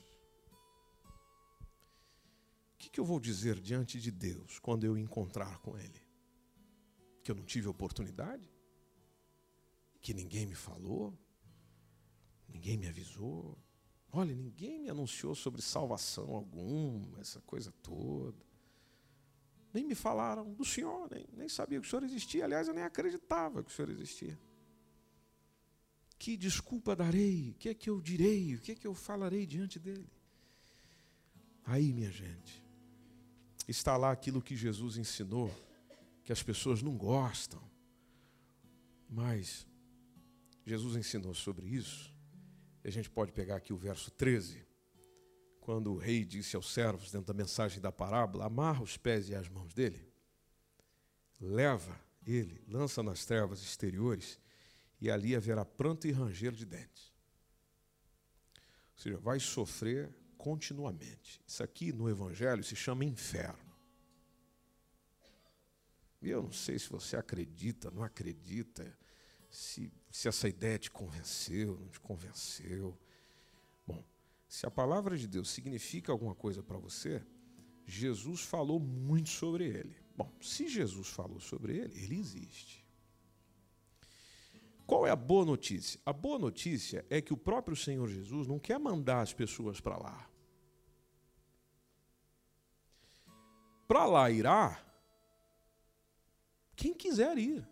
O 2.73 2.79
que, 2.79 2.99
eu 2.99 3.05
vou 3.05 3.21
dizer 3.21 3.61
diante 3.61 4.01
de 4.01 4.11
Deus 4.11 4.59
quando 4.59 4.85
eu 4.85 4.97
encontrar 4.97 5.59
com 5.59 5.77
Ele? 5.77 6.01
Que 7.23 7.31
eu 7.31 7.35
não 7.35 7.45
tive 7.45 7.69
oportunidade? 7.69 8.51
Que 10.01 10.15
ninguém 10.15 10.47
me 10.47 10.55
falou? 10.55 11.17
Ninguém 12.49 12.79
me 12.79 12.89
avisou? 12.89 13.59
Olha, 14.11 14.35
ninguém 14.35 14.81
me 14.81 14.89
anunciou 14.89 15.35
sobre 15.35 15.61
salvação 15.61 16.35
alguma, 16.35 17.21
essa 17.21 17.43
coisa 17.43 17.71
toda 17.83 18.52
nem 19.73 19.85
me 19.85 19.95
falaram 19.95 20.53
do 20.53 20.65
Senhor, 20.65 21.09
nem, 21.11 21.27
nem 21.33 21.49
sabia 21.49 21.81
que 21.81 21.87
o 21.87 21.91
Senhor 21.91 22.05
existia. 22.05 22.45
Aliás, 22.45 22.69
eu 22.69 22.75
nem 22.75 22.85
acreditava 22.85 23.63
que 23.63 23.71
o 23.71 23.75
Senhor 23.75 23.91
existia. 23.91 24.39
Que 26.19 26.37
desculpa 26.37 26.95
darei? 26.95 27.51
O 27.51 27.55
que 27.55 27.69
é 27.69 27.75
que 27.75 27.89
eu 27.89 28.01
direi? 28.01 28.55
O 28.55 28.61
que 28.61 28.73
é 28.73 28.75
que 28.75 28.87
eu 28.87 28.95
falarei 28.95 29.47
diante 29.47 29.79
dele? 29.79 30.09
Aí, 31.65 31.93
minha 31.93 32.11
gente, 32.11 32.63
está 33.67 33.97
lá 33.97 34.11
aquilo 34.11 34.43
que 34.43 34.55
Jesus 34.55 34.97
ensinou, 34.97 35.51
que 36.23 36.33
as 36.33 36.43
pessoas 36.43 36.83
não 36.83 36.97
gostam, 36.97 37.63
mas 39.09 39.67
Jesus 40.65 40.97
ensinou 40.97 41.35
sobre 41.35 41.67
isso. 41.67 42.15
E 42.85 42.89
a 42.89 42.93
gente 42.93 43.09
pode 43.09 43.33
pegar 43.33 43.57
aqui 43.57 43.73
o 43.73 43.77
verso 43.77 44.11
13 44.11 44.72
quando 45.63 45.93
o 45.93 45.97
rei 45.97 46.25
disse 46.25 46.57
aos 46.57 46.73
servos, 46.73 47.13
dentro 47.13 47.33
da 47.33 47.33
mensagem 47.33 47.81
da 47.81 47.93
parábola, 47.93 48.47
amarra 48.47 48.83
os 48.83 48.97
pés 48.97 49.29
e 49.29 49.35
as 49.35 49.49
mãos 49.49 49.73
dele, 49.73 50.13
leva 51.41 51.99
ele, 52.27 52.63
lança 52.69 53.01
nas 53.01 53.25
trevas 53.25 53.63
exteriores, 53.63 54.41
e 55.01 55.09
ali 55.09 55.37
haverá 55.37 55.65
pranto 55.65 56.09
e 56.09 56.13
ranger 56.13 56.51
de 56.53 56.67
dentes. 56.67 57.13
Ou 58.95 59.03
seja, 59.03 59.17
vai 59.19 59.39
sofrer 59.39 60.13
continuamente. 60.37 61.41
Isso 61.47 61.63
aqui 61.63 61.93
no 61.93 62.11
Evangelho 62.11 62.65
se 62.65 62.75
chama 62.75 63.05
inferno. 63.05 63.73
E 66.21 66.29
eu 66.29 66.43
não 66.43 66.53
sei 66.53 66.77
se 66.77 66.89
você 66.89 67.17
acredita, 67.17 67.89
não 67.91 68.03
acredita, 68.03 68.97
se, 69.49 69.93
se 70.11 70.27
essa 70.27 70.49
ideia 70.49 70.79
te 70.79 70.91
convenceu, 70.91 71.79
não 71.79 71.89
te 71.89 72.01
convenceu. 72.01 72.99
Se 74.53 74.67
a 74.67 74.71
palavra 74.71 75.17
de 75.17 75.27
Deus 75.27 75.49
significa 75.49 76.13
alguma 76.13 76.35
coisa 76.35 76.63
para 76.63 76.77
você, 76.77 77.25
Jesus 77.87 78.43
falou 78.43 78.79
muito 78.79 79.31
sobre 79.31 79.65
ele. 79.65 79.97
Bom, 80.15 80.31
se 80.43 80.69
Jesus 80.69 81.09
falou 81.09 81.41
sobre 81.41 81.79
ele, 81.79 81.99
ele 82.05 82.21
existe. 82.21 82.87
Qual 84.87 85.07
é 85.07 85.11
a 85.11 85.17
boa 85.17 85.47
notícia? 85.47 85.99
A 86.05 86.13
boa 86.13 86.39
notícia 86.39 87.03
é 87.09 87.19
que 87.23 87.33
o 87.33 87.37
próprio 87.37 87.75
Senhor 87.75 88.07
Jesus 88.07 88.47
não 88.47 88.59
quer 88.59 88.79
mandar 88.79 89.23
as 89.23 89.33
pessoas 89.33 89.81
para 89.81 89.97
lá. 89.97 90.31
Para 93.89 94.05
lá 94.05 94.31
irá 94.31 94.85
quem 96.77 96.93
quiser 96.93 97.39
ir. 97.39 97.67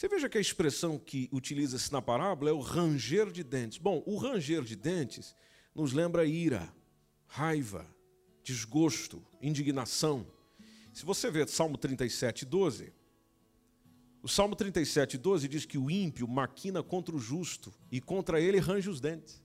Você 0.00 0.08
veja 0.08 0.30
que 0.30 0.38
a 0.38 0.40
expressão 0.40 0.98
que 0.98 1.28
utiliza-se 1.30 1.92
na 1.92 2.00
parábola 2.00 2.48
é 2.48 2.54
o 2.54 2.60
ranger 2.60 3.30
de 3.30 3.44
dentes. 3.44 3.76
Bom, 3.76 4.02
o 4.06 4.16
ranger 4.16 4.62
de 4.62 4.74
dentes 4.74 5.36
nos 5.74 5.92
lembra 5.92 6.24
ira, 6.24 6.72
raiva, 7.26 7.86
desgosto, 8.42 9.22
indignação. 9.42 10.26
Se 10.90 11.04
você 11.04 11.30
ver 11.30 11.46
Salmo 11.50 11.76
37, 11.76 12.46
12, 12.46 12.94
o 14.22 14.28
Salmo 14.28 14.56
37, 14.56 15.18
12 15.18 15.46
diz 15.46 15.66
que 15.66 15.76
o 15.76 15.90
ímpio 15.90 16.26
maquina 16.26 16.82
contra 16.82 17.14
o 17.14 17.18
justo 17.18 17.70
e 17.92 18.00
contra 18.00 18.40
ele 18.40 18.58
range 18.58 18.88
os 18.88 19.02
dentes. 19.02 19.42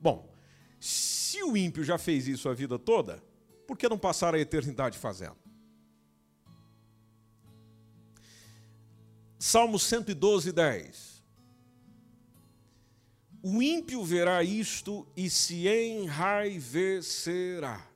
Bom, 0.00 0.34
se 0.80 1.44
o 1.44 1.56
ímpio 1.56 1.84
já 1.84 1.96
fez 1.96 2.26
isso 2.26 2.48
a 2.48 2.54
vida 2.54 2.76
toda, 2.76 3.22
por 3.68 3.78
que 3.78 3.88
não 3.88 3.96
passar 3.96 4.34
a 4.34 4.40
eternidade 4.40 4.98
fazendo? 4.98 5.45
Salmo 9.38 9.78
112, 9.78 10.52
10. 10.52 11.22
O 13.42 13.62
ímpio 13.62 14.02
verá 14.02 14.42
isto 14.42 15.06
e 15.16 15.30
se 15.30 15.68
enraivecerá, 15.68 17.86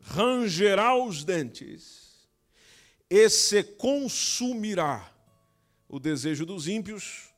rangerá 0.00 0.94
os 0.96 1.24
dentes 1.24 2.28
e 3.08 3.30
se 3.30 3.62
consumirá. 3.62 5.14
O 5.88 5.98
desejo 5.98 6.44
dos 6.44 6.68
ímpios 6.68 7.32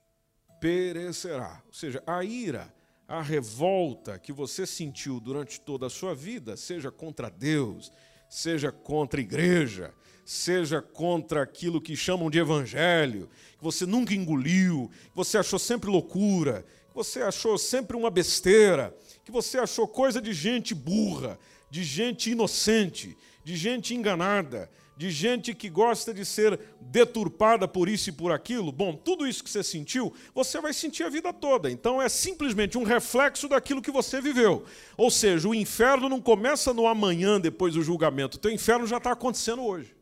perecerá. 0.61 1.63
Ou 1.67 1.73
seja, 1.73 2.03
a 2.07 2.25
ira, 2.25 2.75
a 3.07 3.23
revolta 3.23 4.19
que 4.19 4.33
você 4.33 4.67
sentiu 4.67 5.21
durante 5.21 5.61
toda 5.61 5.87
a 5.87 5.91
sua 5.91 6.15
vida, 6.15 6.57
seja 6.57 6.91
contra 6.91 7.31
Deus, 7.31 7.93
seja 8.29 8.73
contra 8.73 9.21
a 9.21 9.23
igreja, 9.23 9.95
seja 10.25 10.81
contra 10.81 11.43
aquilo 11.43 11.81
que 11.81 11.97
chamam 11.97 12.31
de 12.31 12.39
evangelho, 12.39 13.29
que 13.59 13.65
você 13.65 13.87
nunca 13.87 14.15
engoliu, 14.15 14.91
que 15.11 15.17
você 15.17 15.39
achou 15.39 15.59
sempre 15.59 15.91
loucura, 15.91 16.65
que 16.89 16.95
você 16.95 17.23
achou 17.23 17.59
sempre 17.59 17.97
uma 17.97 18.11
besteira, 18.11 18.95
que 19.25 19.33
você 19.33 19.59
achou 19.59 19.87
coisa 19.87 20.21
de 20.21 20.33
gente 20.33 20.75
burra, 20.75 21.39
de 21.71 21.83
gente 21.85 22.31
inocente, 22.31 23.17
de 23.45 23.57
gente 23.57 23.95
enganada, 23.95 24.71
de 25.01 25.11
gente 25.11 25.55
que 25.55 25.71
gosta 25.71 26.13
de 26.13 26.27
ser 26.27 26.61
deturpada 26.79 27.67
por 27.67 27.89
isso 27.89 28.11
e 28.11 28.13
por 28.13 28.33
aquilo, 28.33 28.71
bom, 28.71 28.95
tudo 28.95 29.27
isso 29.27 29.43
que 29.43 29.49
você 29.49 29.63
sentiu, 29.63 30.13
você 30.35 30.61
vai 30.61 30.75
sentir 30.75 31.05
a 31.05 31.09
vida 31.09 31.33
toda. 31.33 31.71
Então 31.71 32.03
é 32.03 32.09
simplesmente 32.09 32.77
um 32.77 32.83
reflexo 32.83 33.49
daquilo 33.49 33.81
que 33.81 33.91
você 33.91 34.21
viveu. 34.21 34.63
Ou 34.99 35.11
seja, 35.11 35.49
o 35.49 35.55
inferno 35.55 36.07
não 36.07 36.21
começa 36.21 36.75
no 36.75 36.87
amanhã 36.87 37.41
depois 37.41 37.73
do 37.73 37.83
julgamento, 37.83 38.37
o 38.37 38.41
teu 38.41 38.51
inferno 38.51 38.87
já 38.87 38.99
está 38.99 39.13
acontecendo 39.13 39.65
hoje. 39.65 40.00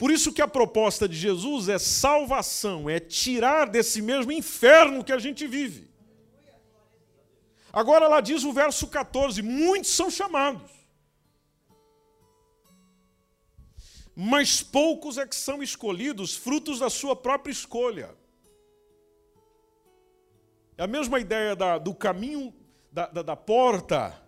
Por 0.00 0.10
isso 0.10 0.32
que 0.32 0.42
a 0.42 0.48
proposta 0.48 1.08
de 1.08 1.14
Jesus 1.14 1.68
é 1.68 1.78
salvação, 1.78 2.90
é 2.90 2.98
tirar 2.98 3.68
desse 3.68 4.02
mesmo 4.02 4.32
inferno 4.32 5.04
que 5.04 5.12
a 5.12 5.18
gente 5.20 5.46
vive. 5.46 5.88
Agora 7.72 8.06
ela 8.06 8.20
diz 8.20 8.42
o 8.42 8.52
verso 8.52 8.88
14: 8.88 9.42
muitos 9.42 9.90
são 9.90 10.10
chamados 10.10 10.80
mas 14.22 14.62
poucos 14.62 15.16
é 15.16 15.26
que 15.26 15.34
são 15.34 15.62
escolhidos, 15.62 16.36
frutos 16.36 16.78
da 16.78 16.90
sua 16.90 17.16
própria 17.16 17.50
escolha. 17.50 18.14
É 20.76 20.82
a 20.82 20.86
mesma 20.86 21.18
ideia 21.18 21.56
da, 21.56 21.78
do 21.78 21.94
caminho, 21.94 22.52
da, 22.92 23.06
da, 23.06 23.22
da 23.22 23.34
porta 23.34 24.22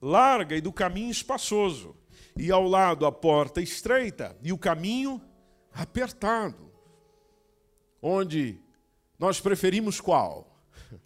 larga 0.00 0.56
e 0.56 0.62
do 0.62 0.72
caminho 0.72 1.10
espaçoso. 1.10 1.97
E 2.38 2.50
ao 2.52 2.66
lado 2.66 3.04
a 3.04 3.12
porta 3.12 3.60
estreita 3.60 4.36
e 4.42 4.52
o 4.52 4.58
caminho 4.58 5.20
apertado. 5.72 6.72
Onde 8.00 8.60
nós 9.18 9.40
preferimos 9.40 10.00
qual? 10.00 10.56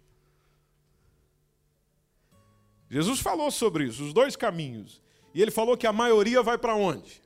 Jesus 2.89 3.19
falou 3.19 3.49
sobre 3.49 3.85
isso, 3.85 4.05
os 4.05 4.13
dois 4.13 4.35
caminhos. 4.35 5.01
E 5.33 5.41
ele 5.41 5.49
falou 5.49 5.75
que 5.75 5.87
a 5.87 5.93
maioria 5.93 6.43
vai 6.43 6.57
para 6.57 6.75
onde? 6.75 7.23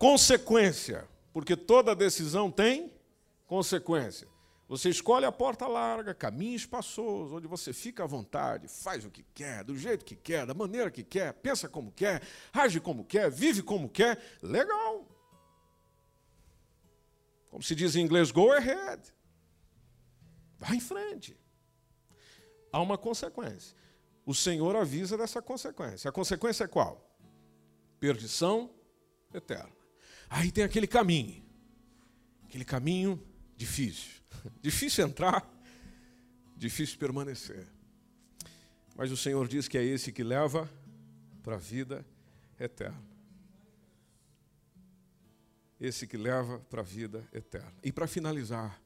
consequência, 0.00 1.06
porque 1.30 1.54
toda 1.54 1.94
decisão 1.94 2.50
tem 2.50 2.90
consequência. 3.46 4.26
Você 4.70 4.88
escolhe 4.88 5.26
a 5.26 5.32
porta 5.32 5.66
larga, 5.66 6.14
caminho 6.14 6.54
espaçoso, 6.54 7.34
onde 7.34 7.48
você 7.48 7.72
fica 7.72 8.04
à 8.04 8.06
vontade, 8.06 8.68
faz 8.68 9.04
o 9.04 9.10
que 9.10 9.24
quer, 9.34 9.64
do 9.64 9.76
jeito 9.76 10.04
que 10.04 10.14
quer, 10.14 10.46
da 10.46 10.54
maneira 10.54 10.92
que 10.92 11.02
quer, 11.02 11.32
pensa 11.32 11.68
como 11.68 11.90
quer, 11.90 12.22
age 12.52 12.78
como 12.78 13.04
quer, 13.04 13.28
vive 13.32 13.64
como 13.64 13.88
quer. 13.88 14.22
Legal. 14.40 15.08
Como 17.48 17.60
se 17.64 17.74
diz 17.74 17.96
em 17.96 18.04
inglês, 18.04 18.30
go 18.30 18.52
ahead. 18.52 19.02
Vá 20.56 20.72
em 20.72 20.78
frente. 20.78 21.36
Há 22.72 22.80
uma 22.80 22.96
consequência. 22.96 23.76
O 24.24 24.36
Senhor 24.36 24.76
avisa 24.76 25.18
dessa 25.18 25.42
consequência. 25.42 26.08
A 26.08 26.12
consequência 26.12 26.62
é 26.62 26.68
qual? 26.68 27.12
Perdição 27.98 28.72
eterna. 29.34 29.74
Aí 30.28 30.52
tem 30.52 30.62
aquele 30.62 30.86
caminho, 30.86 31.44
aquele 32.44 32.64
caminho 32.64 33.20
difícil. 33.56 34.19
Difícil 34.60 35.06
entrar, 35.06 35.48
difícil 36.56 36.98
permanecer. 36.98 37.66
Mas 38.96 39.10
o 39.10 39.16
Senhor 39.16 39.46
diz 39.48 39.68
que 39.68 39.78
é 39.78 39.84
esse 39.84 40.12
que 40.12 40.22
leva 40.22 40.70
para 41.42 41.54
a 41.54 41.58
vida 41.58 42.04
eterna. 42.58 43.02
Esse 45.80 46.06
que 46.06 46.16
leva 46.16 46.58
para 46.70 46.80
a 46.80 46.84
vida 46.84 47.26
eterna. 47.32 47.72
E 47.82 47.90
para 47.90 48.06
finalizar, 48.06 48.80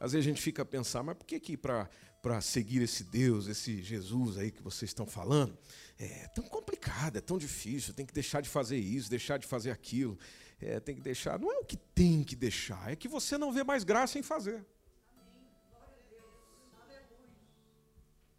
às 0.00 0.12
vezes 0.12 0.26
a 0.26 0.28
gente 0.28 0.42
fica 0.42 0.62
a 0.62 0.64
pensar, 0.64 1.02
mas 1.02 1.16
por 1.16 1.24
que 1.24 1.38
que 1.38 1.56
para 1.56 2.40
seguir 2.40 2.82
esse 2.82 3.04
Deus, 3.04 3.46
esse 3.46 3.80
Jesus 3.82 4.36
aí 4.36 4.50
que 4.50 4.62
vocês 4.62 4.90
estão 4.90 5.06
falando, 5.06 5.56
é 5.98 6.26
tão 6.34 6.44
complicado, 6.44 7.18
é 7.18 7.20
tão 7.20 7.38
difícil, 7.38 7.94
tem 7.94 8.04
que 8.04 8.12
deixar 8.12 8.40
de 8.40 8.48
fazer 8.48 8.78
isso, 8.78 9.08
deixar 9.08 9.38
de 9.38 9.46
fazer 9.46 9.70
aquilo 9.70 10.18
é, 10.60 10.78
tem 10.78 10.94
que 10.94 11.00
deixar. 11.00 11.38
Não 11.38 11.50
é 11.50 11.58
o 11.58 11.64
que 11.64 11.76
tem 11.76 12.22
que 12.22 12.36
deixar, 12.36 12.92
é 12.92 12.96
que 12.96 13.08
você 13.08 13.38
não 13.38 13.52
vê 13.52 13.64
mais 13.64 13.82
graça 13.82 14.18
em 14.18 14.22
fazer. 14.22 14.64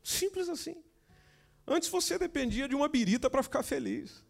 Simples 0.03 0.49
assim. 0.49 0.75
Antes 1.67 1.89
você 1.89 2.17
dependia 2.17 2.67
de 2.67 2.75
uma 2.75 2.87
birita 2.87 3.29
para 3.29 3.43
ficar 3.43 3.63
feliz. 3.63 4.23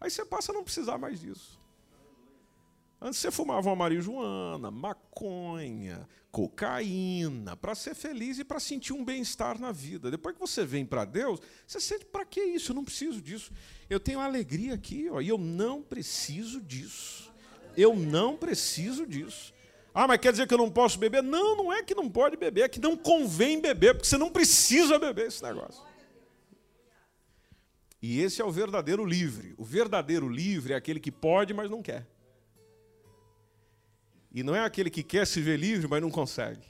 Aí 0.00 0.10
você 0.10 0.24
passa 0.24 0.52
a 0.52 0.54
não 0.54 0.64
precisar 0.64 0.98
mais 0.98 1.20
disso. 1.20 1.60
Antes 3.00 3.18
você 3.18 3.30
fumava 3.30 3.68
uma 3.68 3.76
marijuana, 3.76 4.70
maconha, 4.70 6.06
cocaína, 6.30 7.56
para 7.56 7.74
ser 7.74 7.94
feliz 7.94 8.38
e 8.38 8.44
para 8.44 8.60
sentir 8.60 8.92
um 8.92 9.02
bem-estar 9.02 9.58
na 9.58 9.72
vida. 9.72 10.10
Depois 10.10 10.34
que 10.34 10.40
você 10.40 10.66
vem 10.66 10.84
para 10.84 11.06
Deus, 11.06 11.40
você 11.66 11.80
sente, 11.80 12.04
para 12.04 12.26
que 12.26 12.42
isso? 12.42 12.72
Eu 12.72 12.76
não 12.76 12.84
preciso 12.84 13.22
disso. 13.22 13.52
Eu 13.88 13.98
tenho 13.98 14.20
alegria 14.20 14.74
aqui, 14.74 15.08
ó, 15.10 15.20
e 15.20 15.28
eu 15.28 15.38
não 15.38 15.82
preciso 15.82 16.60
disso. 16.60 17.32
Eu 17.74 17.96
não 17.96 18.36
preciso 18.36 19.06
disso. 19.06 19.54
Ah, 19.92 20.06
mas 20.06 20.20
quer 20.20 20.32
dizer 20.32 20.46
que 20.46 20.54
eu 20.54 20.58
não 20.58 20.70
posso 20.70 20.98
beber? 20.98 21.22
Não, 21.22 21.56
não 21.56 21.72
é 21.72 21.82
que 21.82 21.94
não 21.94 22.08
pode 22.08 22.36
beber, 22.36 22.62
é 22.62 22.68
que 22.68 22.80
não 22.80 22.96
convém 22.96 23.60
beber, 23.60 23.94
porque 23.94 24.08
você 24.08 24.16
não 24.16 24.30
precisa 24.30 24.98
beber 24.98 25.26
esse 25.26 25.42
negócio. 25.42 25.82
E 28.00 28.20
esse 28.20 28.40
é 28.40 28.44
o 28.44 28.50
verdadeiro 28.50 29.04
livre. 29.04 29.54
O 29.58 29.64
verdadeiro 29.64 30.28
livre 30.28 30.72
é 30.72 30.76
aquele 30.76 31.00
que 31.00 31.10
pode, 31.10 31.52
mas 31.52 31.70
não 31.70 31.82
quer. 31.82 32.06
E 34.32 34.42
não 34.42 34.54
é 34.54 34.64
aquele 34.64 34.90
que 34.90 35.02
quer 35.02 35.26
se 35.26 35.40
ver 35.40 35.58
livre, 35.58 35.88
mas 35.88 36.00
não 36.00 36.10
consegue. 36.10 36.64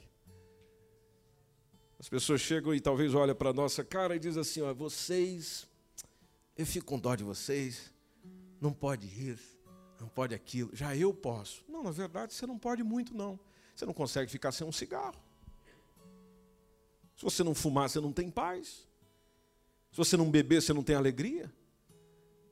As 1.99 2.09
pessoas 2.09 2.41
chegam 2.41 2.73
e 2.73 2.81
talvez 2.81 3.13
olham 3.13 3.35
para 3.35 3.51
a 3.51 3.53
nossa 3.53 3.83
cara 3.83 4.15
e 4.15 4.19
dizem 4.19 4.41
assim: 4.41 4.61
ó, 4.61 4.73
vocês, 4.73 5.67
eu 6.57 6.65
fico 6.65 6.87
com 6.87 6.99
dó 6.99 7.13
de 7.15 7.23
vocês, 7.23 7.93
não 8.59 8.73
pode 8.73 9.05
ir, 9.05 9.39
não 10.01 10.09
pode 10.09 10.33
aquilo, 10.33 10.75
já 10.75 10.95
eu 10.95 11.13
posso. 11.13 11.63
Não, 11.69 11.83
na 11.83 11.91
verdade 11.91 12.33
você 12.33 12.47
não 12.47 12.57
pode 12.57 12.81
muito, 12.81 13.13
não. 13.13 13.39
Você 13.75 13.85
não 13.85 13.93
consegue 13.93 14.31
ficar 14.31 14.51
sem 14.51 14.65
um 14.65 14.71
cigarro. 14.71 15.21
Se 17.15 17.23
você 17.23 17.43
não 17.43 17.53
fumar, 17.53 17.87
você 17.87 18.01
não 18.01 18.11
tem 18.11 18.31
paz. 18.31 18.87
Se 19.91 19.97
você 19.97 20.17
não 20.17 20.31
beber, 20.31 20.59
você 20.59 20.73
não 20.73 20.81
tem 20.81 20.95
alegria. 20.95 21.53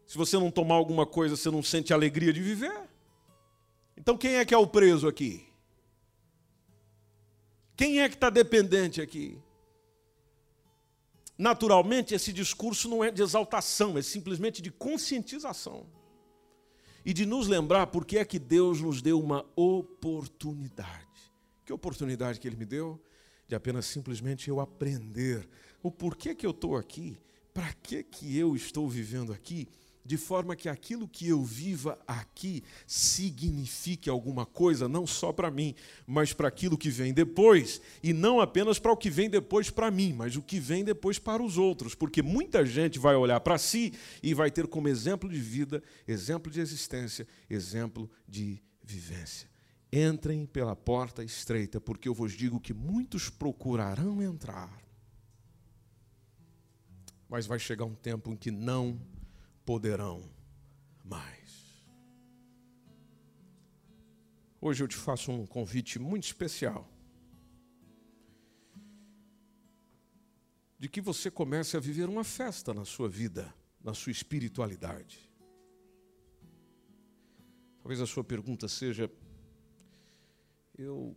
Se 0.05 0.15
você 0.15 0.37
não 0.37 0.51
tomar 0.51 0.75
alguma 0.75 1.07
coisa, 1.07 1.35
você 1.35 1.49
não 1.49 1.63
sente 1.63 1.91
alegria 1.91 2.31
de 2.31 2.39
viver. 2.39 2.87
Então 3.97 4.15
quem 4.15 4.35
é 4.35 4.45
que 4.45 4.53
é 4.53 4.57
o 4.57 4.67
preso 4.67 5.07
aqui? 5.07 5.43
Quem 7.75 7.99
é 7.99 8.07
que 8.07 8.15
está 8.15 8.29
dependente 8.29 9.01
aqui? 9.01 9.41
Naturalmente, 11.35 12.13
esse 12.13 12.31
discurso 12.31 12.87
não 12.87 13.03
é 13.03 13.09
de 13.09 13.23
exaltação, 13.23 13.97
é 13.97 14.03
simplesmente 14.03 14.61
de 14.61 14.69
conscientização. 14.69 15.87
E 17.09 17.13
de 17.13 17.25
nos 17.25 17.47
lembrar 17.47 17.87
por 17.87 18.05
que 18.05 18.19
é 18.19 18.23
que 18.23 18.37
Deus 18.37 18.81
nos 18.81 19.01
deu 19.01 19.19
uma 19.19 19.43
oportunidade. 19.55 21.07
Que 21.65 21.73
oportunidade 21.73 22.39
que 22.39 22.47
Ele 22.47 22.55
me 22.55 22.65
deu? 22.65 23.03
De 23.47 23.55
apenas 23.55 23.87
simplesmente 23.87 24.47
eu 24.47 24.59
aprender 24.59 25.49
o 25.81 25.89
porquê 25.89 26.35
que 26.35 26.45
eu 26.45 26.51
estou 26.51 26.77
aqui, 26.77 27.17
para 27.51 27.73
que, 27.73 28.03
que 28.03 28.37
eu 28.37 28.55
estou 28.55 28.87
vivendo 28.87 29.33
aqui 29.33 29.67
de 30.09 30.17
forma 30.17 30.55
que 30.55 30.67
aquilo 30.67 31.07
que 31.07 31.27
eu 31.27 31.43
viva 31.43 31.95
aqui 32.07 32.63
signifique 32.87 34.09
alguma 34.09 34.43
coisa, 34.43 34.89
não 34.89 35.05
só 35.05 35.31
para 35.31 35.51
mim, 35.51 35.75
mas 36.07 36.33
para 36.33 36.47
aquilo 36.47 36.79
que 36.79 36.89
vem 36.89 37.13
depois, 37.13 37.79
e 38.01 38.11
não 38.11 38.41
apenas 38.41 38.79
para 38.79 38.91
o 38.91 38.97
que 38.97 39.07
vem 39.07 39.29
depois 39.29 39.69
para 39.69 39.91
mim, 39.91 40.11
mas 40.13 40.35
o 40.35 40.41
que 40.41 40.59
vem 40.59 40.83
depois 40.83 41.19
para 41.19 41.43
os 41.43 41.59
outros, 41.59 41.93
porque 41.93 42.23
muita 42.23 42.65
gente 42.65 42.97
vai 42.97 43.15
olhar 43.15 43.39
para 43.41 43.59
si 43.59 43.93
e 44.23 44.33
vai 44.33 44.49
ter 44.49 44.65
como 44.65 44.87
exemplo 44.87 45.29
de 45.29 45.39
vida, 45.39 45.83
exemplo 46.07 46.51
de 46.51 46.59
existência, 46.59 47.27
exemplo 47.47 48.09
de 48.27 48.63
vivência. 48.83 49.47
Entrem 49.93 50.43
pela 50.47 50.75
porta 50.75 51.23
estreita, 51.23 51.79
porque 51.79 52.09
eu 52.09 52.15
vos 52.15 52.31
digo 52.31 52.59
que 52.59 52.73
muitos 52.73 53.29
procurarão 53.29 54.23
entrar. 54.23 54.75
Mas 57.29 57.45
vai 57.45 57.59
chegar 57.59 57.85
um 57.85 57.93
tempo 57.93 58.33
em 58.33 58.35
que 58.35 58.49
não 58.49 58.99
poderão 59.69 60.27
mais. 61.03 61.85
Hoje 64.59 64.83
eu 64.83 64.87
te 64.87 64.95
faço 64.95 65.31
um 65.31 65.45
convite 65.45 65.99
muito 65.99 66.23
especial. 66.23 66.91
De 70.79 70.89
que 70.89 70.99
você 70.99 71.29
comece 71.29 71.77
a 71.77 71.79
viver 71.79 72.09
uma 72.09 72.23
festa 72.23 72.73
na 72.73 72.83
sua 72.83 73.07
vida, 73.07 73.53
na 73.79 73.93
sua 73.93 74.11
espiritualidade. 74.11 75.29
Talvez 77.77 78.01
a 78.01 78.07
sua 78.07 78.23
pergunta 78.23 78.67
seja: 78.67 79.07
eu 80.75 81.15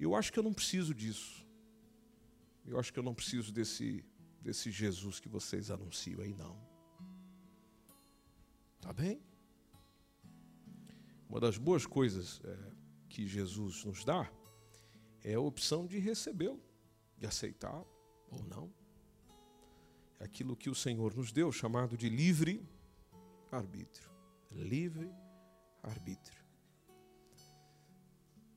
eu 0.00 0.16
acho 0.16 0.32
que 0.32 0.40
eu 0.40 0.42
não 0.42 0.52
preciso 0.52 0.92
disso. 0.92 1.46
Eu 2.66 2.80
acho 2.80 2.92
que 2.92 2.98
eu 2.98 3.04
não 3.04 3.14
preciso 3.14 3.52
desse, 3.52 4.04
desse 4.44 4.70
Jesus 4.70 5.18
que 5.18 5.28
vocês 5.28 5.70
anunciam 5.70 6.20
aí, 6.20 6.34
não. 6.34 6.60
Tá 8.78 8.92
bem? 8.92 9.18
Uma 11.26 11.40
das 11.40 11.56
boas 11.56 11.86
coisas 11.86 12.42
é, 12.44 12.72
que 13.08 13.26
Jesus 13.26 13.84
nos 13.84 14.04
dá 14.04 14.30
é 15.22 15.34
a 15.34 15.40
opção 15.40 15.86
de 15.86 15.98
recebê-lo, 15.98 16.62
de 17.16 17.26
aceitá-lo 17.26 17.88
ou 18.30 18.44
não. 18.44 18.70
É 20.20 20.24
aquilo 20.24 20.54
que 20.54 20.68
o 20.68 20.74
Senhor 20.74 21.14
nos 21.16 21.32
deu, 21.32 21.50
chamado 21.50 21.96
de 21.96 22.10
livre 22.10 22.62
arbítrio. 23.50 24.10
Livre 24.50 25.10
arbítrio. 25.82 26.44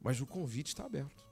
Mas 0.01 0.19
o 0.19 0.27
convite 0.27 0.67
está 0.67 0.85
aberto. 0.85 1.26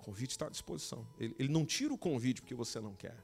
O 0.00 0.02
convite 0.02 0.30
está 0.30 0.46
à 0.46 0.50
disposição. 0.50 1.06
Ele, 1.18 1.36
ele, 1.38 1.52
não 1.52 1.66
tira 1.66 1.92
o 1.92 1.98
convite 1.98 2.40
porque 2.40 2.54
você 2.54 2.80
não 2.80 2.94
quer. 2.94 3.22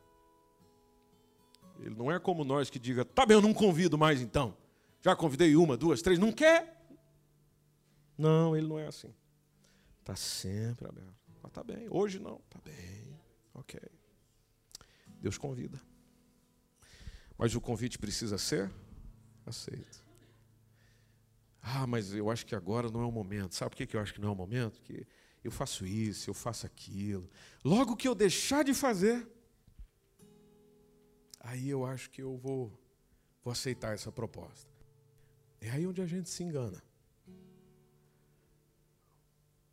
Ele 1.78 1.94
não 1.94 2.12
é 2.12 2.18
como 2.18 2.44
nós 2.44 2.68
que 2.68 2.78
diga, 2.78 3.02
tá 3.02 3.24
bem, 3.24 3.34
eu 3.34 3.40
não 3.40 3.54
convido 3.54 3.96
mais 3.96 4.20
então. 4.20 4.54
Já 5.00 5.16
convidei 5.16 5.56
uma, 5.56 5.76
duas, 5.76 6.02
três, 6.02 6.18
não 6.18 6.30
quer? 6.30 6.86
Não, 8.16 8.54
ele 8.54 8.66
não 8.66 8.78
é 8.78 8.86
assim. 8.86 9.14
Está 10.00 10.14
sempre 10.14 10.86
aberto. 10.86 11.16
Ah, 11.42 11.48
tá 11.48 11.64
bem, 11.64 11.86
hoje 11.90 12.18
não, 12.18 12.40
tá 12.50 12.58
bem, 12.62 13.18
ok. 13.54 13.80
Deus 15.20 15.38
convida. 15.38 15.80
Mas 17.38 17.54
o 17.54 17.60
convite 17.60 17.98
precisa 17.98 18.36
ser 18.36 18.70
aceito. 19.46 20.04
Ah, 21.62 21.86
mas 21.86 22.14
eu 22.14 22.30
acho 22.30 22.44
que 22.44 22.54
agora 22.54 22.90
não 22.90 23.00
é 23.00 23.06
o 23.06 23.12
momento. 23.12 23.54
Sabe 23.54 23.74
por 23.74 23.86
que 23.86 23.96
eu 23.96 24.00
acho 24.00 24.12
que 24.12 24.20
não 24.20 24.28
é 24.28 24.32
o 24.32 24.36
momento? 24.36 24.80
Que 24.82 25.06
eu 25.46 25.50
faço 25.50 25.86
isso, 25.86 26.28
eu 26.28 26.34
faço 26.34 26.66
aquilo. 26.66 27.30
Logo 27.64 27.96
que 27.96 28.08
eu 28.08 28.14
deixar 28.14 28.64
de 28.64 28.74
fazer, 28.74 29.26
aí 31.40 31.68
eu 31.68 31.86
acho 31.86 32.10
que 32.10 32.20
eu 32.20 32.36
vou, 32.36 32.76
vou 33.42 33.52
aceitar 33.52 33.94
essa 33.94 34.10
proposta. 34.10 34.70
É 35.60 35.70
aí 35.70 35.86
onde 35.86 36.02
a 36.02 36.06
gente 36.06 36.28
se 36.28 36.42
engana. 36.42 36.82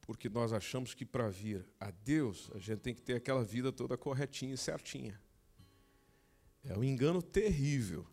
Porque 0.02 0.30
nós 0.30 0.54
achamos 0.54 0.94
que 0.94 1.06
para 1.06 1.30
vir 1.30 1.66
a 1.80 1.90
Deus, 1.90 2.52
a 2.54 2.60
gente 2.60 2.80
tem 2.80 2.94
que 2.94 3.02
ter 3.02 3.16
aquela 3.16 3.44
vida 3.44 3.72
toda 3.72 3.98
corretinha 3.98 4.54
e 4.54 4.58
certinha. 4.58 5.20
É 6.64 6.78
um 6.78 6.84
engano 6.84 7.22
terrível. 7.22 8.06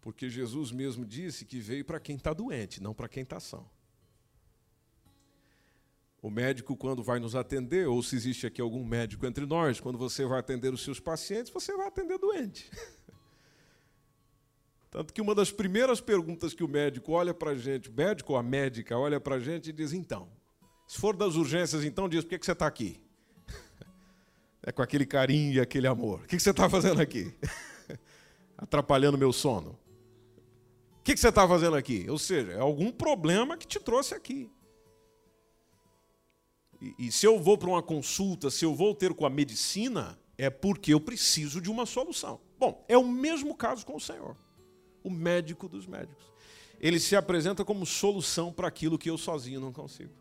Porque 0.00 0.28
Jesus 0.28 0.70
mesmo 0.70 1.04
disse 1.04 1.44
que 1.44 1.60
veio 1.60 1.84
para 1.84 1.98
quem 1.98 2.16
está 2.16 2.32
doente, 2.32 2.80
não 2.82 2.94
para 2.94 3.08
quem 3.08 3.22
está 3.22 3.40
são. 3.40 3.68
O 6.24 6.30
médico, 6.30 6.74
quando 6.74 7.02
vai 7.02 7.20
nos 7.20 7.36
atender, 7.36 7.86
ou 7.86 8.02
se 8.02 8.16
existe 8.16 8.46
aqui 8.46 8.58
algum 8.58 8.82
médico 8.82 9.26
entre 9.26 9.44
nós, 9.44 9.78
quando 9.78 9.98
você 9.98 10.24
vai 10.24 10.38
atender 10.38 10.72
os 10.72 10.82
seus 10.82 10.98
pacientes, 10.98 11.52
você 11.52 11.76
vai 11.76 11.86
atender 11.86 12.16
doente. 12.16 12.70
Tanto 14.90 15.12
que 15.12 15.20
uma 15.20 15.34
das 15.34 15.52
primeiras 15.52 16.00
perguntas 16.00 16.54
que 16.54 16.64
o 16.64 16.66
médico 16.66 17.12
olha 17.12 17.34
para 17.34 17.50
a 17.50 17.54
gente, 17.54 17.90
o 17.90 17.92
médico 17.92 18.32
ou 18.32 18.38
a 18.38 18.42
médica 18.42 18.96
olha 18.96 19.20
para 19.20 19.34
a 19.34 19.38
gente 19.38 19.68
e 19.68 19.72
diz: 19.72 19.92
então, 19.92 20.26
se 20.88 20.98
for 20.98 21.14
das 21.14 21.34
urgências, 21.34 21.84
então 21.84 22.08
diz: 22.08 22.24
por 22.24 22.30
que, 22.30 22.38
que 22.38 22.46
você 22.46 22.52
está 22.52 22.66
aqui? 22.66 22.98
É 24.66 24.72
com 24.72 24.80
aquele 24.80 25.04
carinho 25.04 25.52
e 25.52 25.60
aquele 25.60 25.86
amor. 25.86 26.20
O 26.20 26.26
que, 26.26 26.38
que 26.38 26.42
você 26.42 26.52
está 26.52 26.70
fazendo 26.70 27.02
aqui? 27.02 27.36
Atrapalhando 28.56 29.18
meu 29.18 29.30
sono. 29.30 29.78
O 31.00 31.02
que, 31.04 31.12
que 31.12 31.20
você 31.20 31.28
está 31.28 31.46
fazendo 31.46 31.76
aqui? 31.76 32.06
Ou 32.08 32.18
seja, 32.18 32.52
é 32.52 32.60
algum 32.60 32.90
problema 32.90 33.58
que 33.58 33.66
te 33.66 33.78
trouxe 33.78 34.14
aqui. 34.14 34.50
E, 36.84 37.06
e 37.06 37.12
se 37.12 37.26
eu 37.26 37.40
vou 37.40 37.56
para 37.56 37.68
uma 37.68 37.82
consulta, 37.82 38.50
se 38.50 38.64
eu 38.64 38.74
vou 38.74 38.94
ter 38.94 39.14
com 39.14 39.24
a 39.24 39.30
medicina, 39.30 40.18
é 40.36 40.50
porque 40.50 40.92
eu 40.92 41.00
preciso 41.00 41.60
de 41.60 41.70
uma 41.70 41.86
solução. 41.86 42.40
Bom, 42.58 42.84
é 42.88 42.98
o 42.98 43.06
mesmo 43.06 43.54
caso 43.54 43.86
com 43.86 43.96
o 43.96 44.00
Senhor 44.00 44.36
o 45.04 45.10
médico 45.10 45.68
dos 45.68 45.86
médicos. 45.86 46.32
Ele 46.80 46.98
se 46.98 47.14
apresenta 47.14 47.64
como 47.64 47.84
solução 47.84 48.50
para 48.50 48.66
aquilo 48.66 48.98
que 48.98 49.10
eu 49.10 49.18
sozinho 49.18 49.60
não 49.60 49.70
consigo. 49.70 50.12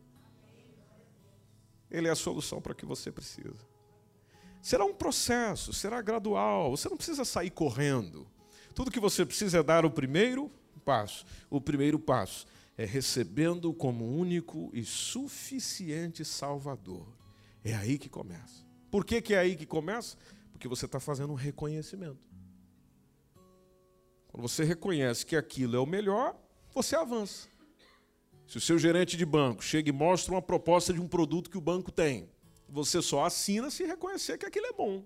Ele 1.90 2.08
é 2.10 2.12
a 2.12 2.16
solução 2.16 2.62
para 2.62 2.74
o 2.74 2.76
que 2.76 2.86
você 2.86 3.12
precisa. 3.12 3.66
Será 4.62 4.84
um 4.84 4.94
processo, 4.94 5.74
será 5.74 6.02
gradual, 6.02 6.72
você 6.72 6.90
não 6.90 6.98
precisa 6.98 7.24
sair 7.24 7.50
correndo. 7.50 8.28
Tudo 8.76 8.92
que 8.92 9.00
você 9.00 9.26
precisa 9.26 9.60
é 9.60 9.64
dar 9.64 9.86
o 9.86 9.92
primeiro 9.92 10.52
passo. 10.84 11.26
O 11.50 11.62
primeiro 11.62 11.98
passo 11.98 12.46
é 12.78 12.86
recebendo 12.86 13.74
como 13.74 14.06
único 14.06 14.70
e 14.74 14.84
suficiente 14.84 16.26
Salvador. 16.26 17.08
É 17.64 17.74
aí 17.74 17.98
que 17.98 18.10
começa. 18.10 18.66
Por 18.90 19.06
que, 19.06 19.22
que 19.22 19.34
é 19.34 19.40
aí 19.40 19.56
que 19.56 19.66
começa? 19.66 20.18
Porque 20.52 20.68
você 20.68 20.86
está 20.86 21.00
fazendo 21.00 21.32
um 21.32 21.36
reconhecimento. 21.36 22.28
Quando 24.28 24.42
você 24.42 24.64
reconhece 24.64 25.26
que 25.26 25.36
aquilo 25.36 25.76
é 25.76 25.80
o 25.80 25.86
melhor, 25.86 26.36
você 26.74 26.96
avança. 26.96 27.48
Se 28.48 28.58
o 28.58 28.62
seu 28.62 28.78
gerente 28.78 29.16
de 29.16 29.26
banco 29.26 29.64
chega 29.64 29.90
e 29.90 29.94
mostra 29.94 30.34
uma 30.34 30.42
proposta 30.42 30.92
de 30.92 31.00
um 31.00 31.08
produto 31.08 31.50
que 31.50 31.58
o 31.58 31.62
banco 31.62 31.92
tem, 31.92 32.30
você 32.68 33.02
só 33.02 33.26
assina 33.26 33.70
se 33.70 33.86
reconhecer 33.86 34.38
que 34.38 34.46
aquilo 34.46 34.66
é 34.66 34.74
bom. 34.74 35.06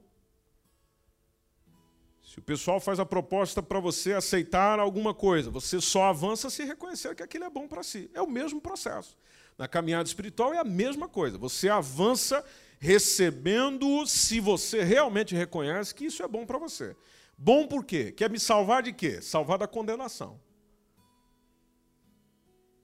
Se 2.28 2.40
o 2.40 2.42
pessoal 2.42 2.78
faz 2.82 3.00
a 3.00 3.06
proposta 3.06 3.64
para 3.64 3.80
você 3.80 4.12
aceitar 4.12 4.82
alguma 4.82 5.14
coisa, 5.14 5.50
você 5.50 5.80
só 5.80 6.04
avança 6.04 6.50
se 6.50 6.62
reconhecer 6.66 7.16
que 7.16 7.24
aquilo 7.24 7.46
é 7.46 7.50
bom 7.50 7.70
para 7.70 7.82
si. 7.82 8.12
É 8.14 8.22
o 8.22 8.30
mesmo 8.30 8.60
processo. 8.60 9.18
Na 9.58 9.66
caminhada 9.66 10.10
espiritual 10.10 10.54
é 10.54 10.58
a 10.58 10.64
mesma 10.66 11.08
coisa. 11.08 11.38
Você 11.38 11.70
avança 11.70 12.44
recebendo 12.80 14.06
se 14.06 14.42
você 14.42 14.84
realmente 14.84 15.34
reconhece 15.34 15.96
que 15.96 16.04
isso 16.04 16.22
é 16.22 16.28
bom 16.28 16.46
para 16.46 16.58
você. 16.58 16.98
Bom 17.38 17.66
por 17.66 17.86
quê? 17.86 18.12
Quer 18.12 18.30
me 18.30 18.38
salvar 18.38 18.84
de 18.84 18.92
quê? 18.92 19.22
Salvar 19.22 19.58
da 19.58 19.68
condenação. 19.68 20.38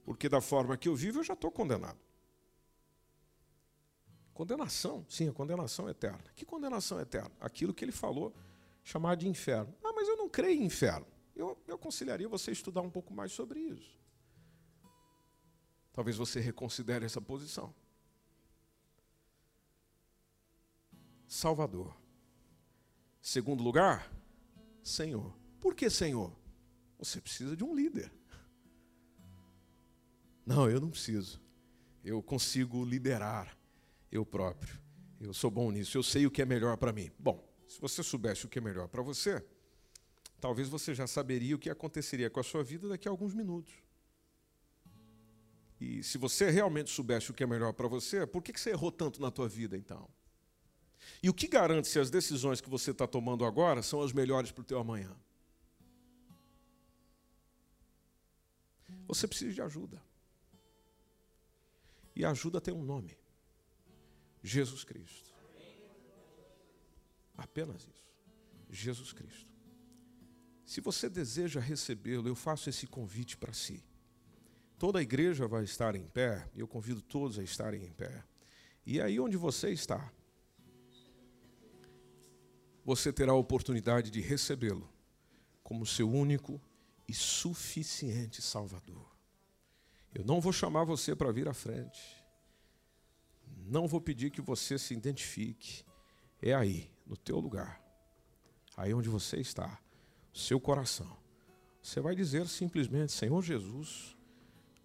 Porque 0.05 0.29
da 0.29 0.39
forma 0.39 0.77
que 0.77 0.87
eu 0.87 0.95
vivo, 0.95 1.19
eu 1.19 1.23
já 1.23 1.33
estou 1.33 1.51
condenado. 1.51 1.99
Condenação, 4.33 5.05
sim, 5.09 5.27
a 5.27 5.33
condenação 5.33 5.89
eterna. 5.89 6.23
Que 6.33 6.45
condenação 6.45 6.97
eterna? 7.01 7.31
Aquilo 7.41 7.73
que 7.73 7.83
ele 7.83 7.91
falou, 7.91 8.33
chamar 8.83 9.15
de 9.15 9.27
inferno. 9.27 9.73
Ah, 9.83 9.93
mas 9.93 10.07
eu 10.07 10.17
não 10.17 10.29
creio 10.29 10.61
em 10.61 10.65
inferno. 10.65 11.07
Eu, 11.35 11.57
eu 11.67 11.75
aconselharia 11.75 12.27
você 12.27 12.51
estudar 12.51 12.81
um 12.81 12.89
pouco 12.89 13.13
mais 13.13 13.31
sobre 13.31 13.59
isso. 13.59 13.97
Talvez 15.91 16.17
você 16.17 16.39
reconsidere 16.39 17.05
essa 17.05 17.21
posição. 17.21 17.73
Salvador. 21.27 21.95
Segundo 23.21 23.63
lugar, 23.63 24.11
Senhor. 24.83 25.35
Por 25.59 25.73
que 25.73 25.89
Senhor? 25.89 26.35
Você 26.99 27.21
precisa 27.21 27.55
de 27.55 27.63
um 27.63 27.73
líder. 27.73 28.11
Não, 30.45 30.69
eu 30.69 30.81
não 30.81 30.89
preciso. 30.89 31.41
Eu 32.03 32.21
consigo 32.21 32.83
liderar 32.83 33.57
eu 34.11 34.25
próprio. 34.25 34.79
Eu 35.19 35.33
sou 35.33 35.49
bom 35.49 35.71
nisso. 35.71 35.97
Eu 35.97 36.03
sei 36.03 36.25
o 36.25 36.31
que 36.31 36.41
é 36.41 36.45
melhor 36.45 36.77
para 36.77 36.91
mim. 36.91 37.09
Bom, 37.17 37.43
se 37.73 37.81
você 37.81 38.03
soubesse 38.03 38.45
o 38.45 38.49
que 38.49 38.59
é 38.59 38.61
melhor 38.61 38.87
para 38.87 39.01
você, 39.01 39.43
talvez 40.39 40.69
você 40.69 40.93
já 40.93 41.07
saberia 41.07 41.55
o 41.55 41.59
que 41.59 41.71
aconteceria 41.71 42.29
com 42.29 42.39
a 42.39 42.43
sua 42.43 42.63
vida 42.63 42.87
daqui 42.87 43.07
a 43.07 43.11
alguns 43.11 43.33
minutos. 43.33 43.73
E 45.81 46.03
se 46.03 46.19
você 46.19 46.51
realmente 46.51 46.91
soubesse 46.91 47.31
o 47.31 47.33
que 47.33 47.43
é 47.43 47.47
melhor 47.47 47.73
para 47.73 47.87
você, 47.87 48.27
por 48.27 48.43
que 48.43 48.57
você 48.57 48.69
errou 48.69 48.91
tanto 48.91 49.19
na 49.19 49.31
tua 49.31 49.49
vida 49.49 49.75
então? 49.75 50.07
E 51.21 51.29
o 51.29 51.33
que 51.33 51.47
garante 51.47 51.87
se 51.87 51.99
as 51.99 52.11
decisões 52.11 52.61
que 52.61 52.69
você 52.69 52.91
está 52.91 53.07
tomando 53.07 53.43
agora 53.43 53.81
são 53.81 54.01
as 54.01 54.13
melhores 54.13 54.51
para 54.51 54.61
o 54.61 54.65
teu 54.65 54.77
amanhã? 54.77 55.13
Você 59.07 59.27
precisa 59.27 59.51
de 59.51 59.61
ajuda. 59.61 60.01
E 62.15 62.23
a 62.23 62.29
ajuda 62.29 62.61
tem 62.61 62.73
um 62.73 62.83
nome: 62.83 63.17
Jesus 64.43 64.83
Cristo. 64.83 65.32
Apenas 67.37 67.81
isso. 67.81 68.13
Jesus 68.69 69.13
Cristo. 69.13 69.51
Se 70.65 70.81
você 70.81 71.09
deseja 71.09 71.59
recebê-lo, 71.59 72.27
eu 72.27 72.35
faço 72.35 72.69
esse 72.69 72.87
convite 72.87 73.37
para 73.37 73.53
si. 73.53 73.83
Toda 74.77 74.99
a 74.99 75.01
igreja 75.01 75.47
vai 75.47 75.63
estar 75.63 75.95
em 75.95 76.07
pé, 76.07 76.49
e 76.53 76.59
eu 76.59 76.67
convido 76.67 77.01
todos 77.01 77.37
a 77.37 77.43
estarem 77.43 77.83
em 77.83 77.91
pé. 77.91 78.23
E 78.85 78.99
aí 78.99 79.19
onde 79.19 79.37
você 79.37 79.69
está, 79.69 80.11
você 82.83 83.13
terá 83.13 83.31
a 83.31 83.35
oportunidade 83.35 84.09
de 84.11 84.19
recebê-lo 84.19 84.89
como 85.63 85.85
seu 85.85 86.09
único 86.09 86.61
e 87.07 87.13
suficiente 87.13 88.41
Salvador. 88.41 89.09
Eu 90.13 90.23
não 90.23 90.41
vou 90.41 90.51
chamar 90.51 90.83
você 90.83 91.15
para 91.15 91.31
vir 91.31 91.47
à 91.47 91.53
frente. 91.53 92.23
Não 93.65 93.87
vou 93.87 94.01
pedir 94.01 94.29
que 94.29 94.41
você 94.41 94.77
se 94.77 94.93
identifique. 94.93 95.83
É 96.41 96.53
aí, 96.53 96.91
no 97.05 97.17
teu 97.17 97.39
lugar. 97.39 97.81
Aí 98.75 98.93
onde 98.93 99.09
você 99.09 99.37
está, 99.37 99.79
seu 100.33 100.59
coração. 100.59 101.15
Você 101.81 101.99
vai 101.99 102.15
dizer 102.15 102.47
simplesmente: 102.47 103.11
Senhor 103.11 103.41
Jesus, 103.43 104.15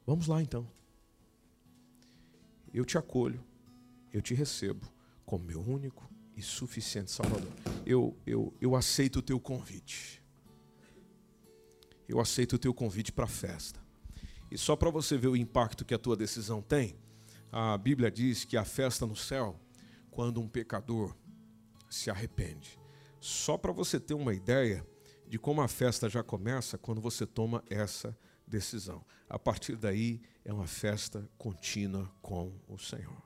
vamos 0.06 0.26
lá 0.26 0.42
então. 0.42 0.70
Eu 2.72 2.84
te 2.84 2.98
acolho, 2.98 3.42
eu 4.12 4.20
te 4.20 4.34
recebo 4.34 4.86
como 5.24 5.44
meu 5.44 5.60
único 5.60 6.08
e 6.36 6.42
suficiente 6.42 7.10
Salvador. 7.10 7.52
Eu, 7.84 8.16
eu, 8.26 8.52
eu 8.60 8.76
aceito 8.76 9.16
o 9.20 9.22
teu 9.22 9.40
convite. 9.40 10.22
Eu 12.08 12.20
aceito 12.20 12.54
o 12.54 12.58
teu 12.58 12.72
convite 12.72 13.12
para 13.12 13.24
a 13.24 13.28
festa. 13.28 13.80
E 14.50 14.56
só 14.56 14.74
para 14.76 14.90
você 14.90 15.16
ver 15.16 15.28
o 15.28 15.36
impacto 15.36 15.84
que 15.84 15.94
a 15.94 15.98
tua 15.98 16.16
decisão 16.16 16.62
tem, 16.62 16.96
a 17.52 17.76
Bíblia 17.76 18.10
diz 18.10 18.44
que 18.44 18.56
a 18.56 18.64
festa 18.64 19.06
no 19.06 19.16
céu, 19.16 19.58
quando 20.10 20.40
um 20.40 20.48
pecador 20.48 21.14
se 21.88 22.10
arrepende. 22.10 22.78
Só 23.20 23.56
para 23.56 23.72
você 23.72 23.98
ter 23.98 24.14
uma 24.14 24.34
ideia 24.34 24.86
de 25.26 25.38
como 25.38 25.60
a 25.60 25.68
festa 25.68 26.08
já 26.08 26.22
começa 26.22 26.78
quando 26.78 27.00
você 27.00 27.26
toma 27.26 27.62
essa 27.68 28.16
decisão. 28.46 29.04
A 29.28 29.38
partir 29.38 29.76
daí 29.76 30.20
é 30.44 30.52
uma 30.52 30.66
festa 30.66 31.28
contínua 31.36 32.10
com 32.22 32.52
o 32.66 32.78
Senhor. 32.78 33.22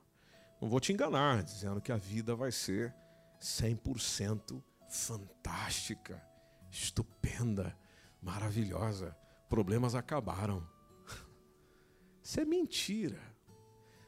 Não 0.60 0.68
vou 0.68 0.80
te 0.80 0.92
enganar 0.92 1.42
dizendo 1.42 1.80
que 1.80 1.92
a 1.92 1.96
vida 1.96 2.34
vai 2.34 2.50
ser 2.50 2.94
100% 3.40 4.62
fantástica, 4.88 6.22
estupenda, 6.70 7.76
maravilhosa. 8.20 9.16
Problemas 9.48 9.94
acabaram. 9.94 10.66
Isso 12.22 12.40
é 12.40 12.44
mentira. 12.44 13.20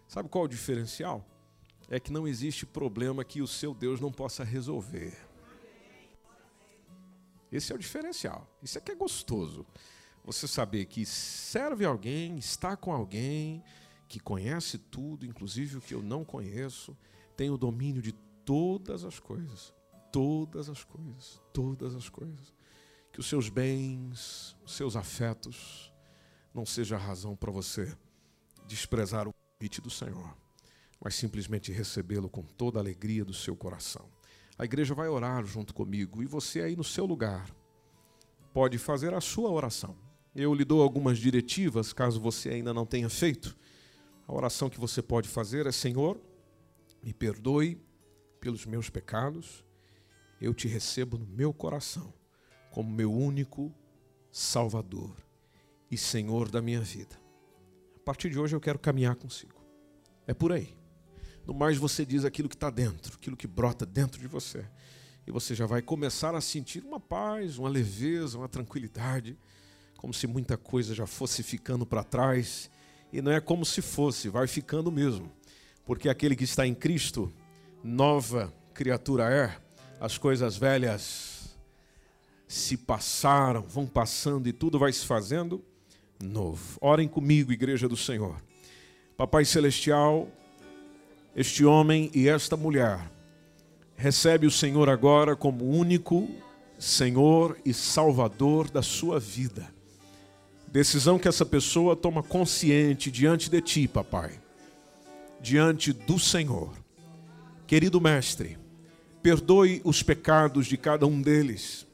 Sabe 0.06 0.28
qual 0.28 0.44
é 0.44 0.46
o 0.46 0.50
diferencial? 0.50 1.26
É 1.88 2.00
que 2.00 2.12
não 2.12 2.26
existe 2.26 2.64
problema 2.64 3.24
que 3.24 3.42
o 3.42 3.46
seu 3.46 3.74
Deus 3.74 4.00
não 4.00 4.10
possa 4.10 4.42
resolver. 4.42 5.16
Esse 7.52 7.72
é 7.72 7.76
o 7.76 7.78
diferencial. 7.78 8.48
Isso 8.62 8.78
é 8.78 8.80
que 8.80 8.90
é 8.90 8.94
gostoso. 8.94 9.66
Você 10.24 10.48
saber 10.48 10.86
que 10.86 11.04
serve 11.04 11.84
alguém, 11.84 12.36
está 12.38 12.76
com 12.76 12.92
alguém 12.92 13.62
que 14.08 14.18
conhece 14.18 14.78
tudo, 14.78 15.26
inclusive 15.26 15.76
o 15.76 15.80
que 15.80 15.94
eu 15.94 16.02
não 16.02 16.24
conheço, 16.24 16.96
tem 17.36 17.50
o 17.50 17.58
domínio 17.58 18.00
de 18.00 18.12
todas 18.44 19.04
as 19.04 19.18
coisas, 19.18 19.74
todas 20.10 20.68
as 20.68 20.82
coisas, 20.82 21.40
todas 21.52 21.94
as 21.94 22.08
coisas. 22.08 22.54
Que 23.12 23.20
os 23.20 23.26
seus 23.26 23.48
bens, 23.48 24.56
os 24.64 24.72
seus 24.74 24.96
afetos, 24.96 25.92
não 26.52 26.64
seja 26.64 26.96
razão 26.96 27.36
para 27.36 27.50
você 27.50 27.96
desprezar 28.66 29.28
o 29.28 29.32
convite 29.32 29.80
do 29.80 29.90
Senhor, 29.90 30.36
mas 31.04 31.14
simplesmente 31.14 31.70
recebê-lo 31.70 32.30
com 32.30 32.42
toda 32.42 32.78
a 32.78 32.82
alegria 32.82 33.26
do 33.26 33.34
seu 33.34 33.54
coração. 33.54 34.08
A 34.58 34.64
igreja 34.64 34.94
vai 34.94 35.06
orar 35.06 35.44
junto 35.44 35.74
comigo 35.74 36.22
e 36.22 36.26
você 36.26 36.62
aí 36.62 36.74
no 36.74 36.82
seu 36.82 37.04
lugar 37.04 37.54
pode 38.54 38.78
fazer 38.78 39.12
a 39.12 39.20
sua 39.20 39.50
oração. 39.50 39.94
Eu 40.34 40.54
lhe 40.54 40.64
dou 40.64 40.82
algumas 40.82 41.18
diretivas, 41.18 41.92
caso 41.92 42.18
você 42.18 42.48
ainda 42.48 42.72
não 42.72 42.86
tenha 42.86 43.10
feito. 43.10 43.54
A 44.26 44.32
oração 44.32 44.70
que 44.70 44.80
você 44.80 45.02
pode 45.02 45.28
fazer 45.28 45.66
é: 45.66 45.72
Senhor, 45.72 46.18
me 47.02 47.12
perdoe 47.12 47.78
pelos 48.40 48.64
meus 48.64 48.88
pecados, 48.88 49.62
eu 50.40 50.54
te 50.54 50.66
recebo 50.66 51.18
no 51.18 51.26
meu 51.26 51.52
coração 51.52 52.14
como 52.70 52.90
meu 52.90 53.12
único 53.12 53.72
Salvador 54.30 55.14
e 55.90 55.98
Senhor 55.98 56.50
da 56.50 56.62
minha 56.62 56.80
vida. 56.80 57.20
A 57.94 58.00
partir 58.00 58.30
de 58.30 58.38
hoje 58.38 58.56
eu 58.56 58.60
quero 58.60 58.78
caminhar 58.78 59.16
consigo. 59.16 59.62
É 60.26 60.32
por 60.32 60.50
aí. 60.50 60.83
No 61.46 61.52
mais 61.52 61.76
você 61.76 62.04
diz 62.06 62.24
aquilo 62.24 62.48
que 62.48 62.54
está 62.54 62.70
dentro, 62.70 63.14
aquilo 63.14 63.36
que 63.36 63.46
brota 63.46 63.84
dentro 63.84 64.20
de 64.20 64.26
você. 64.26 64.64
E 65.26 65.30
você 65.30 65.54
já 65.54 65.66
vai 65.66 65.82
começar 65.82 66.34
a 66.34 66.40
sentir 66.40 66.82
uma 66.84 67.00
paz, 67.00 67.58
uma 67.58 67.68
leveza, 67.68 68.38
uma 68.38 68.48
tranquilidade, 68.48 69.38
como 69.96 70.12
se 70.12 70.26
muita 70.26 70.56
coisa 70.56 70.94
já 70.94 71.06
fosse 71.06 71.42
ficando 71.42 71.86
para 71.86 72.04
trás. 72.04 72.70
E 73.12 73.22
não 73.22 73.32
é 73.32 73.40
como 73.40 73.64
se 73.64 73.80
fosse, 73.80 74.28
vai 74.28 74.46
ficando 74.46 74.90
mesmo. 74.90 75.30
Porque 75.84 76.08
aquele 76.08 76.34
que 76.34 76.44
está 76.44 76.66
em 76.66 76.74
Cristo, 76.74 77.32
nova 77.82 78.52
criatura 78.72 79.30
é, 79.30 79.56
as 80.00 80.18
coisas 80.18 80.56
velhas 80.56 81.56
se 82.48 82.76
passaram, 82.76 83.62
vão 83.62 83.86
passando 83.86 84.48
e 84.48 84.52
tudo 84.52 84.78
vai 84.78 84.92
se 84.92 85.06
fazendo 85.06 85.64
novo. 86.22 86.78
Orem 86.80 87.08
comigo, 87.08 87.52
igreja 87.52 87.88
do 87.88 87.96
Senhor. 87.96 88.42
Papai 89.16 89.44
celestial, 89.44 90.28
este 91.36 91.64
homem 91.64 92.10
e 92.14 92.28
esta 92.28 92.56
mulher 92.56 93.10
recebe 93.96 94.46
o 94.46 94.50
Senhor 94.50 94.88
agora 94.88 95.34
como 95.36 95.68
único 95.68 96.28
Senhor 96.78 97.58
e 97.64 97.72
Salvador 97.72 98.70
da 98.70 98.82
sua 98.82 99.18
vida. 99.18 99.72
Decisão 100.68 101.18
que 101.18 101.28
essa 101.28 101.46
pessoa 101.46 101.94
toma 101.94 102.22
consciente 102.22 103.10
diante 103.10 103.48
de 103.48 103.60
ti, 103.60 103.86
papai. 103.86 104.32
Diante 105.40 105.92
do 105.92 106.18
Senhor 106.18 106.84
Querido 107.66 107.98
Mestre, 107.98 108.58
perdoe 109.22 109.80
os 109.84 110.02
pecados 110.02 110.66
de 110.66 110.76
cada 110.76 111.06
um 111.06 111.22
deles. 111.22 111.86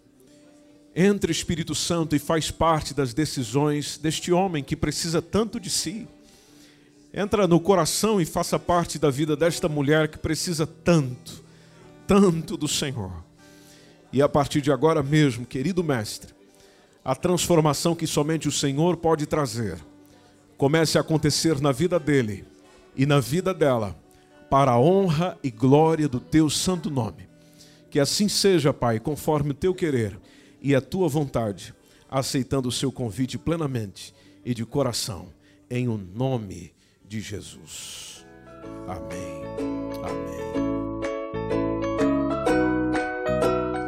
Entre 0.95 1.31
Espírito 1.31 1.77
Santo 1.77 2.17
e 2.17 2.19
faz 2.19 2.51
parte 2.51 2.93
das 2.93 3.15
decisões 3.15 3.97
deste 3.97 4.33
homem 4.33 4.65
que 4.65 4.75
precisa 4.75 5.23
tanto 5.23 5.61
de 5.61 5.71
si. 5.71 6.09
Entra 7.13 7.49
no 7.49 7.59
coração 7.59 8.21
e 8.21 8.25
faça 8.25 8.59
parte 8.59 8.99
da 8.99 9.11
vida 9.11 9.35
desta 9.35 9.69
mulher 9.69 10.09
que 10.09 10.19
precisa 10.19 10.65
tanto, 10.65 11.43
tanto 12.07 12.57
do 12.57 12.69
Senhor. 12.69 13.25
E 14.13 14.23
a 14.23 14.29
partir 14.29 14.61
de 14.61 14.71
agora 14.71 15.03
mesmo, 15.03 15.45
querido 15.45 15.83
Mestre, 15.83 16.33
a 17.05 17.15
transformação 17.17 17.97
que 17.97 18.07
somente 18.07 18.47
o 18.47 18.53
Senhor 18.53 18.97
pode 18.97 19.27
trazer 19.27 19.79
comece 20.57 20.99
a 20.99 21.01
acontecer 21.01 21.61
na 21.61 21.73
vida 21.73 21.99
dele 21.99 22.45
e 22.95 23.07
na 23.07 23.19
vida 23.19 23.53
dela 23.55 23.97
para 24.51 24.73
a 24.73 24.81
honra 24.81 25.39
e 25.43 25.51
glória 25.51 26.09
do 26.09 26.21
teu 26.21 26.51
santo 26.51 26.91
nome. 26.91 27.29
Que 27.89 27.99
assim 27.99 28.29
seja, 28.29 28.73
Pai, 28.73 29.01
conforme 29.01 29.51
o 29.51 29.55
teu 29.55 29.75
querer 29.75 30.21
e 30.61 30.75
a 30.75 30.81
tua 30.81 31.09
vontade, 31.09 31.75
aceitando 32.09 32.69
o 32.69 32.73
seu 32.73 32.93
convite 32.93 33.39
plenamente 33.39 34.15
e 34.45 34.53
de 34.53 34.65
coração, 34.65 35.29
em 35.69 35.89
o 35.89 35.97
nome 35.97 36.73
de 37.11 37.21
Jesus. 37.21 38.25
Amém. 38.87 39.43
Amém. 40.05 40.41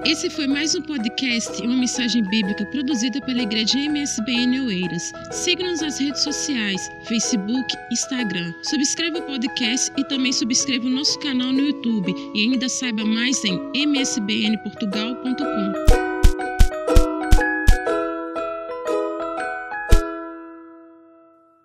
Esse 0.04 0.28
foi 0.28 0.48
mais 0.48 0.74
um 0.74 0.82
podcast 0.82 1.62
e 1.62 1.66
uma 1.66 1.76
mensagem 1.76 2.28
bíblica 2.28 2.66
produzida 2.66 3.20
pela 3.20 3.42
Igreja 3.42 3.78
MSBN 3.78 4.62
Oeiras. 4.62 5.12
Siga-nos 5.30 5.80
nas 5.80 6.00
redes 6.00 6.24
sociais, 6.24 6.90
Facebook, 7.06 7.64
Instagram. 7.92 8.52
Subscreva 8.64 9.20
o 9.20 9.22
podcast 9.22 9.92
e 9.96 10.02
também 10.08 10.32
subscreva 10.32 10.86
o 10.86 10.90
nosso 10.90 11.16
canal 11.20 11.52
no 11.52 11.60
YouTube. 11.60 12.12
E 12.34 12.42
ainda 12.42 12.68
saiba 12.68 13.06
mais 13.06 13.44
em 13.44 13.56
msbnportugal.com. 13.72 15.91